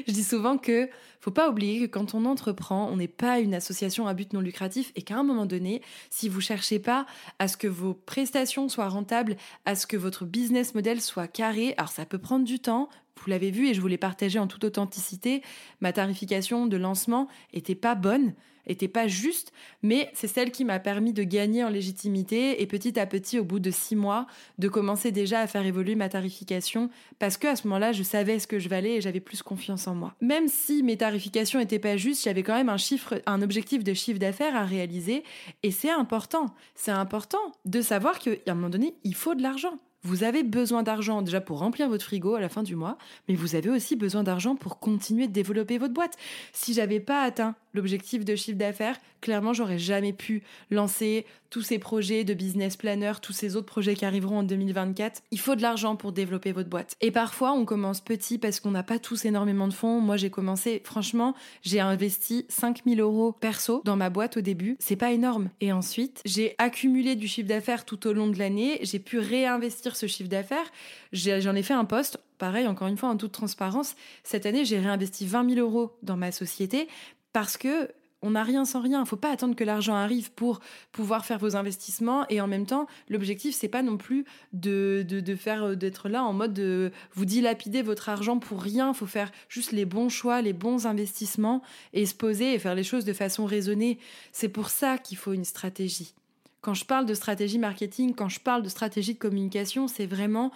je 0.07 0.11
dis 0.11 0.23
souvent 0.23 0.57
que 0.57 0.89
faut 1.19 1.31
pas 1.31 1.49
oublier 1.49 1.81
que 1.81 1.91
quand 1.91 2.13
on 2.13 2.25
entreprend, 2.25 2.89
on 2.89 2.97
n'est 2.97 3.07
pas 3.07 3.39
une 3.39 3.53
association 3.53 4.07
à 4.07 4.13
but 4.13 4.33
non 4.33 4.39
lucratif 4.39 4.91
et 4.95 5.01
qu'à 5.01 5.17
un 5.17 5.23
moment 5.23 5.45
donné, 5.45 5.81
si 6.09 6.29
vous 6.29 6.41
cherchez 6.41 6.79
pas 6.79 7.05
à 7.39 7.47
ce 7.47 7.57
que 7.57 7.67
vos 7.67 7.93
prestations 7.93 8.69
soient 8.69 8.87
rentables, 8.87 9.35
à 9.65 9.75
ce 9.75 9.87
que 9.87 9.97
votre 9.97 10.25
business 10.25 10.75
model 10.75 11.01
soit 11.01 11.27
carré, 11.27 11.73
alors 11.77 11.89
ça 11.89 12.05
peut 12.05 12.19
prendre 12.19 12.45
du 12.45 12.59
temps, 12.59 12.89
vous 13.19 13.29
l'avez 13.29 13.51
vu 13.51 13.67
et 13.67 13.73
je 13.73 13.81
vous 13.81 13.87
l'ai 13.87 13.97
partagé 13.97 14.39
en 14.39 14.47
toute 14.47 14.63
authenticité, 14.63 15.41
ma 15.81 15.91
tarification 15.91 16.67
de 16.67 16.77
lancement 16.77 17.27
était 17.51 17.75
pas 17.75 17.95
bonne 17.95 18.33
était 18.67 18.87
pas 18.87 19.07
juste, 19.07 19.51
mais 19.81 20.09
c'est 20.13 20.27
celle 20.27 20.51
qui 20.51 20.65
m'a 20.65 20.79
permis 20.79 21.13
de 21.13 21.23
gagner 21.23 21.63
en 21.63 21.69
légitimité 21.69 22.61
et 22.61 22.67
petit 22.67 22.99
à 22.99 23.05
petit, 23.05 23.39
au 23.39 23.43
bout 23.43 23.59
de 23.59 23.71
six 23.71 23.95
mois, 23.95 24.27
de 24.57 24.67
commencer 24.67 25.11
déjà 25.11 25.39
à 25.39 25.47
faire 25.47 25.65
évoluer 25.65 25.95
ma 25.95 26.09
tarification 26.09 26.89
parce 27.19 27.37
que 27.37 27.47
à 27.47 27.55
ce 27.55 27.67
moment-là, 27.67 27.91
je 27.91 28.03
savais 28.03 28.39
ce 28.39 28.47
que 28.47 28.59
je 28.59 28.69
valais 28.69 28.95
et 28.95 29.01
j'avais 29.01 29.19
plus 29.19 29.41
confiance 29.41 29.87
en 29.87 29.95
moi. 29.95 30.13
Même 30.21 30.47
si 30.47 30.83
mes 30.83 30.97
tarifications 30.97 31.59
étaient 31.59 31.79
pas 31.79 31.97
justes, 31.97 32.23
j'avais 32.23 32.43
quand 32.43 32.55
même 32.55 32.69
un 32.69 32.77
un 33.25 33.41
objectif 33.41 33.83
de 33.83 33.93
chiffre 33.93 34.19
d'affaires 34.19 34.55
à 34.55 34.65
réaliser 34.65 35.23
et 35.63 35.71
c'est 35.71 35.89
important. 35.89 36.47
C'est 36.75 36.91
important 36.91 37.53
de 37.65 37.81
savoir 37.81 38.19
qu'à 38.19 38.31
un 38.47 38.53
moment 38.53 38.69
donné, 38.69 38.95
il 39.03 39.15
faut 39.15 39.35
de 39.35 39.41
l'argent. 39.41 39.77
Vous 40.07 40.23
avez 40.23 40.43
besoin 40.43 40.83
d'argent 40.83 41.21
déjà 41.21 41.41
pour 41.41 41.59
remplir 41.59 41.89
votre 41.89 42.05
frigo 42.05 42.35
à 42.35 42.39
la 42.39 42.47
fin 42.47 42.63
du 42.63 42.77
mois, 42.77 42.97
mais 43.27 43.35
vous 43.35 43.55
avez 43.55 43.69
aussi 43.69 43.97
besoin 43.97 44.23
d'argent 44.23 44.55
pour 44.55 44.79
continuer 44.79 45.27
de 45.27 45.33
développer 45.33 45.77
votre 45.77 45.93
boîte. 45.93 46.15
Si 46.53 46.73
j'avais 46.73 47.01
pas 47.01 47.23
atteint 47.23 47.55
l'objectif 47.73 48.23
de 48.23 48.33
chiffre 48.37 48.57
d'affaires, 48.57 48.97
clairement, 49.21 49.53
j'aurais 49.53 49.79
jamais 49.79 50.13
pu 50.13 50.43
lancer 50.71 51.25
tous 51.49 51.61
ces 51.61 51.79
projets 51.79 52.23
de 52.23 52.33
business 52.33 52.75
planner, 52.75 53.13
tous 53.21 53.33
ces 53.33 53.55
autres 53.55 53.65
projets 53.65 53.95
qui 53.95 54.05
arriveront 54.05 54.39
en 54.39 54.43
2024. 54.43 55.21
Il 55.31 55.39
faut 55.39 55.55
de 55.55 55.61
l'argent 55.61 55.95
pour 55.95 56.11
développer 56.11 56.51
votre 56.51 56.69
boîte. 56.69 56.95
Et 57.01 57.11
parfois, 57.11 57.53
on 57.53 57.65
commence 57.65 58.01
petit 58.01 58.37
parce 58.37 58.59
qu'on 58.59 58.71
n'a 58.71 58.83
pas 58.83 58.99
tous 58.99 59.25
énormément 59.25 59.67
de 59.67 59.73
fonds. 59.73 60.01
Moi, 60.01 60.17
j'ai 60.17 60.29
commencé, 60.29 60.81
franchement, 60.83 61.35
j'ai 61.61 61.79
investi 61.79 62.45
5000 62.49 62.99
euros 62.99 63.31
perso 63.31 63.81
dans 63.85 63.95
ma 63.95 64.09
boîte 64.09 64.37
au 64.37 64.41
début. 64.41 64.75
C'est 64.79 64.95
pas 64.95 65.11
énorme. 65.11 65.49
Et 65.61 65.71
ensuite, 65.71 66.21
j'ai 66.25 66.55
accumulé 66.57 67.15
du 67.15 67.27
chiffre 67.27 67.47
d'affaires 67.47 67.85
tout 67.85 68.07
au 68.07 68.13
long 68.13 68.27
de 68.27 68.37
l'année. 68.37 68.79
J'ai 68.81 68.99
pu 68.99 69.19
réinvestir 69.19 69.95
ce 69.95 70.07
chiffre 70.07 70.29
d'affaires. 70.29 70.71
J'en 71.13 71.55
ai, 71.55 71.63
fait 71.63 71.73
un 71.73 71.85
poste 71.85 72.19
pareil, 72.37 72.67
encore 72.67 72.87
une 72.87 72.97
fois, 72.97 73.09
en 73.09 73.17
toute 73.17 73.31
transparence, 73.31 73.95
cette 74.23 74.45
année, 74.45 74.63
j'ai 74.63 74.77
réinvesti 74.77 75.25
20 75.25 75.55
000 75.55 75.59
euros 75.59 75.97
dans 76.03 76.17
ma 76.17 76.31
société 76.31 76.87
parce 77.33 77.57
que 77.57 77.89
on 78.21 78.31
n'a 78.31 78.43
rien 78.43 78.65
sans 78.65 78.81
rien. 78.81 79.01
Il 79.01 79.07
faut 79.07 79.15
pas 79.15 79.31
attendre 79.31 79.55
que 79.55 79.63
l'argent 79.63 79.93
arrive 79.93 80.31
pour 80.31 80.59
pouvoir 80.91 81.25
faire 81.25 81.37
vos 81.37 81.55
investissements. 81.55 82.25
Et 82.29 82.41
en 82.41 82.47
même 82.47 82.65
temps, 82.65 82.87
l'objectif, 83.09 83.55
c'est 83.55 83.67
pas 83.67 83.83
non 83.83 83.97
plus 83.97 84.25
de, 84.53 85.05
de, 85.07 85.35
faire 85.35 85.63
euh, 85.63 85.75
d'être 85.75 86.09
là 86.09 86.23
en 86.23 86.33
mode 86.33 86.53
de 86.53 86.91
vous 87.13 87.25
dilapider 87.25 87.81
votre 87.81 88.09
argent 88.09 88.39
pour 88.39 88.61
rien. 88.61 88.89
Il 88.89 88.95
faut 88.95 89.05
faire 89.05 89.31
juste 89.49 89.71
les 89.71 89.85
bons 89.85 90.09
choix, 90.09 90.41
les 90.41 90.53
bons 90.53 90.87
investissements 90.87 91.61
et 91.93 92.05
se 92.05 92.15
poser 92.15 92.53
et 92.53 92.59
faire 92.59 92.75
les 92.75 92.83
choses 92.83 93.05
de 93.05 93.13
façon 93.13 93.45
raisonnée. 93.45 93.99
C'est 94.31 94.49
pour 94.49 94.69
ça 94.69 94.97
qu'il 94.97 95.17
faut 95.17 95.33
une 95.33 95.45
stratégie. 95.45 96.13
Quand 96.61 96.73
je 96.73 96.85
parle 96.85 97.05
de 97.05 97.13
stratégie 97.13 97.59
marketing, 97.59 98.15
quand 98.15 98.29
je 98.29 98.39
parle 98.39 98.63
de 98.63 98.69
stratégie 98.69 99.13
de 99.13 99.19
communication, 99.19 99.87
c'est 99.87 100.07
vraiment 100.07 100.51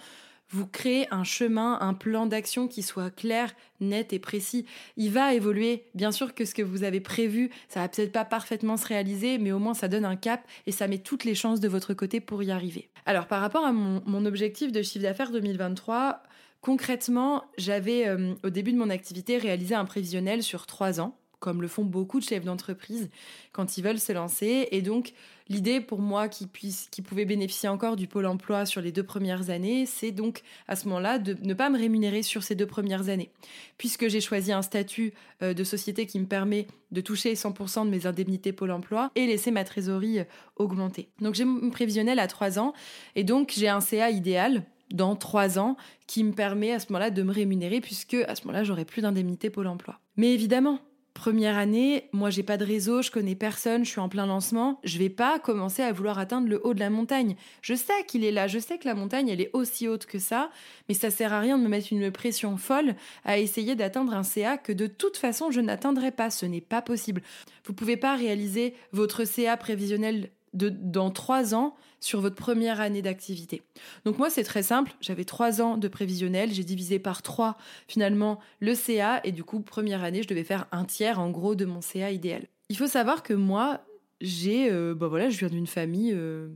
vous 0.52 0.66
créez 0.66 1.06
un 1.10 1.24
chemin, 1.24 1.78
un 1.80 1.94
plan 1.94 2.26
d'action 2.26 2.68
qui 2.68 2.82
soit 2.82 3.10
clair, 3.10 3.54
net 3.80 4.12
et 4.12 4.18
précis. 4.18 4.66
Il 4.96 5.10
va 5.10 5.34
évoluer. 5.34 5.84
Bien 5.94 6.12
sûr 6.12 6.34
que 6.34 6.44
ce 6.44 6.54
que 6.54 6.62
vous 6.62 6.84
avez 6.84 7.00
prévu, 7.00 7.50
ça 7.68 7.80
va 7.80 7.88
peut-être 7.88 8.12
pas 8.12 8.24
parfaitement 8.24 8.76
se 8.76 8.86
réaliser, 8.86 9.38
mais 9.38 9.52
au 9.52 9.58
moins 9.58 9.74
ça 9.74 9.88
donne 9.88 10.04
un 10.04 10.16
cap 10.16 10.42
et 10.66 10.72
ça 10.72 10.88
met 10.88 10.98
toutes 10.98 11.24
les 11.24 11.34
chances 11.34 11.60
de 11.60 11.68
votre 11.68 11.94
côté 11.94 12.20
pour 12.20 12.42
y 12.42 12.50
arriver. 12.50 12.90
Alors 13.06 13.26
par 13.26 13.40
rapport 13.40 13.64
à 13.64 13.72
mon, 13.72 14.24
objectif 14.26 14.70
de 14.70 14.82
chiffre 14.82 15.02
d'affaires 15.02 15.32
2023, 15.32 16.22
concrètement, 16.60 17.44
j'avais 17.58 18.06
euh, 18.06 18.34
au 18.44 18.50
début 18.50 18.72
de 18.72 18.78
mon 18.78 18.88
activité 18.88 19.36
réalisé 19.38 19.74
un 19.74 19.84
prévisionnel 19.84 20.42
sur 20.44 20.66
trois 20.66 21.00
ans 21.00 21.18
comme 21.42 21.60
le 21.60 21.66
font 21.66 21.84
beaucoup 21.84 22.20
de 22.20 22.24
chefs 22.24 22.44
d'entreprise 22.44 23.10
quand 23.50 23.76
ils 23.76 23.82
veulent 23.82 23.98
se 23.98 24.12
lancer. 24.12 24.68
Et 24.70 24.80
donc, 24.80 25.12
l'idée 25.48 25.80
pour 25.80 25.98
moi 25.98 26.28
qui, 26.28 26.46
puisse, 26.46 26.88
pouvait 27.04 27.24
bénéficier 27.24 27.68
encore 27.68 27.96
du 27.96 28.06
pôle 28.06 28.26
emploi 28.26 28.64
sur 28.64 28.80
les 28.80 28.92
deux 28.92 29.02
premières 29.02 29.50
années, 29.50 29.84
c'est 29.84 30.12
donc 30.12 30.42
à 30.68 30.76
ce 30.76 30.86
moment-là 30.86 31.18
de 31.18 31.36
ne 31.42 31.52
pas 31.52 31.68
me 31.68 31.76
rémunérer 31.76 32.22
sur 32.22 32.44
ces 32.44 32.54
deux 32.54 32.66
premières 32.66 33.08
années. 33.08 33.30
Puisque 33.76 34.06
j'ai 34.08 34.20
choisi 34.20 34.52
un 34.52 34.62
statut 34.62 35.12
euh, 35.42 35.52
de 35.52 35.64
société 35.64 36.06
qui 36.06 36.20
me 36.20 36.26
permet 36.26 36.68
de 36.92 37.00
toucher 37.00 37.34
100% 37.34 37.86
de 37.86 37.90
mes 37.90 38.06
indemnités 38.06 38.52
pôle 38.52 38.70
emploi 38.70 39.10
et 39.16 39.26
laisser 39.26 39.50
ma 39.50 39.64
trésorerie 39.64 40.20
euh, 40.20 40.24
augmenter. 40.54 41.08
Donc 41.20 41.34
j'ai 41.34 41.44
mon 41.44 41.70
prévisionnel 41.70 42.20
à 42.20 42.28
trois 42.28 42.60
ans 42.60 42.72
et 43.16 43.24
donc 43.24 43.52
j'ai 43.56 43.68
un 43.68 43.80
CA 43.80 44.10
idéal 44.10 44.62
dans 44.92 45.16
trois 45.16 45.58
ans 45.58 45.76
qui 46.06 46.22
me 46.22 46.32
permet 46.32 46.72
à 46.72 46.78
ce 46.78 46.86
moment-là 46.92 47.10
de 47.10 47.22
me 47.22 47.32
rémunérer 47.32 47.80
puisque 47.80 48.14
à 48.14 48.36
ce 48.36 48.42
moment-là 48.42 48.62
j'aurai 48.62 48.84
plus 48.84 49.02
d'indemnité 49.02 49.50
pôle 49.50 49.66
emploi. 49.66 49.98
Mais 50.16 50.32
évidemment, 50.32 50.78
première 51.14 51.58
année, 51.58 52.08
moi 52.12 52.30
j'ai 52.30 52.42
pas 52.42 52.56
de 52.56 52.64
réseau, 52.64 53.02
je 53.02 53.10
connais 53.10 53.34
personne, 53.34 53.84
je 53.84 53.90
suis 53.90 54.00
en 54.00 54.08
plein 54.08 54.26
lancement, 54.26 54.80
je 54.84 54.98
vais 54.98 55.08
pas 55.08 55.38
commencer 55.38 55.82
à 55.82 55.92
vouloir 55.92 56.18
atteindre 56.18 56.48
le 56.48 56.64
haut 56.66 56.74
de 56.74 56.80
la 56.80 56.90
montagne. 56.90 57.36
Je 57.60 57.74
sais 57.74 58.04
qu'il 58.06 58.24
est 58.24 58.30
là, 58.30 58.48
je 58.48 58.58
sais 58.58 58.78
que 58.78 58.88
la 58.88 58.94
montagne 58.94 59.28
elle 59.28 59.40
est 59.40 59.50
aussi 59.52 59.88
haute 59.88 60.06
que 60.06 60.18
ça, 60.18 60.50
mais 60.88 60.94
ça 60.94 61.10
sert 61.10 61.32
à 61.32 61.40
rien 61.40 61.58
de 61.58 61.62
me 61.62 61.68
mettre 61.68 61.92
une 61.92 62.10
pression 62.10 62.56
folle 62.56 62.94
à 63.24 63.38
essayer 63.38 63.74
d'atteindre 63.74 64.14
un 64.14 64.22
CA 64.22 64.56
que 64.56 64.72
de 64.72 64.86
toute 64.86 65.16
façon 65.16 65.50
je 65.50 65.60
n'atteindrai 65.60 66.10
pas, 66.10 66.30
ce 66.30 66.46
n'est 66.46 66.60
pas 66.60 66.82
possible. 66.82 67.22
Vous 67.64 67.72
pouvez 67.72 67.96
pas 67.96 68.16
réaliser 68.16 68.74
votre 68.92 69.24
CA 69.24 69.56
prévisionnel 69.56 70.30
de, 70.54 70.68
dans 70.68 71.10
trois 71.10 71.54
ans 71.54 71.74
sur 72.00 72.20
votre 72.20 72.36
première 72.36 72.80
année 72.80 73.02
d'activité. 73.02 73.62
Donc 74.04 74.18
moi, 74.18 74.28
c'est 74.28 74.42
très 74.42 74.62
simple. 74.62 74.92
J'avais 75.00 75.24
trois 75.24 75.62
ans 75.62 75.76
de 75.76 75.88
prévisionnel. 75.88 76.52
J'ai 76.52 76.64
divisé 76.64 76.98
par 76.98 77.22
trois, 77.22 77.56
finalement, 77.88 78.40
le 78.60 78.74
CA. 78.74 79.20
Et 79.24 79.32
du 79.32 79.44
coup, 79.44 79.60
première 79.60 80.02
année, 80.02 80.22
je 80.22 80.28
devais 80.28 80.44
faire 80.44 80.66
un 80.72 80.84
tiers, 80.84 81.20
en 81.20 81.30
gros, 81.30 81.54
de 81.54 81.64
mon 81.64 81.80
CA 81.80 82.10
idéal. 82.10 82.46
Il 82.68 82.76
faut 82.76 82.86
savoir 82.86 83.22
que 83.22 83.34
moi, 83.34 83.80
j'ai, 84.20 84.70
bah 84.94 85.08
voilà, 85.08 85.28
je 85.30 85.38
viens 85.38 85.48
d'une 85.48 85.66
famille, 85.66 86.12
euh, 86.14 86.48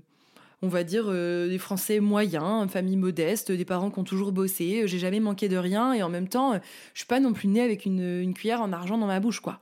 on 0.62 0.68
va 0.68 0.82
dire, 0.82 1.04
euh, 1.08 1.48
des 1.48 1.58
Français 1.58 2.00
moyens, 2.00 2.62
une 2.62 2.68
famille 2.68 2.96
modeste, 2.96 3.52
des 3.52 3.64
parents 3.64 3.90
qui 3.90 3.98
ont 3.98 4.04
toujours 4.04 4.32
bossé. 4.32 4.82
J'ai 4.86 4.98
jamais 4.98 5.20
manqué 5.20 5.48
de 5.48 5.56
rien. 5.56 5.92
Et 5.92 6.02
en 6.02 6.08
même 6.08 6.28
temps, 6.28 6.54
je 6.92 6.98
suis 7.00 7.06
pas 7.06 7.20
non 7.20 7.32
plus 7.32 7.48
née 7.48 7.60
avec 7.60 7.86
une, 7.86 8.20
une 8.20 8.34
cuillère 8.34 8.62
en 8.62 8.72
argent 8.72 8.98
dans 8.98 9.06
ma 9.06 9.20
bouche, 9.20 9.40
quoi. 9.40 9.60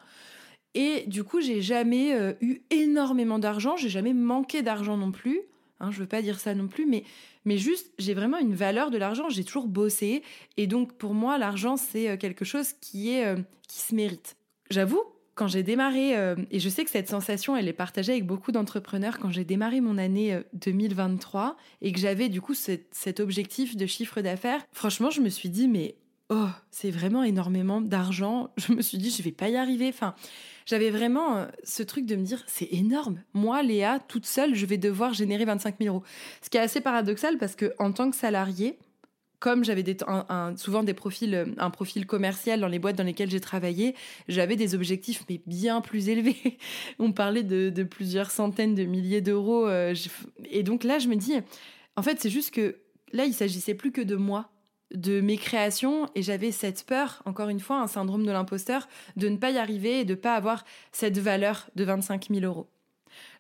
Et 0.75 1.05
du 1.07 1.23
coup, 1.25 1.41
j'ai 1.41 1.63
jamais 1.63 2.15
euh, 2.15 2.33
eu 2.41 2.61
énormément 2.71 3.39
d'argent, 3.39 3.77
j'ai 3.77 3.89
jamais 3.89 4.13
manqué 4.13 4.63
d'argent 4.63 4.97
non 4.97 5.13
plus. 5.13 5.41
Hein, 5.81 5.91
je 5.91 6.01
veux 6.01 6.07
pas 6.07 6.23
dire 6.23 6.39
ça 6.39 6.55
non 6.55 6.69
plus, 6.69 6.87
mais, 6.87 7.05
mais 7.45 7.59
juste, 7.59 7.93
j'ai 7.99 8.15
vraiment 8.15 8.39
une 8.39 8.55
valeur 8.55 8.91
de 8.91 8.99
l'argent. 8.99 9.29
J'ai 9.29 9.45
toujours 9.45 9.67
bossé. 9.67 10.23
Et 10.57 10.67
donc, 10.67 10.93
pour 10.95 11.15
moi, 11.15 11.39
l'argent, 11.39 11.77
c'est 11.77 12.11
euh, 12.11 12.17
quelque 12.17 12.45
chose 12.45 12.73
qui, 12.81 13.11
est, 13.11 13.27
euh, 13.27 13.37
qui 13.69 13.81
se 13.81 13.95
mérite. 13.95 14.37
J'avoue, 14.71 15.03
quand 15.35 15.47
j'ai 15.47 15.63
démarré, 15.63 16.15
et 16.53 16.61
je 16.61 16.69
sais 16.69 16.85
que 16.85 16.91
cette 16.91 17.09
sensation, 17.09 17.57
elle 17.57 17.67
est 17.67 17.73
partagée 17.73 18.13
avec 18.13 18.25
beaucoup 18.25 18.53
d'entrepreneurs, 18.53 19.19
quand 19.19 19.31
j'ai 19.31 19.45
démarré 19.45 19.81
mon 19.81 19.99
année 19.99 20.41
2023 20.53 21.57
et 21.83 21.91
que 21.91 21.99
j'avais 21.99 22.29
du 22.29 22.41
coup 22.41 22.55
cet 22.55 23.19
objectif 23.19 23.77
de 23.77 23.85
chiffre 23.85 24.21
d'affaires, 24.21 24.65
franchement, 24.73 25.11
je 25.11 25.21
me 25.21 25.29
suis 25.29 25.49
dit, 25.49 25.67
mais 25.67 25.97
oh, 26.31 26.49
c'est 26.71 26.91
vraiment 26.91 27.23
énormément 27.23 27.81
d'argent. 27.81 28.51
Je 28.57 28.73
me 28.73 28.83
suis 28.83 28.99
dit, 28.99 29.11
je 29.11 29.23
vais 29.23 29.33
pas 29.33 29.49
y 29.49 29.57
arriver. 29.57 29.89
Enfin, 29.89 30.15
j'avais 30.67 30.91
vraiment 30.91 31.37
euh, 31.37 31.47
ce 31.63 31.83
truc 31.83 32.07
de 32.07 32.17
me 32.17 32.25
dire, 32.25 32.43
c'est 32.47 32.69
énorme. 32.73 33.23
Moi, 33.35 33.63
Léa, 33.63 33.99
toute 33.99 34.27
seule, 34.27 34.55
je 34.55 34.67
vais 34.67 34.79
devoir 34.79 35.13
générer 35.13 35.45
25 35.45 35.77
000 35.81 35.95
euros. 35.95 36.05
Ce 36.43 36.51
qui 36.51 36.57
est 36.57 36.61
assez 36.61 36.81
paradoxal 36.81 37.39
parce 37.39 37.55
que 37.55 37.73
en 37.79 37.93
tant 37.93 38.11
que 38.11 38.17
salarié, 38.17 38.79
comme 39.41 39.63
j'avais 39.63 39.85
souvent 40.57 40.83
des 40.83 40.95
profils, 40.95 41.35
euh, 41.35 41.47
un 41.59 41.69
profil 41.69 42.07
commercial 42.07 42.61
dans 42.61 42.69
les 42.69 42.79
boîtes 42.79 42.97
dans 42.97 43.05
lesquelles 43.05 43.31
j'ai 43.31 43.41
travaillé, 43.41 43.95
j'avais 44.27 44.57
des 44.57 44.75
objectifs 44.75 45.25
mais 45.29 45.43
bien 45.47 45.83
plus 45.83 46.09
élevés. 46.09 46.59
On 46.99 47.13
parlait 47.13 47.43
de, 47.43 47.83
plusieurs 47.83 48.31
centaines 48.31 48.75
de 48.75 48.85
milliers 48.85 49.21
d'euros. 49.21 49.67
Euh, 49.67 49.95
et 50.51 50.63
donc 50.63 50.83
là, 50.83 50.99
je 50.99 51.09
me 51.09 51.17
dis, 51.17 51.35
en 51.97 52.03
fait, 52.03 52.21
c'est 52.21 52.31
juste 52.31 52.53
que 52.53 52.77
là, 53.13 53.27
il 53.27 53.35
s'agissait 53.35 53.75
plus 53.75 53.93
que 53.93 54.01
de 54.01 54.17
moi 54.17 54.51
de 54.93 55.21
mes 55.21 55.37
créations 55.37 56.09
et 56.15 56.23
j'avais 56.23 56.53
cette 56.53 56.85
peur, 56.85 57.23
encore 57.25 57.49
une 57.49 57.61
fois, 57.61 57.81
un 57.81 57.87
syndrome 57.87 58.25
de 58.25 58.31
l'imposteur, 58.31 58.89
de 59.17 59.29
ne 59.29 59.37
pas 59.37 59.51
y 59.51 59.59
arriver 59.59 60.01
et 60.01 60.05
de 60.05 60.15
ne 60.15 60.19
pas 60.19 60.35
avoir 60.35 60.65
cette 60.93 61.19
valeur 61.19 61.69
de 61.75 61.85
25 61.85 62.29
000 62.31 62.45
euros. 62.45 62.69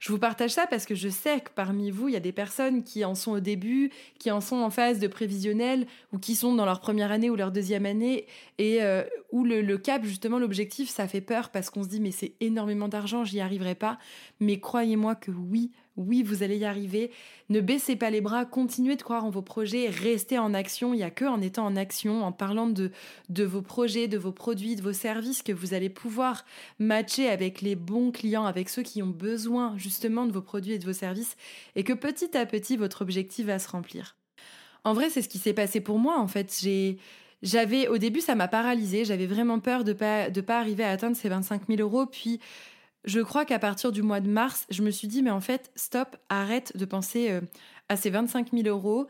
Je 0.00 0.12
vous 0.12 0.18
partage 0.18 0.50
ça 0.50 0.66
parce 0.66 0.84
que 0.84 0.94
je 0.94 1.08
sais 1.08 1.40
que 1.40 1.50
parmi 1.54 1.90
vous, 1.90 2.08
il 2.08 2.14
y 2.14 2.16
a 2.16 2.20
des 2.20 2.32
personnes 2.32 2.84
qui 2.84 3.04
en 3.04 3.14
sont 3.14 3.32
au 3.32 3.40
début, 3.40 3.90
qui 4.18 4.30
en 4.30 4.40
sont 4.40 4.56
en 4.56 4.70
phase 4.70 4.98
de 4.98 5.06
prévisionnel 5.06 5.86
ou 6.12 6.18
qui 6.18 6.34
sont 6.34 6.54
dans 6.54 6.64
leur 6.64 6.80
première 6.80 7.12
année 7.12 7.30
ou 7.30 7.36
leur 7.36 7.52
deuxième 7.52 7.86
année 7.86 8.26
et 8.58 8.82
euh, 8.82 9.02
où 9.32 9.44
le, 9.44 9.62
le, 9.62 9.78
cap, 9.78 10.04
justement, 10.04 10.38
l'objectif, 10.38 10.88
ça 10.88 11.08
fait 11.08 11.20
peur 11.20 11.50
parce 11.50 11.70
qu'on 11.70 11.82
se 11.82 11.88
dit 11.88 12.00
mais 12.00 12.12
c'est 12.12 12.34
énormément 12.40 12.88
d'argent, 12.88 13.24
j'y 13.24 13.40
arriverai 13.40 13.74
pas. 13.74 13.98
Mais 14.40 14.60
croyez-moi 14.60 15.14
que 15.14 15.30
oui, 15.30 15.72
oui, 15.96 16.22
vous 16.22 16.42
allez 16.42 16.58
y 16.58 16.64
arriver. 16.64 17.10
Ne 17.50 17.60
baissez 17.60 17.94
pas 17.94 18.10
les 18.10 18.20
bras, 18.20 18.44
continuez 18.44 18.96
de 18.96 19.02
croire 19.02 19.24
en 19.24 19.30
vos 19.30 19.42
projets, 19.42 19.88
restez 19.88 20.38
en 20.38 20.52
action. 20.52 20.92
Il 20.92 20.98
n'y 20.98 21.02
a 21.04 21.10
que 21.10 21.24
en 21.24 21.40
étant 21.40 21.66
en 21.66 21.76
action, 21.76 22.24
en 22.24 22.32
parlant 22.32 22.68
de, 22.68 22.90
vos 23.44 23.62
projets, 23.62 24.08
de 24.08 24.18
vos 24.18 24.32
produits, 24.32 24.76
de 24.76 24.82
vos 24.82 24.92
services, 24.92 25.42
que 25.42 25.52
vous 25.52 25.72
allez 25.72 25.90
pouvoir 25.90 26.44
matcher 26.78 27.28
avec 27.28 27.60
les 27.60 27.76
bons 27.76 28.10
clients, 28.10 28.44
avec 28.44 28.68
ceux 28.68 28.82
qui 28.82 29.02
ont 29.02 29.08
besoin 29.08 29.76
justement 29.76 30.26
de 30.26 30.32
vos 30.32 30.42
produits 30.42 30.72
et 30.72 30.78
de 30.78 30.84
vos 30.84 30.92
services, 30.92 31.36
et 31.76 31.84
que 31.84 31.92
petit 31.92 32.36
à 32.36 32.44
petit, 32.46 32.76
votre 32.76 33.02
objectif 33.02 33.46
va 33.46 33.58
se 33.58 33.68
remplir. 33.68 34.16
En 34.82 34.94
vrai, 34.94 35.10
c'est 35.10 35.22
ce 35.22 35.28
qui 35.28 35.38
s'est 35.38 35.54
passé 35.54 35.80
pour 35.80 35.98
moi. 35.98 36.18
En 36.18 36.26
fait, 36.26 36.52
j'avais 37.42 37.88
au 37.88 37.98
début 37.98 38.20
ça 38.20 38.34
m'a 38.34 38.48
paralysé 38.48 39.04
j'avais 39.04 39.26
vraiment 39.26 39.60
peur 39.60 39.84
de 39.84 39.92
pas 39.92 40.30
de 40.30 40.40
pas 40.40 40.58
arriver 40.58 40.82
à 40.82 40.90
atteindre 40.90 41.14
ces 41.14 41.28
25 41.28 41.68
000 41.68 41.80
euros 41.80 42.06
puis 42.06 42.40
je 43.04 43.20
crois 43.20 43.44
qu'à 43.44 43.58
partir 43.58 43.92
du 43.92 44.02
mois 44.02 44.20
de 44.20 44.28
mars, 44.28 44.66
je 44.70 44.82
me 44.82 44.90
suis 44.90 45.08
dit, 45.08 45.22
mais 45.22 45.30
en 45.30 45.40
fait, 45.40 45.70
stop, 45.76 46.16
arrête 46.28 46.76
de 46.76 46.84
penser 46.84 47.30
euh, 47.30 47.40
à 47.88 47.96
ces 47.96 48.10
25 48.10 48.50
000 48.52 48.66
euros. 48.66 49.06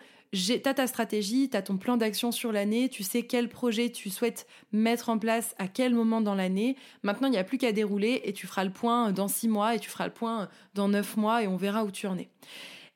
T'as 0.65 0.75
ta 0.75 0.89
stratégie, 0.89 1.49
t'as 1.49 1.63
ton 1.63 1.77
plan 1.77 1.97
d'action 1.97 2.33
sur 2.33 2.51
l'année, 2.51 2.89
tu 2.89 3.05
sais 3.05 3.23
quel 3.23 3.49
projet 3.49 3.91
tu 3.91 4.11
souhaites 4.11 4.49
mettre 4.73 5.09
en 5.09 5.17
place 5.17 5.55
à 5.59 5.69
quel 5.69 5.95
moment 5.95 6.21
dans 6.21 6.35
l'année. 6.35 6.77
Maintenant, 7.05 7.29
il 7.29 7.33
n'y 7.33 7.39
a 7.39 7.45
plus 7.45 7.57
qu'à 7.57 7.71
dérouler 7.71 8.21
et 8.25 8.33
tu 8.33 8.49
feras 8.49 8.65
le 8.65 8.71
point 8.71 9.13
dans 9.13 9.29
six 9.29 9.47
mois 9.47 9.77
et 9.77 9.79
tu 9.79 9.89
feras 9.89 10.07
le 10.07 10.13
point 10.13 10.49
dans 10.75 10.89
neuf 10.89 11.17
mois 11.17 11.45
et 11.45 11.47
on 11.47 11.57
verra 11.57 11.85
où 11.85 11.93
tu 11.93 12.09
en 12.09 12.19
es. 12.19 12.29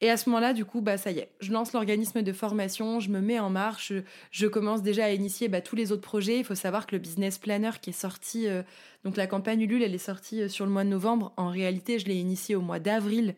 Et 0.00 0.10
à 0.10 0.16
ce 0.16 0.28
moment-là, 0.28 0.52
du 0.52 0.64
coup, 0.64 0.80
bah 0.80 0.96
ça 0.96 1.10
y 1.10 1.18
est, 1.18 1.30
je 1.40 1.52
lance 1.52 1.72
l'organisme 1.72 2.22
de 2.22 2.32
formation, 2.32 3.00
je 3.00 3.10
me 3.10 3.20
mets 3.20 3.40
en 3.40 3.50
marche, 3.50 3.92
je, 4.30 4.46
commence 4.46 4.80
déjà 4.82 5.06
à 5.06 5.10
initier 5.10 5.48
bah, 5.48 5.60
tous 5.60 5.74
les 5.74 5.90
autres 5.90 6.02
projets. 6.02 6.38
Il 6.38 6.44
faut 6.44 6.54
savoir 6.54 6.86
que 6.86 6.94
le 6.94 7.00
business 7.00 7.38
planner 7.38 7.72
qui 7.82 7.90
est 7.90 7.92
sorti, 7.92 8.46
euh, 8.46 8.62
donc 9.04 9.16
la 9.16 9.26
campagne 9.26 9.60
Ulule, 9.60 9.82
elle 9.82 9.94
est 9.94 9.98
sortie 9.98 10.42
euh, 10.42 10.48
sur 10.48 10.66
le 10.66 10.70
mois 10.70 10.84
de 10.84 10.88
novembre. 10.88 11.32
En 11.36 11.48
réalité, 11.48 11.98
je 11.98 12.06
l'ai 12.06 12.14
initié 12.14 12.54
au 12.54 12.60
mois 12.60 12.78
d'avril, 12.78 13.34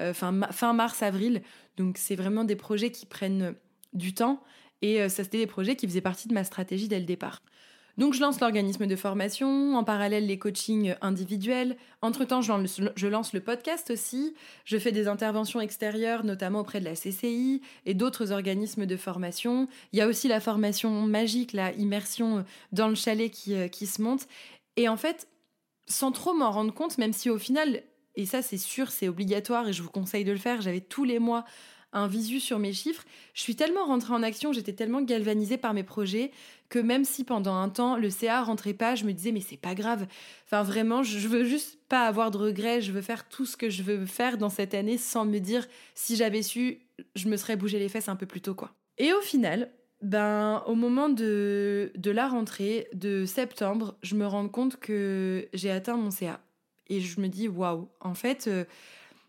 euh, 0.00 0.12
fin, 0.12 0.38
fin 0.50 0.74
mars-avril. 0.74 1.42
Donc 1.78 1.96
c'est 1.96 2.16
vraiment 2.16 2.44
des 2.44 2.56
projets 2.56 2.90
qui 2.90 3.06
prennent 3.06 3.54
du 3.94 4.12
temps. 4.12 4.42
Et 4.82 5.08
ça, 5.08 5.24
c'était 5.24 5.38
des 5.38 5.46
projets 5.46 5.76
qui 5.76 5.86
faisaient 5.86 6.02
partie 6.02 6.28
de 6.28 6.34
ma 6.34 6.44
stratégie 6.44 6.88
dès 6.88 6.98
le 6.98 7.06
départ. 7.06 7.40
Donc 7.96 8.14
je 8.14 8.20
lance 8.20 8.40
l'organisme 8.40 8.86
de 8.86 8.96
formation, 8.96 9.76
en 9.76 9.84
parallèle 9.84 10.26
les 10.26 10.38
coachings 10.38 10.94
individuels. 11.00 11.76
Entre-temps, 12.02 12.40
je 12.42 13.06
lance 13.06 13.32
le 13.32 13.40
podcast 13.40 13.90
aussi. 13.90 14.34
Je 14.64 14.78
fais 14.78 14.92
des 14.92 15.06
interventions 15.06 15.60
extérieures, 15.60 16.24
notamment 16.24 16.60
auprès 16.60 16.80
de 16.80 16.84
la 16.84 16.94
CCI 16.94 17.62
et 17.86 17.94
d'autres 17.94 18.32
organismes 18.32 18.86
de 18.86 18.96
formation. 18.96 19.68
Il 19.92 19.98
y 19.98 20.02
a 20.02 20.08
aussi 20.08 20.26
la 20.26 20.40
formation 20.40 21.02
magique, 21.02 21.52
la 21.52 21.72
immersion 21.74 22.44
dans 22.72 22.88
le 22.88 22.94
chalet 22.94 23.30
qui, 23.30 23.54
euh, 23.54 23.68
qui 23.68 23.86
se 23.86 24.02
monte. 24.02 24.26
Et 24.76 24.88
en 24.88 24.96
fait, 24.96 25.28
sans 25.86 26.12
trop 26.12 26.34
m'en 26.34 26.50
rendre 26.50 26.74
compte, 26.74 26.98
même 26.98 27.12
si 27.12 27.30
au 27.30 27.38
final, 27.38 27.82
et 28.16 28.26
ça 28.26 28.42
c'est 28.42 28.58
sûr, 28.58 28.90
c'est 28.90 29.08
obligatoire 29.08 29.68
et 29.68 29.72
je 29.72 29.82
vous 29.82 29.90
conseille 29.90 30.24
de 30.24 30.32
le 30.32 30.38
faire, 30.38 30.60
j'avais 30.60 30.80
tous 30.80 31.04
les 31.04 31.18
mois 31.18 31.44
un 31.94 32.06
visu 32.06 32.40
sur 32.40 32.58
mes 32.58 32.72
chiffres. 32.72 33.04
Je 33.32 33.40
suis 33.42 33.56
tellement 33.56 33.86
rentrée 33.86 34.12
en 34.12 34.22
action, 34.22 34.52
j'étais 34.52 34.72
tellement 34.72 35.00
galvanisée 35.00 35.56
par 35.56 35.72
mes 35.72 35.82
projets 35.82 36.30
que 36.68 36.78
même 36.78 37.04
si 37.04 37.24
pendant 37.24 37.54
un 37.54 37.68
temps 37.68 37.96
le 37.96 38.10
CA 38.10 38.42
rentrait 38.42 38.74
pas, 38.74 38.94
je 38.94 39.04
me 39.04 39.12
disais 39.12 39.32
mais 39.32 39.40
c'est 39.40 39.56
pas 39.56 39.74
grave. 39.74 40.06
Enfin 40.46 40.62
vraiment, 40.62 41.02
je 41.02 41.26
veux 41.26 41.44
juste 41.44 41.78
pas 41.88 42.06
avoir 42.06 42.30
de 42.30 42.38
regrets, 42.38 42.80
je 42.80 42.92
veux 42.92 43.02
faire 43.02 43.28
tout 43.28 43.46
ce 43.46 43.56
que 43.56 43.70
je 43.70 43.82
veux 43.82 44.06
faire 44.06 44.38
dans 44.38 44.50
cette 44.50 44.74
année 44.74 44.98
sans 44.98 45.24
me 45.24 45.38
dire 45.38 45.66
si 45.94 46.16
j'avais 46.16 46.42
su, 46.42 46.80
je 47.14 47.28
me 47.28 47.36
serais 47.36 47.56
bougé 47.56 47.78
les 47.78 47.88
fesses 47.88 48.08
un 48.08 48.16
peu 48.16 48.26
plus 48.26 48.40
tôt 48.40 48.54
quoi. 48.54 48.72
Et 48.98 49.12
au 49.12 49.20
final, 49.20 49.70
ben, 50.02 50.62
au 50.66 50.74
moment 50.74 51.08
de, 51.08 51.90
de 51.96 52.10
la 52.10 52.28
rentrée 52.28 52.88
de 52.92 53.24
septembre, 53.24 53.96
je 54.02 54.14
me 54.16 54.26
rends 54.26 54.48
compte 54.48 54.76
que 54.76 55.48
j'ai 55.54 55.70
atteint 55.70 55.96
mon 55.96 56.10
CA. 56.10 56.40
Et 56.88 57.00
je 57.00 57.20
me 57.20 57.28
dis, 57.28 57.48
waouh, 57.48 57.88
en 58.00 58.14
fait, 58.14 58.46
euh, 58.46 58.64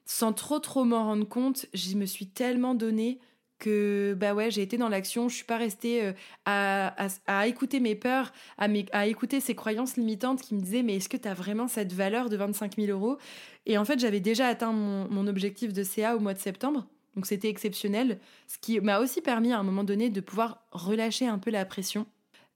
sans 0.06 0.34
trop 0.34 0.60
trop 0.60 0.84
m'en 0.84 1.04
rendre 1.04 1.28
compte, 1.28 1.66
je 1.74 1.96
me 1.96 2.06
suis 2.06 2.28
tellement 2.28 2.76
donné 2.76 3.20
que 3.58 4.16
bah 4.18 4.34
ouais 4.34 4.52
j'ai 4.52 4.62
été 4.62 4.78
dans 4.78 4.90
l'action. 4.90 5.30
Je 5.30 5.36
suis 5.36 5.46
pas 5.46 5.58
restée 5.58 6.04
euh, 6.04 6.14
à, 6.46 7.08
à, 7.28 7.48
écouter 7.48 7.80
mes 7.80 7.96
peurs 7.96 8.34
à, 8.58 8.68
à 8.92 9.08
écouter 9.08 9.40
ces 9.40 9.56
croyances 9.56 9.98
limitantes 9.98 10.42
qui 10.42 10.56
me 10.56 10.62
disaient 10.62 10.84
mais 10.84 10.98
est-ce 10.98 11.10
que 11.10 11.18
tu 11.18 11.28
as 11.28 11.34
vraiment 11.34 11.68
cette 11.68 11.94
valeur 11.94 12.30
de 12.30 12.38
25 12.38 12.76
000 12.76 12.88
euros? 12.92 13.18
Et 13.66 13.78
en 13.78 13.86
fait 13.86 14.00
j'avais 14.00 14.20
déjà 14.20 14.48
atteint 14.48 14.72
mon, 14.74 15.10
mon 15.10 15.28
objectif 15.28 15.74
de 15.74 15.84
CA 15.84 16.16
au 16.16 16.20
mois 16.20 16.34
de 16.34 16.40
septembre. 16.40 16.86
Donc 17.16 17.26
c'était 17.26 17.48
exceptionnel 17.48 18.20
ce 18.48 18.58
qui 18.58 18.80
m'a 18.82 19.00
aussi 19.00 19.22
permis 19.22 19.54
à 19.54 19.60
un 19.60 19.64
moment 19.64 19.86
donné 19.86 20.10
de 20.10 20.20
pouvoir 20.22 20.66
relâcher 20.72 21.28
un 21.28 21.40
peu 21.40 21.50
la 21.50 21.66
pression 21.66 22.06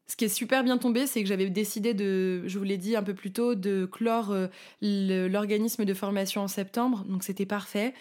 ce 0.10 0.16
qui 0.16 0.26
est 0.26 0.30
super 0.30 0.64
bien 0.64 0.80
tombé, 0.80 1.06
c'est 1.06 1.22
que 1.22 1.30
j'avais 1.30 1.50
décidé 1.52 1.94
de, 1.94 2.42
je 2.48 2.58
vous 2.58 2.64
l'ai 2.66 2.78
dit 2.78 2.96
un 2.96 3.04
peu 3.04 3.14
plus 3.14 3.32
tôt, 3.32 3.54
de 3.54 3.86
clore 3.86 4.32
euh, 4.32 4.48
l'organisme 4.82 5.86
de 5.86 5.94
formation 5.94 6.42
en 6.42 6.48
septembre, 6.48 7.06
donc 7.08 7.24
c'était 7.24 7.46
parfait. 7.46 7.94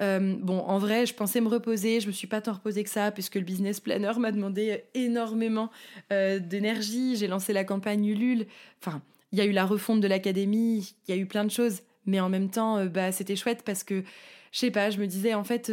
Euh, 0.00 0.36
bon, 0.40 0.60
en 0.60 0.78
vrai, 0.78 1.04
je 1.04 1.12
pensais 1.12 1.42
me 1.42 1.48
reposer, 1.48 2.00
je 2.00 2.06
me 2.06 2.12
suis 2.12 2.26
pas 2.26 2.40
tant 2.40 2.54
reposée 2.54 2.82
que 2.82 2.88
ça, 2.88 3.10
puisque 3.10 3.34
le 3.34 3.42
business 3.42 3.78
planner 3.78 4.12
m'a 4.18 4.32
demandé 4.32 4.84
énormément 4.94 5.70
euh, 6.10 6.38
d'énergie. 6.38 7.16
J'ai 7.16 7.26
lancé 7.26 7.52
la 7.52 7.64
campagne 7.64 8.06
Ulule. 8.06 8.46
Enfin, 8.82 9.02
il 9.32 9.38
y 9.38 9.42
a 9.42 9.44
eu 9.44 9.52
la 9.52 9.66
refonte 9.66 10.00
de 10.00 10.08
l'académie, 10.08 10.94
il 11.06 11.14
y 11.14 11.18
a 11.18 11.20
eu 11.20 11.26
plein 11.26 11.44
de 11.44 11.50
choses, 11.50 11.82
mais 12.06 12.20
en 12.20 12.30
même 12.30 12.48
temps, 12.48 12.86
bah, 12.86 13.12
c'était 13.12 13.36
chouette 13.36 13.64
parce 13.66 13.84
que 13.84 14.02
je 14.50 14.58
sais 14.58 14.70
pas, 14.70 14.88
je 14.88 14.98
me 14.98 15.06
disais 15.06 15.34
en 15.34 15.44
fait, 15.44 15.70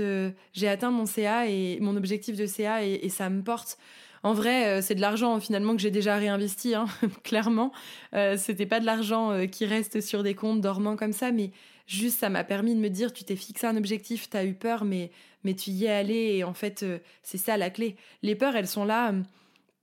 j'ai 0.54 0.68
atteint 0.68 0.92
mon 0.92 1.06
CA 1.06 1.48
et 1.48 1.80
mon 1.80 1.96
objectif 1.96 2.36
de 2.36 2.46
CA 2.46 2.86
et, 2.86 3.00
et 3.02 3.10
ça 3.10 3.30
me 3.30 3.42
porte 3.42 3.80
En 4.28 4.34
vrai, 4.34 4.68
euh, 4.68 4.82
c'est 4.82 4.94
de 4.94 5.00
l'argent 5.00 5.40
finalement 5.40 5.74
que 5.74 5.82
j'ai 5.82 5.90
déjà 5.90 6.18
réinvesti, 6.18 6.76
hein, 6.76 6.88
clairement. 7.24 7.72
Euh, 8.14 8.36
c'était 8.36 8.66
pas 8.66 8.82
de 8.82 8.86
l'argent 8.86 9.32
euh, 9.32 9.46
qui 9.46 9.66
reste 9.66 10.02
sur 10.02 10.22
des 10.22 10.36
comptes 10.36 10.60
dormants 10.60 10.98
comme 10.98 11.14
ça, 11.14 11.32
mais 11.32 11.52
juste 11.86 12.20
ça 12.20 12.28
m'a 12.28 12.44
permis 12.44 12.76
de 12.76 12.82
me 12.82 12.90
dire 12.90 13.14
tu 13.14 13.24
t'es 13.24 13.38
fixé 13.38 13.68
un 13.68 13.78
objectif, 13.78 14.30
t'as 14.30 14.44
eu 14.44 14.54
peur, 14.54 14.84
mais 14.84 15.12
mais 15.46 15.54
tu 15.54 15.70
y 15.70 15.86
es 15.86 15.90
allé 15.90 16.36
et 16.36 16.44
en 16.44 16.54
fait 16.54 16.84
c'est 17.24 17.38
ça 17.38 17.56
la 17.56 17.70
clé. 17.70 17.96
Les 18.22 18.36
peurs, 18.36 18.58
elles 18.58 18.68
sont 18.68 18.84
là 18.84 19.14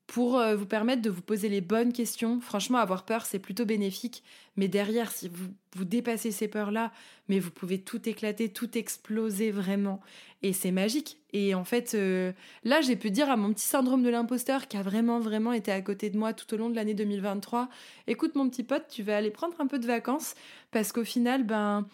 pour 0.06 0.38
euh, 0.38 0.54
vous 0.54 0.66
permettre 0.66 1.02
de 1.02 1.10
vous 1.10 1.22
poser 1.22 1.48
les 1.48 1.60
bonnes 1.60 1.92
questions. 1.92 2.40
Franchement, 2.40 2.78
avoir 2.78 3.04
peur, 3.04 3.24
c'est 3.24 3.38
plutôt 3.38 3.64
bénéfique. 3.64 4.22
Mais 4.56 4.68
derrière, 4.68 5.10
si 5.10 5.28
vous, 5.28 5.48
vous 5.74 5.84
dépassez 5.84 6.30
ces 6.30 6.46
peurs-là, 6.46 6.92
mais 7.28 7.38
vous 7.40 7.50
pouvez 7.50 7.80
tout 7.80 8.06
éclater, 8.08 8.50
tout 8.50 8.76
exploser 8.76 9.50
vraiment. 9.50 10.00
Et 10.42 10.52
c'est 10.52 10.72
magique. 10.72 11.18
Et 11.32 11.54
en 11.54 11.64
fait, 11.64 11.94
euh, 11.94 12.32
là, 12.64 12.82
j'ai 12.82 12.96
pu 12.96 13.10
dire 13.10 13.30
à 13.30 13.36
mon 13.36 13.52
petit 13.52 13.66
syndrome 13.66 14.02
de 14.02 14.10
l'imposteur 14.10 14.68
qui 14.68 14.76
a 14.76 14.82
vraiment, 14.82 15.20
vraiment 15.20 15.52
été 15.52 15.72
à 15.72 15.80
côté 15.80 16.10
de 16.10 16.18
moi 16.18 16.34
tout 16.34 16.52
au 16.54 16.58
long 16.58 16.68
de 16.68 16.76
l'année 16.76 16.94
2023, 16.94 17.68
écoute 18.06 18.34
mon 18.34 18.48
petit 18.48 18.62
pote, 18.62 18.84
tu 18.88 19.02
vas 19.02 19.16
aller 19.16 19.30
prendre 19.30 19.58
un 19.58 19.66
peu 19.66 19.78
de 19.78 19.86
vacances 19.86 20.34
parce 20.70 20.92
qu'au 20.92 21.04
final, 21.04 21.44
ben, 21.44 21.88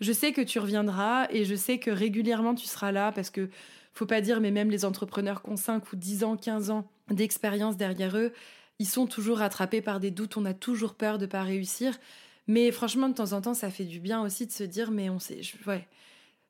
je 0.00 0.12
sais 0.12 0.32
que 0.32 0.40
tu 0.40 0.58
reviendras 0.58 1.28
et 1.30 1.44
je 1.44 1.54
sais 1.54 1.78
que 1.78 1.90
régulièrement 1.90 2.54
tu 2.54 2.66
seras 2.66 2.90
là 2.90 3.12
parce 3.12 3.30
que 3.30 3.48
faut 3.94 4.06
pas 4.06 4.20
dire, 4.20 4.40
mais 4.40 4.50
même 4.50 4.70
les 4.70 4.84
entrepreneurs 4.84 5.42
qui 5.42 5.50
ont 5.50 5.56
5 5.56 5.92
ou 5.92 5.96
10 5.96 6.24
ans, 6.24 6.36
15 6.36 6.70
ans 6.70 6.90
d'expérience 7.12 7.76
derrière 7.76 8.16
eux, 8.16 8.32
ils 8.78 8.88
sont 8.88 9.06
toujours 9.06 9.38
rattrapés 9.38 9.82
par 9.82 10.00
des 10.00 10.10
doutes, 10.10 10.36
on 10.36 10.44
a 10.44 10.54
toujours 10.54 10.94
peur 10.94 11.18
de 11.18 11.26
pas 11.26 11.42
réussir. 11.42 11.98
Mais 12.48 12.72
franchement, 12.72 13.08
de 13.08 13.14
temps 13.14 13.32
en 13.32 13.40
temps, 13.40 13.54
ça 13.54 13.70
fait 13.70 13.84
du 13.84 14.00
bien 14.00 14.22
aussi 14.22 14.46
de 14.46 14.52
se 14.52 14.64
dire, 14.64 14.90
mais 14.90 15.08
on 15.10 15.18
sait, 15.18 15.40
ouais, 15.66 15.86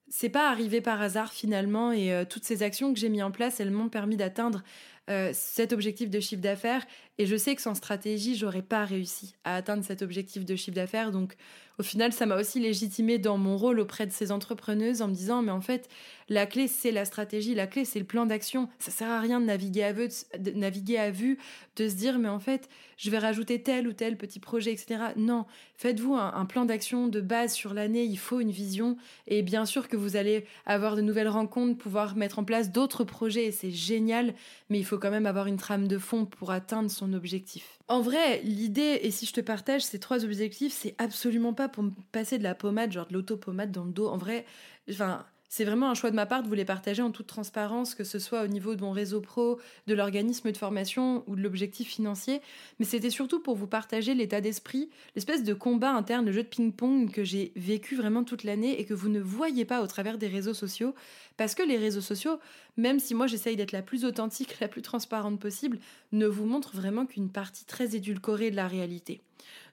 c'est 0.08 0.28
pas 0.28 0.50
arrivé 0.50 0.80
par 0.80 1.00
hasard 1.00 1.32
finalement, 1.32 1.92
et 1.92 2.12
euh, 2.12 2.24
toutes 2.24 2.44
ces 2.44 2.62
actions 2.62 2.92
que 2.92 2.98
j'ai 2.98 3.08
mis 3.08 3.22
en 3.22 3.30
place, 3.30 3.60
elles 3.60 3.70
m'ont 3.70 3.88
permis 3.88 4.16
d'atteindre 4.16 4.62
euh, 5.10 5.30
cet 5.34 5.72
objectif 5.72 6.10
de 6.10 6.20
chiffre 6.20 6.42
d'affaires. 6.42 6.86
Et 7.18 7.26
je 7.26 7.36
sais 7.36 7.54
que 7.54 7.62
sans 7.62 7.74
stratégie, 7.74 8.36
j'aurais 8.36 8.62
pas 8.62 8.84
réussi 8.84 9.34
à 9.44 9.56
atteindre 9.56 9.84
cet 9.84 10.02
objectif 10.02 10.44
de 10.44 10.56
chiffre 10.56 10.74
d'affaires. 10.74 11.10
Donc, 11.10 11.36
au 11.78 11.82
final, 11.82 12.12
ça 12.12 12.26
m'a 12.26 12.36
aussi 12.36 12.60
légitimé 12.60 13.18
dans 13.18 13.38
mon 13.38 13.56
rôle 13.56 13.80
auprès 13.80 14.06
de 14.06 14.12
ces 14.12 14.30
entrepreneuses 14.30 15.00
en 15.02 15.08
me 15.08 15.14
disant, 15.14 15.42
mais 15.42 15.50
en 15.50 15.60
fait, 15.60 15.88
la 16.28 16.46
clé, 16.46 16.68
c'est 16.68 16.92
la 16.92 17.04
stratégie, 17.04 17.54
la 17.54 17.66
clé, 17.66 17.84
c'est 17.84 17.98
le 17.98 18.04
plan 18.04 18.26
d'action. 18.26 18.68
Ça 18.78 18.90
sert 18.90 19.08
à 19.08 19.20
rien 19.20 19.40
de 19.40 19.46
naviguer 19.46 19.82
à 19.82 19.92
vue, 19.92 20.08
de, 20.38 20.50
naviguer 20.52 20.98
à 20.98 21.10
vue, 21.10 21.38
de 21.76 21.88
se 21.88 21.94
dire, 21.94 22.18
mais 22.18 22.28
en 22.28 22.38
fait, 22.38 22.68
je 22.98 23.10
vais 23.10 23.18
rajouter 23.18 23.62
tel 23.62 23.88
ou 23.88 23.92
tel 23.92 24.16
petit 24.16 24.38
projet, 24.38 24.70
etc. 24.70 25.12
Non, 25.16 25.46
faites-vous 25.74 26.14
un, 26.14 26.44
plan 26.44 26.66
d'action 26.66 27.08
de 27.08 27.20
base 27.20 27.52
sur 27.52 27.74
l'année. 27.74 28.04
Il 28.04 28.18
faut 28.18 28.40
une 28.40 28.50
vision. 28.50 28.96
Et 29.26 29.42
bien 29.42 29.64
sûr 29.66 29.88
que 29.88 29.96
vous 29.96 30.16
allez 30.16 30.44
avoir 30.66 30.94
de 30.94 31.00
nouvelles 31.00 31.28
rencontres, 31.28 31.78
pouvoir 31.78 32.16
mettre 32.16 32.38
en 32.38 32.44
place 32.44 32.70
d'autres 32.70 33.04
projets, 33.04 33.46
et 33.46 33.52
c'est 33.52 33.72
génial. 33.72 34.34
Mais 34.68 34.78
il 34.78 34.84
faut 34.84 34.98
quand 34.98 35.10
même 35.10 35.26
avoir 35.26 35.46
une 35.46 35.56
trame 35.56 35.88
de 35.88 35.98
fond 35.98 36.26
pour 36.26 36.50
atteindre 36.50 36.90
son 36.90 37.01
objectif. 37.12 37.78
En 37.88 38.00
vrai, 38.00 38.40
l'idée, 38.42 39.00
et 39.02 39.10
si 39.10 39.26
je 39.26 39.32
te 39.32 39.40
partage 39.40 39.82
ces 39.82 39.98
trois 39.98 40.24
objectifs, 40.24 40.72
c'est 40.72 40.94
absolument 40.98 41.54
pas 41.54 41.68
pour 41.68 41.82
me 41.82 41.90
passer 42.12 42.38
de 42.38 42.42
la 42.42 42.54
pommade, 42.54 42.92
genre 42.92 43.06
de 43.06 43.14
l'auto-pommade 43.14 43.72
dans 43.72 43.84
le 43.84 43.92
dos. 43.92 44.08
En 44.08 44.18
vrai, 44.18 44.46
enfin, 44.90 45.26
c'est 45.54 45.66
vraiment 45.66 45.90
un 45.90 45.94
choix 45.94 46.10
de 46.10 46.16
ma 46.16 46.24
part 46.24 46.42
de 46.42 46.48
vous 46.48 46.54
les 46.54 46.64
partager 46.64 47.02
en 47.02 47.10
toute 47.10 47.26
transparence, 47.26 47.94
que 47.94 48.04
ce 48.04 48.18
soit 48.18 48.42
au 48.42 48.46
niveau 48.46 48.74
de 48.74 48.80
mon 48.80 48.90
réseau 48.90 49.20
pro, 49.20 49.60
de 49.86 49.92
l'organisme 49.92 50.50
de 50.50 50.56
formation 50.56 51.24
ou 51.26 51.36
de 51.36 51.42
l'objectif 51.42 51.88
financier. 51.88 52.40
Mais 52.78 52.86
c'était 52.86 53.10
surtout 53.10 53.38
pour 53.38 53.54
vous 53.54 53.66
partager 53.66 54.14
l'état 54.14 54.40
d'esprit, 54.40 54.88
l'espèce 55.14 55.44
de 55.44 55.52
combat 55.52 55.92
interne, 55.92 56.24
le 56.24 56.32
jeu 56.32 56.42
de 56.42 56.48
ping-pong 56.48 57.10
que 57.10 57.22
j'ai 57.22 57.52
vécu 57.54 57.96
vraiment 57.96 58.24
toute 58.24 58.44
l'année 58.44 58.80
et 58.80 58.86
que 58.86 58.94
vous 58.94 59.10
ne 59.10 59.20
voyez 59.20 59.66
pas 59.66 59.82
au 59.82 59.86
travers 59.86 60.16
des 60.16 60.26
réseaux 60.26 60.54
sociaux. 60.54 60.94
Parce 61.36 61.54
que 61.54 61.62
les 61.62 61.76
réseaux 61.76 62.00
sociaux, 62.00 62.38
même 62.78 62.98
si 62.98 63.14
moi 63.14 63.26
j'essaye 63.26 63.56
d'être 63.56 63.72
la 63.72 63.82
plus 63.82 64.06
authentique, 64.06 64.58
la 64.60 64.68
plus 64.68 64.80
transparente 64.80 65.38
possible, 65.38 65.80
ne 66.12 66.26
vous 66.26 66.46
montrent 66.46 66.74
vraiment 66.74 67.04
qu'une 67.04 67.28
partie 67.28 67.66
très 67.66 67.94
édulcorée 67.94 68.50
de 68.50 68.56
la 68.56 68.68
réalité. 68.68 69.20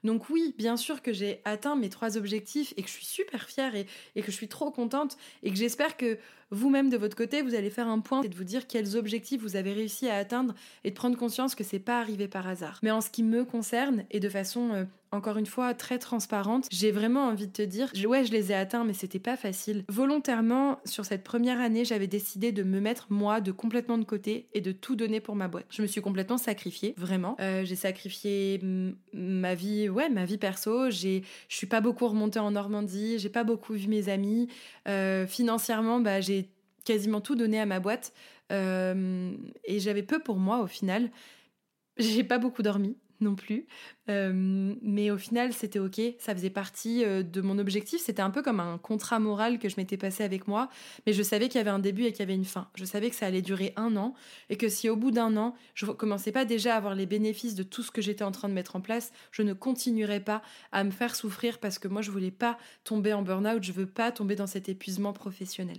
Donc 0.04 0.30
oui, 0.30 0.54
bien 0.58 0.78
sûr 0.78 1.02
que 1.02 1.12
j'ai 1.14 1.42
atteint 1.46 1.76
mes 1.76 1.90
trois 1.90 2.18
objectifs 2.18 2.74
et 2.78 2.84
que 2.84 2.88
je 2.88 2.94
suis 2.94 3.06
super 3.06 3.50
fière 3.50 3.74
et, 3.76 3.86
que 4.16 4.32
je 4.32 4.36
suis 4.36 4.48
trop 4.48 4.72
contente 4.72 5.18
et 5.44 5.52
que 5.52 5.58
j'espère 5.58 5.98
que 5.98 6.18
vous-même 6.52 6.90
de 6.90 6.98
votre 6.98 7.16
côté, 7.16 7.42
vous 7.42 7.54
allez 7.54 7.70
faire 7.70 7.88
un 7.88 8.00
point 8.00 8.24
et 8.24 8.30
de 8.30 8.36
vous 8.36 8.44
dire 8.44 8.66
quels 8.68 8.96
objectifs 8.96 9.42
vous 9.42 9.56
avez 9.56 9.74
réussi 9.74 10.10
à 10.10 10.16
atteindre 10.16 10.54
et 10.84 10.90
de 10.90 10.96
prendre 10.96 11.18
conscience 11.18 11.54
que 11.54 11.64
c'est 11.64 11.80
pas 11.80 12.00
arrivé 12.00 12.28
par 12.28 12.48
hasard. 12.48 12.80
Mais 12.82 12.92
en 12.92 13.02
ce 13.02 13.10
qui 13.10 13.24
me 13.24 13.46
concerne 13.46 14.06
et 14.10 14.20
de 14.20 14.30
façon 14.30 14.74
euh, 14.74 14.86
encore 15.12 15.38
une 15.38 15.46
fois 15.46 15.74
très 15.74 16.00
transparente. 16.00 16.68
J'ai 16.72 16.92
vraiment 16.92 17.28
envie 17.28 17.48
de 17.48 17.52
te 17.52 17.62
dire, 17.62 17.92
ouais, 18.08 18.26
je 18.26 18.32
les 18.32 18.52
ai 18.52 18.56
atteints, 18.56 18.84
mais 18.84 18.94
c'était 18.94 19.20
pas 19.20 19.38
facile. 19.38 19.84
Volontairement, 19.90 20.80
sur 20.86 21.06
cette 21.06 21.24
première 21.24 21.60
année, 21.60 21.86
j'avais 21.86 22.08
décidé 22.08 22.52
de 22.52 22.64
me 22.64 22.80
mettre 22.80 23.08
moi 23.10 23.42
de 23.42 23.52
complètement 23.52 23.98
de 23.98 24.04
côté 24.04 24.48
et 24.54 24.62
de 24.62 24.72
tout 24.72 24.96
donner 24.96 25.20
pour 25.20 25.36
ma 25.36 25.48
boîte. 25.48 25.66
Je 25.70 25.82
me 25.82 25.88
suis 25.88 26.02
complètement 26.02 26.38
sacrifiée, 26.38 26.94
vraiment. 26.98 27.36
Euh, 27.40 27.64
j'ai 27.66 27.76
sacrifié 27.76 28.62
ma 29.14 29.56
vie, 29.56 29.90
ouais, 29.90 30.10
ma 30.10 30.26
vie 30.26 30.38
perso. 30.38 30.90
J'ai, 30.90 31.24
je 31.48 31.56
suis 31.56 31.68
pas 31.68 31.82
beaucoup 31.82 32.08
remontée 32.08 32.40
en 32.40 32.52
Normandie. 32.52 33.20
J'ai 33.20 33.30
pas 33.30 33.44
beaucoup 33.44 33.74
vu 33.74 33.88
mes 33.88 34.10
amis. 34.10 34.48
Euh, 34.88 35.26
financièrement, 35.26 36.00
bah, 36.00 36.22
j'ai 36.22 36.50
quasiment 36.86 37.22
tout 37.22 37.36
donné 37.36 37.60
à 37.60 37.66
ma 37.66 37.80
boîte 37.80 38.14
euh, 38.52 39.32
et 39.64 39.80
j'avais 39.80 40.04
peu 40.04 40.20
pour 40.20 40.38
moi 40.38 40.60
au 40.60 40.68
final. 40.68 41.12
J'ai 41.98 42.24
pas 42.24 42.38
beaucoup 42.38 42.64
dormi 42.64 42.96
non 43.22 43.36
plus. 43.36 43.68
Euh, 44.10 44.74
mais 44.82 45.12
au 45.12 45.18
final, 45.18 45.54
c'était 45.54 45.80
ok. 45.80 46.02
Ça 46.20 46.34
faisait 46.34 46.50
partie 46.50 47.04
euh, 47.04 47.24
de 47.24 47.42
mon 47.42 47.58
objectif. 47.60 48.02
C'était 48.02 48.22
un 48.22 48.30
peu 48.30 48.42
comme 48.42 48.60
un 48.60 48.78
contrat 48.78 49.20
moral 49.20 49.60
que 49.60 49.70
je 49.70 49.76
m'étais 49.78 49.98
passé 49.98 50.24
avec 50.24 50.48
moi. 50.48 50.70
Mais 51.06 51.14
je 51.14 51.24
savais 51.24 51.48
qu'il 51.48 51.58
y 51.58 51.62
avait 51.62 51.70
un 51.70 51.80
début 51.80 52.04
et 52.04 52.12
qu'il 52.12 52.22
y 52.22 52.24
avait 52.24 52.36
une 52.36 52.46
fin. 52.46 52.70
Je 52.76 52.86
savais 52.86 53.10
que 53.10 53.16
ça 53.16 53.26
allait 53.26 53.42
durer 53.42 53.74
un 53.76 53.96
an 53.98 54.14
et 54.50 54.58
que 54.58 54.70
si 54.70 54.90
au 54.90 54.96
bout 54.96 55.12
d'un 55.12 55.38
an, 55.38 55.56
je 55.74 55.86
commençais 55.86 56.32
pas 56.32 56.46
déjà 56.46 56.74
à 56.74 56.78
avoir 56.78 56.96
les 56.96 57.06
bénéfices 57.06 57.56
de 57.56 57.64
tout 57.64 57.84
ce 57.84 57.92
que 57.92 58.02
j'étais 58.02 58.24
en 58.24 58.32
train 58.32 58.50
de 58.50 58.54
mettre 58.54 58.76
en 58.76 58.82
place, 58.82 59.12
je 59.32 59.42
ne 59.42 59.54
continuerais 59.54 60.22
pas 60.22 60.42
à 60.72 60.84
me 60.84 60.92
faire 60.92 61.16
souffrir 61.16 61.60
parce 61.60 61.80
que 61.80 61.88
moi, 61.88 62.02
je 62.02 62.12
voulais 62.12 62.32
pas 62.32 62.58
tomber 62.84 63.14
en 63.14 63.22
burn-out. 63.22 63.64
Je 63.64 63.72
veux 63.72 63.88
pas 63.88 64.12
tomber 64.12 64.36
dans 64.36 64.48
cet 64.48 64.70
épuisement 64.70 65.14
professionnel. 65.14 65.78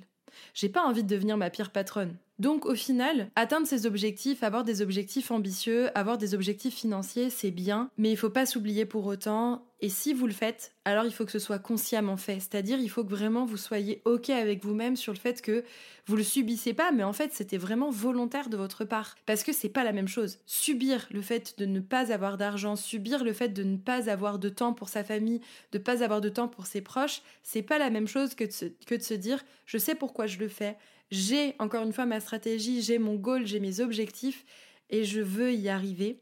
J'ai 0.55 0.68
pas 0.68 0.82
envie 0.82 1.03
de 1.03 1.09
devenir 1.09 1.36
ma 1.36 1.51
pire 1.51 1.70
patronne. 1.70 2.16
Donc 2.41 2.64
au 2.64 2.74
final, 2.74 3.30
atteindre 3.36 3.66
ses 3.66 3.84
objectifs, 3.84 4.43
avoir 4.43 4.64
des 4.64 4.80
objectifs 4.80 5.30
ambitieux, 5.30 5.91
avoir 5.95 6.16
des 6.16 6.34
objectifs 6.34 6.74
financiers, 6.74 7.28
c'est 7.28 7.51
bien, 7.51 7.91
mais 7.99 8.11
il 8.11 8.16
faut 8.16 8.30
pas 8.30 8.47
s'oublier 8.47 8.86
pour 8.86 9.05
autant. 9.05 9.66
Et 9.82 9.91
si 9.91 10.14
vous 10.14 10.26
le 10.26 10.32
faites, 10.32 10.72
alors 10.86 11.05
il 11.05 11.12
faut 11.12 11.26
que 11.26 11.32
ce 11.32 11.38
soit 11.38 11.59
consciemment 11.59 12.16
fait. 12.16 12.41
C'est-à-dire, 12.41 12.78
il 12.78 12.88
faut 12.88 13.05
que 13.05 13.11
vraiment 13.11 13.45
vous 13.45 13.59
soyez 13.59 14.01
OK 14.07 14.30
avec 14.30 14.64
vous-même 14.64 14.97
sur 14.97 15.12
le 15.12 15.18
fait 15.18 15.43
que 15.43 15.64
vous 16.07 16.16
le 16.16 16.22
subissez 16.22 16.72
pas, 16.72 16.93
mais 16.93 17.03
en 17.03 17.12
fait, 17.12 17.34
c'était 17.34 17.59
vraiment 17.59 17.91
volontaire 17.91 18.49
de 18.49 18.57
votre 18.57 18.86
part. 18.86 19.16
Parce 19.26 19.43
que 19.43 19.53
c'est 19.53 19.68
pas 19.68 19.84
la 19.84 19.93
même 19.93 20.09
chose. 20.09 20.38
Subir 20.47 21.09
le 21.11 21.20
fait 21.20 21.59
de 21.59 21.66
ne 21.66 21.80
pas 21.80 22.11
avoir 22.11 22.38
d'argent, 22.38 22.74
subir 22.74 23.22
le 23.22 23.34
fait 23.34 23.51
de 23.51 23.64
ne 23.64 23.76
pas 23.76 24.09
avoir 24.09 24.38
de 24.38 24.49
temps 24.49 24.72
pour 24.72 24.88
sa 24.88 25.05
famille, 25.05 25.43
de 25.72 25.78
ne 25.78 25.82
pas 25.82 26.03
avoir 26.03 26.22
de 26.22 26.30
temps 26.30 26.49
pour 26.49 26.64
ses 26.64 26.80
proches, 26.80 27.20
c'est 27.43 27.61
pas 27.61 27.78
la 27.78 27.91
même 27.91 28.09
chose 28.09 28.34
que 28.34 28.45
de 28.45 28.53
se, 28.53 28.64
que 28.86 28.95
de 28.95 29.03
se 29.03 29.14
dire, 29.14 29.45
je 29.66 29.76
sais 29.76 29.95
pourquoi 29.95 30.26
je 30.26 30.38
le 30.38 30.49
fais, 30.49 30.78
j'ai 31.11 31.54
encore 31.58 31.84
une 31.84 31.92
fois 31.92 32.06
ma 32.06 32.20
stratégie, 32.20 32.82
j'ai 32.82 32.98
mon 32.98 33.14
goal, 33.14 33.46
j'ai 33.46 33.61
mes 33.61 33.80
objectifs 33.80 34.44
et 34.90 35.04
je 35.04 35.20
veux 35.20 35.52
y 35.52 35.68
arriver. 35.68 36.20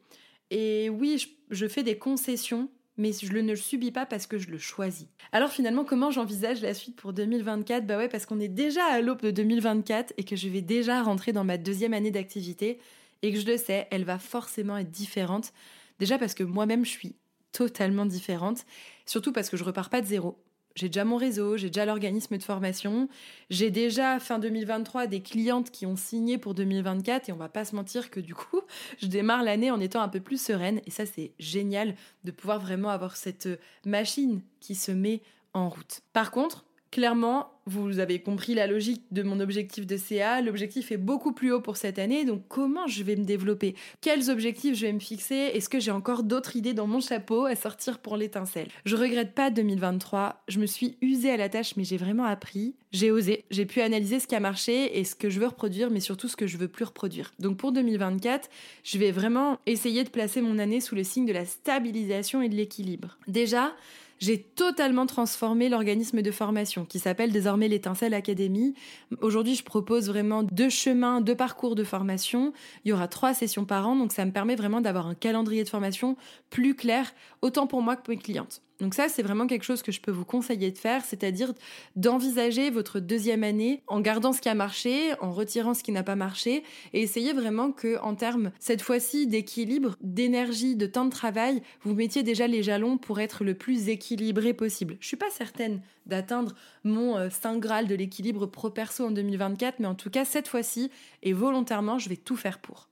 Et 0.50 0.88
oui, 0.88 1.22
je, 1.50 1.66
fais 1.66 1.82
des 1.82 1.98
concessions, 1.98 2.70
mais 2.96 3.12
je 3.12 3.32
ne 3.32 3.50
le 3.50 3.56
subis 3.56 3.90
pas 3.90 4.06
parce 4.06 4.26
que 4.26 4.38
je 4.38 4.50
le 4.50 4.58
choisis. 4.58 5.08
Alors 5.32 5.50
finalement, 5.50 5.84
comment 5.84 6.10
j'envisage 6.10 6.62
la 6.62 6.74
suite 6.74 6.96
pour 6.96 7.12
2024 7.12 7.86
Bah 7.86 7.98
ouais, 7.98 8.08
parce 8.08 8.24
qu'on 8.24 8.40
est 8.40 8.48
déjà 8.48 8.84
à 8.86 9.00
l'aube 9.00 9.20
de 9.20 9.30
2024 9.30 10.14
et 10.16 10.24
que 10.24 10.36
je 10.36 10.48
vais 10.48 10.62
déjà 10.62 11.02
rentrer 11.02 11.32
dans 11.32 11.44
ma 11.44 11.58
deuxième 11.58 11.92
année 11.92 12.10
d'activité 12.10 12.78
et 13.22 13.32
que 13.32 13.38
je 13.38 13.46
le 13.46 13.56
sais, 13.56 13.88
elle 13.90 14.04
va 14.04 14.18
forcément 14.18 14.78
être 14.78 14.90
différente. 14.90 15.52
Déjà 15.98 16.18
parce 16.18 16.34
que 16.34 16.44
moi-même, 16.44 16.84
je 16.84 16.90
suis 16.90 17.16
totalement 17.52 18.06
différente, 18.06 18.64
surtout 19.04 19.32
parce 19.32 19.50
que 19.50 19.56
je 19.56 19.64
repars 19.64 19.90
pas 19.90 20.00
de 20.00 20.06
zéro. 20.06 20.38
J'ai 20.78 20.88
déjà 20.88 21.04
mon 21.04 21.16
réseau, 21.16 21.56
j'ai 21.56 21.70
déjà 21.70 21.84
l'organisme 21.84 22.38
de 22.38 22.42
formation, 22.42 23.08
j'ai 23.50 23.72
déjà 23.72 24.20
fin 24.20 24.38
2023 24.38 25.08
des 25.08 25.20
clientes 25.20 25.72
qui 25.72 25.86
ont 25.86 25.96
signé 25.96 26.38
pour 26.38 26.54
2024 26.54 27.28
et 27.28 27.32
on 27.32 27.36
va 27.36 27.48
pas 27.48 27.64
se 27.64 27.74
mentir 27.74 28.10
que 28.10 28.20
du 28.20 28.32
coup, 28.32 28.60
je 29.02 29.08
démarre 29.08 29.42
l'année 29.42 29.72
en 29.72 29.80
étant 29.80 30.00
un 30.02 30.08
peu 30.08 30.20
plus 30.20 30.40
sereine 30.40 30.80
et 30.86 30.92
ça 30.92 31.04
c'est 31.04 31.32
génial 31.40 31.96
de 32.22 32.30
pouvoir 32.30 32.60
vraiment 32.60 32.90
avoir 32.90 33.16
cette 33.16 33.48
machine 33.84 34.40
qui 34.60 34.76
se 34.76 34.92
met 34.92 35.20
en 35.52 35.68
route. 35.68 36.02
Par 36.12 36.30
contre, 36.30 36.64
clairement, 36.90 37.50
vous 37.66 37.98
avez 37.98 38.20
compris 38.20 38.54
la 38.54 38.66
logique 38.66 39.02
de 39.10 39.22
mon 39.22 39.40
objectif 39.40 39.86
de 39.86 39.96
CA. 39.96 40.40
L'objectif 40.40 40.90
est 40.90 40.96
beaucoup 40.96 41.32
plus 41.32 41.52
haut 41.52 41.60
pour 41.60 41.76
cette 41.76 41.98
année. 41.98 42.24
Donc, 42.24 42.42
comment 42.48 42.86
je 42.86 43.02
vais 43.02 43.14
me 43.14 43.24
développer? 43.24 43.74
Quels 44.00 44.30
objectifs 44.30 44.74
je 44.74 44.86
vais 44.86 44.92
me 44.92 45.00
fixer? 45.00 45.50
Est-ce 45.54 45.68
que 45.68 45.78
j'ai 45.78 45.90
encore 45.90 46.22
d'autres 46.22 46.56
idées 46.56 46.72
dans 46.72 46.86
mon 46.86 47.00
chapeau 47.00 47.44
à 47.44 47.54
sortir 47.56 47.98
pour 47.98 48.16
l'étincelle? 48.16 48.68
Je 48.86 48.96
regrette 48.96 49.34
pas 49.34 49.50
2023. 49.50 50.42
Je 50.48 50.60
me 50.60 50.66
suis 50.66 50.96
usée 51.02 51.30
à 51.30 51.36
la 51.36 51.50
tâche, 51.50 51.76
mais 51.76 51.84
j'ai 51.84 51.98
vraiment 51.98 52.24
appris. 52.24 52.74
J'ai 52.92 53.10
osé. 53.10 53.44
J'ai 53.50 53.66
pu 53.66 53.82
analyser 53.82 54.18
ce 54.18 54.26
qui 54.26 54.34
a 54.34 54.40
marché 54.40 54.98
et 54.98 55.04
ce 55.04 55.14
que 55.14 55.28
je 55.28 55.38
veux 55.38 55.48
reproduire, 55.48 55.90
mais 55.90 56.00
surtout 56.00 56.28
ce 56.28 56.36
que 56.36 56.46
je 56.46 56.56
veux 56.56 56.68
plus 56.68 56.86
reproduire. 56.86 57.34
Donc, 57.38 57.58
pour 57.58 57.72
2024, 57.72 58.48
je 58.82 58.98
vais 58.98 59.10
vraiment 59.10 59.58
essayer 59.66 60.04
de 60.04 60.10
placer 60.10 60.40
mon 60.40 60.58
année 60.58 60.80
sous 60.80 60.94
le 60.94 61.04
signe 61.04 61.26
de 61.26 61.32
la 61.34 61.44
stabilisation 61.44 62.40
et 62.40 62.48
de 62.48 62.54
l'équilibre. 62.54 63.18
Déjà, 63.26 63.74
j'ai 64.18 64.38
totalement 64.42 65.06
transformé 65.06 65.68
l'organisme 65.68 66.22
de 66.22 66.30
formation 66.30 66.84
qui 66.84 66.98
s'appelle 66.98 67.32
désormais 67.32 67.68
l'Étincelle 67.68 68.14
Academy. 68.14 68.74
Aujourd'hui, 69.20 69.54
je 69.54 69.64
propose 69.64 70.08
vraiment 70.08 70.42
deux 70.42 70.70
chemins, 70.70 71.20
deux 71.20 71.36
parcours 71.36 71.74
de 71.74 71.84
formation. 71.84 72.52
Il 72.84 72.88
y 72.88 72.92
aura 72.92 73.08
trois 73.08 73.34
sessions 73.34 73.64
par 73.64 73.88
an, 73.88 73.96
donc 73.96 74.12
ça 74.12 74.24
me 74.24 74.32
permet 74.32 74.56
vraiment 74.56 74.80
d'avoir 74.80 75.06
un 75.06 75.14
calendrier 75.14 75.64
de 75.64 75.68
formation 75.68 76.16
plus 76.50 76.74
clair, 76.74 77.12
autant 77.42 77.66
pour 77.66 77.82
moi 77.82 77.96
que 77.96 78.02
pour 78.02 78.14
mes 78.14 78.20
clientes. 78.20 78.62
Donc 78.80 78.94
ça, 78.94 79.08
c'est 79.08 79.22
vraiment 79.22 79.46
quelque 79.46 79.64
chose 79.64 79.82
que 79.82 79.90
je 79.90 80.00
peux 80.00 80.12
vous 80.12 80.24
conseiller 80.24 80.70
de 80.70 80.78
faire, 80.78 81.04
c'est-à-dire 81.04 81.52
d'envisager 81.96 82.70
votre 82.70 83.00
deuxième 83.00 83.42
année 83.42 83.82
en 83.88 84.00
gardant 84.00 84.32
ce 84.32 84.40
qui 84.40 84.48
a 84.48 84.54
marché, 84.54 85.12
en 85.20 85.32
retirant 85.32 85.74
ce 85.74 85.82
qui 85.82 85.90
n'a 85.90 86.04
pas 86.04 86.14
marché, 86.14 86.62
et 86.92 87.02
essayer 87.02 87.32
vraiment 87.32 87.72
que, 87.72 87.98
en 88.00 88.14
termes, 88.14 88.52
cette 88.60 88.82
fois-ci, 88.82 89.26
d'équilibre, 89.26 89.96
d'énergie, 90.00 90.76
de 90.76 90.86
temps 90.86 91.06
de 91.06 91.10
travail, 91.10 91.60
vous 91.82 91.94
mettiez 91.94 92.22
déjà 92.22 92.46
les 92.46 92.62
jalons 92.62 92.98
pour 92.98 93.18
être 93.18 93.42
le 93.42 93.54
plus 93.54 93.88
équilibré 93.88 94.54
possible. 94.54 94.96
Je 95.00 95.08
suis 95.08 95.16
pas 95.16 95.30
certaine 95.30 95.80
d'atteindre 96.06 96.54
mon 96.84 97.16
euh, 97.16 97.30
saint 97.30 97.58
graal 97.58 97.86
de 97.86 97.94
l'équilibre 97.94 98.46
pro-perso 98.46 99.06
en 99.06 99.10
2024, 99.10 99.80
mais 99.80 99.86
en 99.86 99.94
tout 99.94 100.10
cas, 100.10 100.24
cette 100.24 100.48
fois-ci, 100.48 100.90
et 101.22 101.32
volontairement, 101.32 101.98
je 101.98 102.08
vais 102.08 102.16
tout 102.16 102.36
faire 102.36 102.60
pour. 102.60 102.88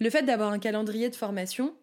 Le 0.00 0.10
fait 0.10 0.22
d'avoir 0.22 0.50
un 0.50 0.58
calendrier 0.58 1.10
de 1.10 1.14
formation, 1.14 1.74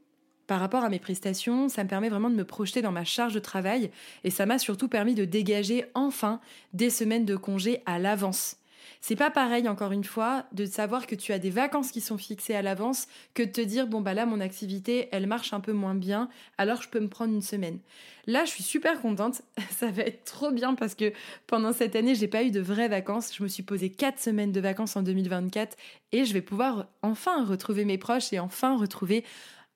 par 0.50 0.60
rapport 0.60 0.84
à 0.84 0.90
mes 0.90 0.98
prestations, 0.98 1.70
ça 1.70 1.84
me 1.84 1.88
permet 1.88 2.10
vraiment 2.10 2.32
de 2.32 2.36
me 2.36 2.44
projeter 2.44 2.82
dans 2.82 2.92
ma 2.92 3.04
charge 3.04 3.36
de 3.36 3.40
travail 3.40 3.92
et 4.24 4.32
ça 4.32 4.48
m'a 4.48 4.58
surtout 4.58 4.88
permis 4.88 5.14
de 5.14 5.24
dégager 5.24 5.86
enfin 5.94 6.42
des 6.74 6.90
semaines 6.90 7.24
de 7.24 7.36
congé 7.36 7.84
à 7.86 8.00
l'avance. 8.00 8.56
C'est 9.00 9.16
pas 9.16 9.30
pareil, 9.30 9.70
encore 9.70 9.92
une 9.92 10.04
fois, 10.04 10.46
de 10.52 10.66
savoir 10.66 11.06
que 11.06 11.14
tu 11.14 11.34
as 11.34 11.40
des 11.40 11.52
vacances 11.52 11.92
qui 11.92 12.02
sont 12.02 12.18
fixées 12.18 12.56
à 12.56 12.64
l'avance 12.64 13.08
que 13.36 13.44
de 13.44 13.52
te 13.52 13.62
dire, 13.62 13.86
bon, 13.86 14.02
bah 14.02 14.16
là, 14.16 14.26
mon 14.26 14.40
activité, 14.40 15.08
elle 15.12 15.28
marche 15.28 15.54
un 15.54 15.60
peu 15.60 15.72
moins 15.72 15.94
bien, 15.94 16.30
alors 16.58 16.82
je 16.82 16.90
peux 16.90 17.00
me 17.00 17.10
prendre 17.10 17.32
une 17.32 17.44
semaine. 17.44 17.78
Là, 18.26 18.44
je 18.44 18.50
suis 18.50 18.64
super 18.64 19.00
contente. 19.02 19.44
Ça 19.70 19.92
va 19.92 20.02
être 20.02 20.24
trop 20.24 20.52
bien 20.52 20.74
parce 20.74 20.96
que 20.96 21.14
pendant 21.46 21.74
cette 21.74 21.96
année, 21.96 22.16
j'ai 22.16 22.28
pas 22.28 22.44
eu 22.44 22.50
de 22.50 22.60
vraies 22.60 22.90
vacances. 22.90 23.36
Je 23.36 23.44
me 23.44 23.48
suis 23.48 23.64
posé 23.64 23.92
quatre 23.92 24.20
semaines 24.20 24.52
de 24.52 24.60
vacances 24.60 24.96
en 24.96 25.04
2024 25.04 25.78
et 26.12 26.26
je 26.26 26.34
vais 26.34 26.42
pouvoir 26.42 26.88
enfin 27.04 27.46
retrouver 27.46 27.86
mes 27.86 28.00
proches 28.00 28.34
et 28.34 28.40
enfin 28.40 28.78
retrouver 28.78 29.24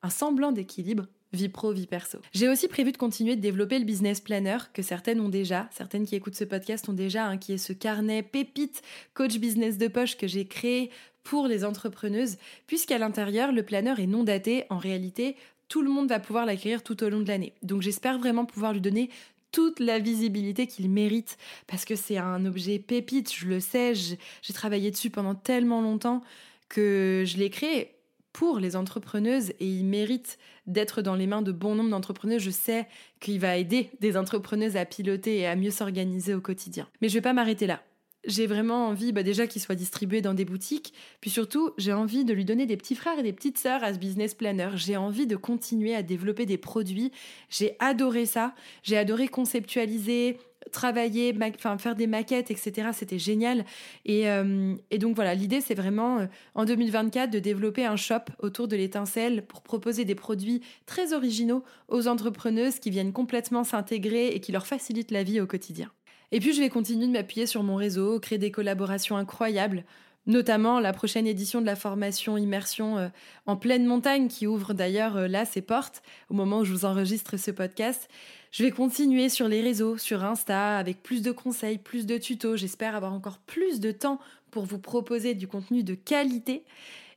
un 0.04 0.10
semblant 0.10 0.52
d'équilibre 0.52 1.08
vie 1.34 1.50
pro, 1.50 1.72
vie 1.72 1.88
perso. 1.88 2.20
J'ai 2.32 2.48
aussi 2.48 2.68
prévu 2.68 2.92
de 2.92 2.98
continuer 2.98 3.36
de 3.36 3.42
développer 3.42 3.80
le 3.80 3.86
business 3.86 4.22
planner 4.22 4.58
que 4.72 4.84
certaines 4.84 5.20
ont 5.20 5.30
déjà, 5.30 5.68
certaines 5.72 6.06
qui 6.06 6.16
écoutent 6.16 6.36
ce 6.36 6.44
podcast 6.44 6.88
ont 6.90 6.94
déjà, 6.94 7.26
hein, 7.26 7.38
qui 7.38 7.54
est 7.54 7.58
ce 7.58 7.74
carnet 7.74 8.22
pépite 8.22 8.84
coach 9.16 9.38
business 9.38 9.78
de 9.78 9.88
poche 9.88 10.16
que 10.16 10.28
j'ai 10.28 10.46
créé 10.46 10.92
pour 11.24 11.48
les 11.48 11.66
entrepreneuses, 11.66 12.38
puisqu'à 12.68 12.98
l'intérieur, 12.98 13.52
le 13.52 13.64
planner 13.64 13.96
est 13.98 14.08
non 14.08 14.24
daté. 14.24 14.66
En 14.70 14.78
réalité, 14.78 15.38
tout 15.70 15.82
le 15.82 15.90
monde 15.90 16.10
va 16.10 16.20
pouvoir 16.20 16.46
l'acquérir 16.46 16.84
tout 16.84 17.02
au 17.04 17.10
long 17.10 17.22
de 17.22 17.28
l'année. 17.28 17.54
Donc 17.64 17.82
j'espère 17.82 18.20
vraiment 18.20 18.46
pouvoir 18.46 18.74
lui 18.74 18.82
donner 18.82 19.10
toute 19.52 19.80
la 19.80 20.00
visibilité 20.00 20.68
qu'il 20.68 20.90
mérite 20.90 21.38
parce 21.68 21.86
que 21.86 21.96
c'est 21.96 22.18
un 22.18 22.46
objet 22.46 22.80
pépite, 22.80 23.34
je 23.34 23.48
le 23.48 23.60
sais, 23.60 23.94
j'ai 23.96 24.54
travaillé 24.54 24.92
dessus 24.92 25.10
pendant 25.10 25.36
tellement 25.36 25.82
longtemps 25.82 26.22
que 26.70 27.24
je 27.26 27.38
l'ai 27.38 27.50
créé 27.50 27.92
pour 28.34 28.60
les 28.60 28.76
entrepreneuses 28.76 29.52
et 29.60 29.68
il 29.68 29.86
mérite 29.86 30.38
d'être 30.68 31.02
dans 31.02 31.16
les 31.16 31.28
mains 31.28 31.42
de 31.42 31.52
bon 31.52 31.76
nombre 31.76 31.92
d'entrepreneuses. 31.92 32.42
Je 32.42 32.50
sais 32.50 32.88
qu'il 33.20 33.40
va 33.40 33.58
aider 33.58 33.92
des 34.02 34.18
entrepreneuses 34.18 34.76
à 34.76 34.86
piloter 34.86 35.38
et 35.38 35.48
à 35.48 35.56
mieux 35.56 35.72
s'organiser 35.72 36.34
au 36.34 36.42
quotidien. 36.42 36.88
Mais 37.02 37.10
je 37.10 37.14
vais 37.14 37.22
pas 37.22 37.34
m'arrêter 37.34 37.68
là. 37.68 37.84
J'ai 38.26 38.48
vraiment 38.48 38.88
envie 38.88 39.12
bah 39.12 39.22
déjà 39.22 39.48
qu'il 39.48 39.62
soit 39.62 39.76
distribué 39.76 40.22
dans 40.22 40.34
des 40.34 40.46
boutiques, 40.46 40.94
puis 41.20 41.30
surtout 41.30 41.72
j'ai 41.78 41.92
envie 41.92 42.24
de 42.24 42.34
lui 42.34 42.46
donner 42.46 42.66
des 42.66 42.78
petits 42.78 42.96
frères 42.96 43.20
et 43.20 43.24
des 43.24 43.34
petites 43.34 43.58
sœurs 43.58 43.84
à 43.84 43.94
ce 43.94 44.00
business 44.00 44.34
planner. 44.34 44.70
J'ai 44.76 44.96
envie 44.96 45.28
de 45.28 45.36
continuer 45.36 45.94
à 45.94 46.04
développer 46.04 46.46
des 46.46 46.58
produits. 46.58 47.12
J'ai 47.50 47.76
adoré 47.80 48.26
ça. 48.26 48.56
J'ai 48.82 48.98
adoré 48.98 49.28
conceptualiser, 49.28 50.38
travailler, 50.72 51.36
faire 51.78 51.96
des 51.96 52.08
maquettes, 52.08 52.52
etc. 52.52 52.90
C'était 52.94 53.20
génial. 53.20 53.66
Et, 54.06 54.30
euh, 54.30 54.76
et, 54.92 54.98
donc 54.98 55.16
voilà, 55.16 55.36
l'idée 55.36 55.62
c'est 55.62 55.76
vraiment 55.76 56.20
euh, 56.20 56.26
en 56.56 56.66
2024 56.66 57.30
de 57.30 57.40
développer 57.40 57.86
un 57.86 57.96
shop 57.96 58.26
autour 58.40 58.68
de 58.68 58.76
l'étincelle 58.76 59.46
pour 59.46 59.62
proposer 59.62 60.06
des 60.06 60.16
produits 60.16 60.62
très 60.86 61.14
originaux 61.14 61.64
aux 61.88 62.08
entrepreneuses 62.08 62.80
qui 62.80 62.90
viennent 62.90 63.14
complètement 63.14 63.64
s'intégrer 63.64 64.28
et 64.28 64.40
qui 64.40 64.52
leur 64.52 64.68
facilitent 64.68 65.12
la 65.12 65.24
vie 65.24 65.40
au 65.40 65.48
quotidien. 65.48 65.92
Et 66.32 66.40
puis 66.40 66.54
je 66.54 66.62
vais 66.62 66.70
continuer 66.70 67.08
de 67.08 67.12
m'appuyer 67.12 67.46
sur 67.46 67.64
mon 67.64 67.76
réseau, 67.76 68.20
créer 68.20 68.40
des 68.40 68.52
collaborations 68.52 69.18
incroyables 69.18 69.84
notamment 70.26 70.80
la 70.80 70.94
prochaine 70.94 71.28
édition 71.28 71.60
de 71.60 71.66
la 71.66 71.76
formation 71.76 72.38
immersion 72.38 72.98
euh, 72.98 73.10
en 73.46 73.58
pleine 73.58 73.86
montagne 73.86 74.30
qui 74.30 74.48
ouvre 74.48 74.74
d'ailleurs 74.74 75.28
là 75.28 75.44
ses 75.44 75.62
portes 75.62 76.02
au 76.30 76.34
moment 76.34 76.60
où 76.60 76.64
je 76.64 76.72
vous 76.72 76.86
enregistre 76.86 77.36
ce 77.36 77.52
podcast. 77.52 78.10
Je 78.54 78.62
vais 78.62 78.70
continuer 78.70 79.30
sur 79.30 79.48
les 79.48 79.62
réseaux, 79.62 79.98
sur 79.98 80.24
Insta, 80.24 80.78
avec 80.78 81.02
plus 81.02 81.24
de 81.24 81.32
conseils, 81.32 81.80
plus 81.80 82.06
de 82.06 82.20
tutos. 82.20 82.56
J'espère 82.56 82.96
avoir 82.96 83.12
encore 83.12 83.40
plus 83.40 83.80
de 83.80 83.92
temps 83.92 84.20
pour 84.52 84.66
vous 84.66 84.78
proposer 84.78 85.34
du 85.34 85.48
contenu 85.48 85.84
de 85.84 85.96
qualité. 85.96 86.64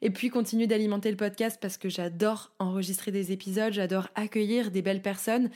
Et 0.00 0.08
puis 0.08 0.30
continuer 0.30 0.66
d'alimenter 0.66 1.10
le 1.10 1.18
podcast 1.18 1.58
parce 1.60 1.76
que 1.76 1.90
j'adore 1.90 2.52
enregistrer 2.58 3.12
des 3.12 3.32
épisodes, 3.32 3.74
j'adore 3.74 4.08
accueillir 4.14 4.70
des 4.70 4.80
belles 4.80 5.02
personnes. 5.02 5.50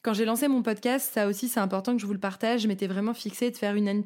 Quand 0.00 0.14
j'ai 0.14 0.24
lancé 0.24 0.48
mon 0.48 0.62
podcast, 0.62 1.12
ça 1.12 1.26
aussi 1.26 1.48
c'est 1.48 1.60
important 1.60 1.94
que 1.94 2.00
je 2.00 2.06
vous 2.06 2.14
le 2.14 2.18
partage, 2.18 2.62
je 2.62 2.68
m'étais 2.68 2.86
vraiment 2.86 3.12
fixée 3.12 3.50
de 3.50 3.56
faire 3.58 3.74
une, 3.74 4.02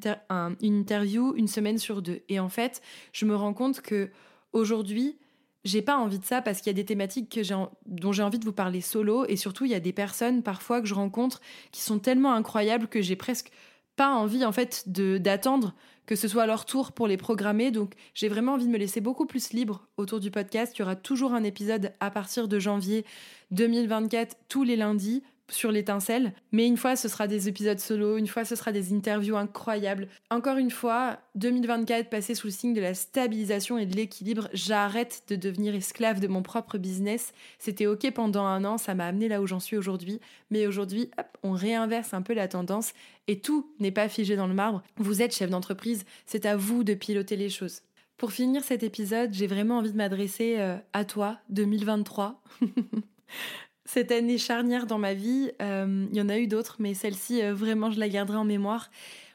interview 0.62 1.32
une 1.36 1.46
semaine 1.46 1.78
sur 1.78 2.02
deux. 2.02 2.22
Et 2.28 2.40
en 2.40 2.48
fait, 2.48 2.82
je 3.12 3.24
me 3.24 3.36
rends 3.36 3.54
compte 3.54 3.82
que 3.82 4.10
aujourd'hui, 4.52 5.16
j'ai 5.64 5.82
pas 5.82 5.96
envie 5.96 6.18
de 6.18 6.24
ça 6.24 6.42
parce 6.42 6.58
qu'il 6.58 6.68
y 6.68 6.74
a 6.74 6.74
des 6.74 6.84
thématiques 6.84 7.30
que 7.30 7.40
dont 7.86 8.12
j'ai 8.12 8.22
envie 8.22 8.38
de 8.38 8.44
vous 8.44 8.52
parler 8.52 8.80
solo 8.80 9.24
et 9.26 9.36
surtout 9.36 9.64
il 9.64 9.70
y 9.70 9.74
a 9.74 9.80
des 9.80 9.92
personnes 9.92 10.42
parfois 10.42 10.80
que 10.80 10.86
je 10.86 10.94
rencontre 10.94 11.40
qui 11.72 11.80
sont 11.80 11.98
tellement 11.98 12.34
incroyables 12.34 12.86
que 12.88 13.00
j'ai 13.00 13.16
presque 13.16 13.50
pas 13.96 14.10
envie 14.10 14.44
en 14.44 14.52
fait 14.52 14.84
d'attendre 14.86 15.74
que 16.06 16.16
ce 16.16 16.28
soit 16.28 16.46
leur 16.46 16.66
tour 16.66 16.92
pour 16.92 17.06
les 17.06 17.16
programmer. 17.16 17.70
Donc 17.70 17.94
j'ai 18.14 18.28
vraiment 18.28 18.54
envie 18.54 18.66
de 18.66 18.70
me 18.70 18.78
laisser 18.78 19.00
beaucoup 19.00 19.26
plus 19.26 19.52
libre 19.52 19.86
autour 19.96 20.20
du 20.20 20.30
podcast. 20.30 20.74
Il 20.76 20.80
y 20.80 20.82
aura 20.82 20.96
toujours 20.96 21.32
un 21.32 21.44
épisode 21.44 21.92
à 22.00 22.10
partir 22.10 22.48
de 22.48 22.58
janvier 22.58 23.04
2024 23.52 24.36
tous 24.48 24.64
les 24.64 24.76
lundis 24.76 25.22
sur 25.48 25.70
l'étincelle. 25.70 26.32
Mais 26.52 26.66
une 26.66 26.76
fois, 26.76 26.96
ce 26.96 27.08
sera 27.08 27.26
des 27.26 27.48
épisodes 27.48 27.78
solo, 27.78 28.16
une 28.16 28.26
fois, 28.26 28.44
ce 28.44 28.56
sera 28.56 28.72
des 28.72 28.92
interviews 28.92 29.36
incroyables. 29.36 30.08
Encore 30.30 30.56
une 30.56 30.70
fois, 30.70 31.18
2024, 31.34 32.08
passé 32.08 32.34
sous 32.34 32.46
le 32.46 32.52
signe 32.52 32.74
de 32.74 32.80
la 32.80 32.94
stabilisation 32.94 33.78
et 33.78 33.86
de 33.86 33.96
l'équilibre, 33.96 34.48
j'arrête 34.52 35.22
de 35.28 35.36
devenir 35.36 35.74
esclave 35.74 36.20
de 36.20 36.28
mon 36.28 36.42
propre 36.42 36.78
business. 36.78 37.32
C'était 37.58 37.86
ok 37.86 38.10
pendant 38.12 38.44
un 38.44 38.64
an, 38.64 38.78
ça 38.78 38.94
m'a 38.94 39.06
amené 39.06 39.28
là 39.28 39.40
où 39.42 39.46
j'en 39.46 39.60
suis 39.60 39.76
aujourd'hui. 39.76 40.20
Mais 40.50 40.66
aujourd'hui, 40.66 41.10
on 41.42 41.52
réinverse 41.52 42.14
un 42.14 42.22
peu 42.22 42.34
la 42.34 42.48
tendance 42.48 42.92
et 43.26 43.40
tout 43.40 43.72
n'est 43.80 43.90
pas 43.90 44.08
figé 44.08 44.36
dans 44.36 44.46
le 44.46 44.54
marbre. 44.54 44.82
Vous 44.96 45.22
êtes 45.22 45.34
chef 45.34 45.50
d'entreprise, 45.50 46.04
c'est 46.26 46.46
à 46.46 46.56
vous 46.56 46.84
de 46.84 46.94
piloter 46.94 47.36
les 47.36 47.50
choses. 47.50 47.82
Pour 48.16 48.32
finir 48.32 48.62
cet 48.62 48.82
épisode, 48.82 49.34
j'ai 49.34 49.46
vraiment 49.46 49.78
envie 49.78 49.90
de 49.90 49.96
m'adresser 49.96 50.56
euh, 50.58 50.76
à 50.92 51.04
toi, 51.04 51.38
2023. 51.50 52.40
Cette 53.86 54.12
année 54.12 54.38
charnière 54.38 54.86
dans 54.86 54.98
ma 54.98 55.12
vie, 55.12 55.50
euh, 55.60 56.06
il 56.10 56.16
y 56.16 56.20
en 56.20 56.28
a 56.28 56.38
eu 56.38 56.46
d'autres, 56.46 56.76
mais 56.78 56.94
celle-ci, 56.94 57.42
euh, 57.42 57.52
vraiment, 57.52 57.90
je 57.90 58.00
la 58.00 58.08
garderai 58.08 58.38
en 58.38 58.44
mémoire. 58.44 58.90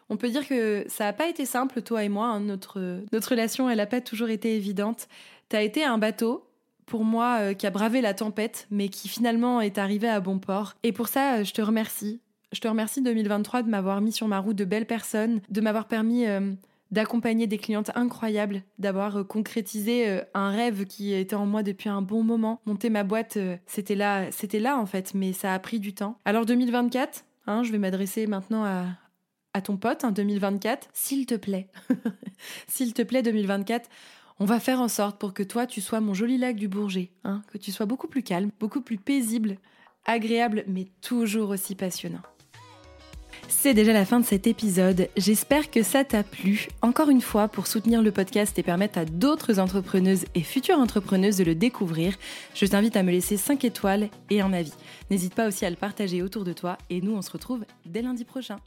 On 0.10 0.18
peut 0.18 0.30
dire 0.30 0.47
que 0.47 0.84
ça 0.88 1.06
n'a 1.06 1.14
pas 1.14 1.28
été 1.30 1.45
simple, 1.45 1.84
toi 1.84 2.04
et 2.04 2.10
moi. 2.10 2.28
Hein. 2.28 2.39
notre, 2.39 3.04
notre 3.12 3.30
relation, 3.30 3.70
elle 3.70 3.78
n'a 3.78 3.86
pas 3.86 4.02
toujours 4.02 4.30
été 4.30 4.56
évidente. 4.56 5.08
Tu 5.50 5.56
as 5.56 5.62
été 5.62 5.84
un 5.84 6.00
bateau, 6.00 6.47
pour 6.88 7.04
moi, 7.04 7.38
euh, 7.41 7.54
qui 7.54 7.68
a 7.68 7.70
bravé 7.70 8.02
la 8.02 8.16
tempête, 8.16 8.66
mais 8.72 8.89
qui 8.89 9.08
finalement 9.08 9.62
est 9.62 9.78
arrivé 9.78 10.10
à 10.10 10.20
bon 10.20 10.39
port. 10.39 10.74
Et 10.82 10.93
pour 10.93 11.10
ça, 11.10 11.43
je 11.43 11.54
te 11.54 11.62
remercie. 11.62 12.20
Je 12.52 12.60
te 12.60 12.68
remercie 12.68 13.04
2023 13.04 13.62
de 13.62 13.70
m'avoir 13.70 14.02
mis 14.02 14.12
sur 14.12 14.28
ma 14.28 14.39
route 14.39 14.56
de 14.56 14.66
belles 14.66 14.88
personnes, 14.88 15.41
de 15.50 15.62
m'avoir 15.62 15.88
permis 15.88 16.26
d'accompagner 16.91 17.47
des 17.47 17.57
clientes 17.57 17.91
incroyables, 17.95 18.63
d'avoir 18.77 19.17
euh, 19.17 19.23
concrétisé 19.23 20.09
euh, 20.09 20.21
un 20.33 20.51
rêve 20.51 20.85
qui 20.85 21.13
était 21.13 21.35
en 21.35 21.45
moi 21.45 21.63
depuis 21.63 21.89
un 21.89 22.01
bon 22.01 22.23
moment. 22.23 22.61
Monter 22.65 22.89
ma 22.89 23.03
boîte, 23.03 23.37
euh, 23.37 23.57
c'était 23.65 23.95
là, 23.95 24.31
c'était 24.31 24.59
là 24.59 24.77
en 24.77 24.85
fait, 24.85 25.13
mais 25.13 25.33
ça 25.33 25.53
a 25.53 25.59
pris 25.59 25.79
du 25.79 25.93
temps. 25.93 26.17
Alors 26.25 26.45
2024, 26.45 27.25
hein, 27.47 27.63
je 27.63 27.71
vais 27.71 27.77
m'adresser 27.77 28.27
maintenant 28.27 28.63
à, 28.65 28.85
à 29.53 29.61
ton 29.61 29.77
pote, 29.77 30.03
hein, 30.03 30.11
2024, 30.11 30.89
s'il 30.93 31.25
te 31.25 31.35
plaît, 31.35 31.69
s'il 32.67 32.93
te 32.93 33.01
plaît 33.01 33.21
2024, 33.21 33.89
on 34.39 34.45
va 34.45 34.59
faire 34.59 34.81
en 34.81 34.87
sorte 34.87 35.19
pour 35.19 35.33
que 35.33 35.43
toi 35.43 35.67
tu 35.67 35.81
sois 35.81 35.99
mon 35.99 36.13
joli 36.13 36.37
lac 36.37 36.55
du 36.55 36.67
Bourget, 36.67 37.11
hein, 37.23 37.41
que 37.51 37.57
tu 37.57 37.71
sois 37.71 37.85
beaucoup 37.85 38.07
plus 38.07 38.23
calme, 38.23 38.49
beaucoup 38.59 38.81
plus 38.81 38.97
paisible, 38.97 39.57
agréable, 40.05 40.63
mais 40.67 40.87
toujours 41.01 41.49
aussi 41.49 41.75
passionnant. 41.75 42.21
C'est 43.47 43.73
déjà 43.73 43.93
la 43.93 44.05
fin 44.05 44.19
de 44.19 44.25
cet 44.25 44.47
épisode. 44.47 45.09
J'espère 45.17 45.71
que 45.71 45.83
ça 45.83 46.03
t'a 46.03 46.23
plu. 46.23 46.67
Encore 46.81 47.09
une 47.09 47.21
fois, 47.21 47.47
pour 47.47 47.67
soutenir 47.67 48.01
le 48.01 48.11
podcast 48.11 48.57
et 48.59 48.63
permettre 48.63 48.99
à 48.99 49.05
d'autres 49.05 49.59
entrepreneuses 49.59 50.25
et 50.35 50.41
futures 50.41 50.77
entrepreneuses 50.77 51.37
de 51.37 51.43
le 51.43 51.55
découvrir, 51.55 52.15
je 52.53 52.65
t'invite 52.65 52.95
à 52.95 53.03
me 53.03 53.11
laisser 53.11 53.37
5 53.37 53.63
étoiles 53.65 54.09
et 54.29 54.41
un 54.41 54.53
avis. 54.53 54.73
N'hésite 55.09 55.35
pas 55.35 55.47
aussi 55.47 55.65
à 55.65 55.69
le 55.69 55.75
partager 55.75 56.21
autour 56.21 56.43
de 56.43 56.53
toi 56.53 56.77
et 56.89 57.01
nous 57.01 57.13
on 57.13 57.21
se 57.21 57.31
retrouve 57.31 57.65
dès 57.85 58.01
lundi 58.01 58.25
prochain. 58.25 58.57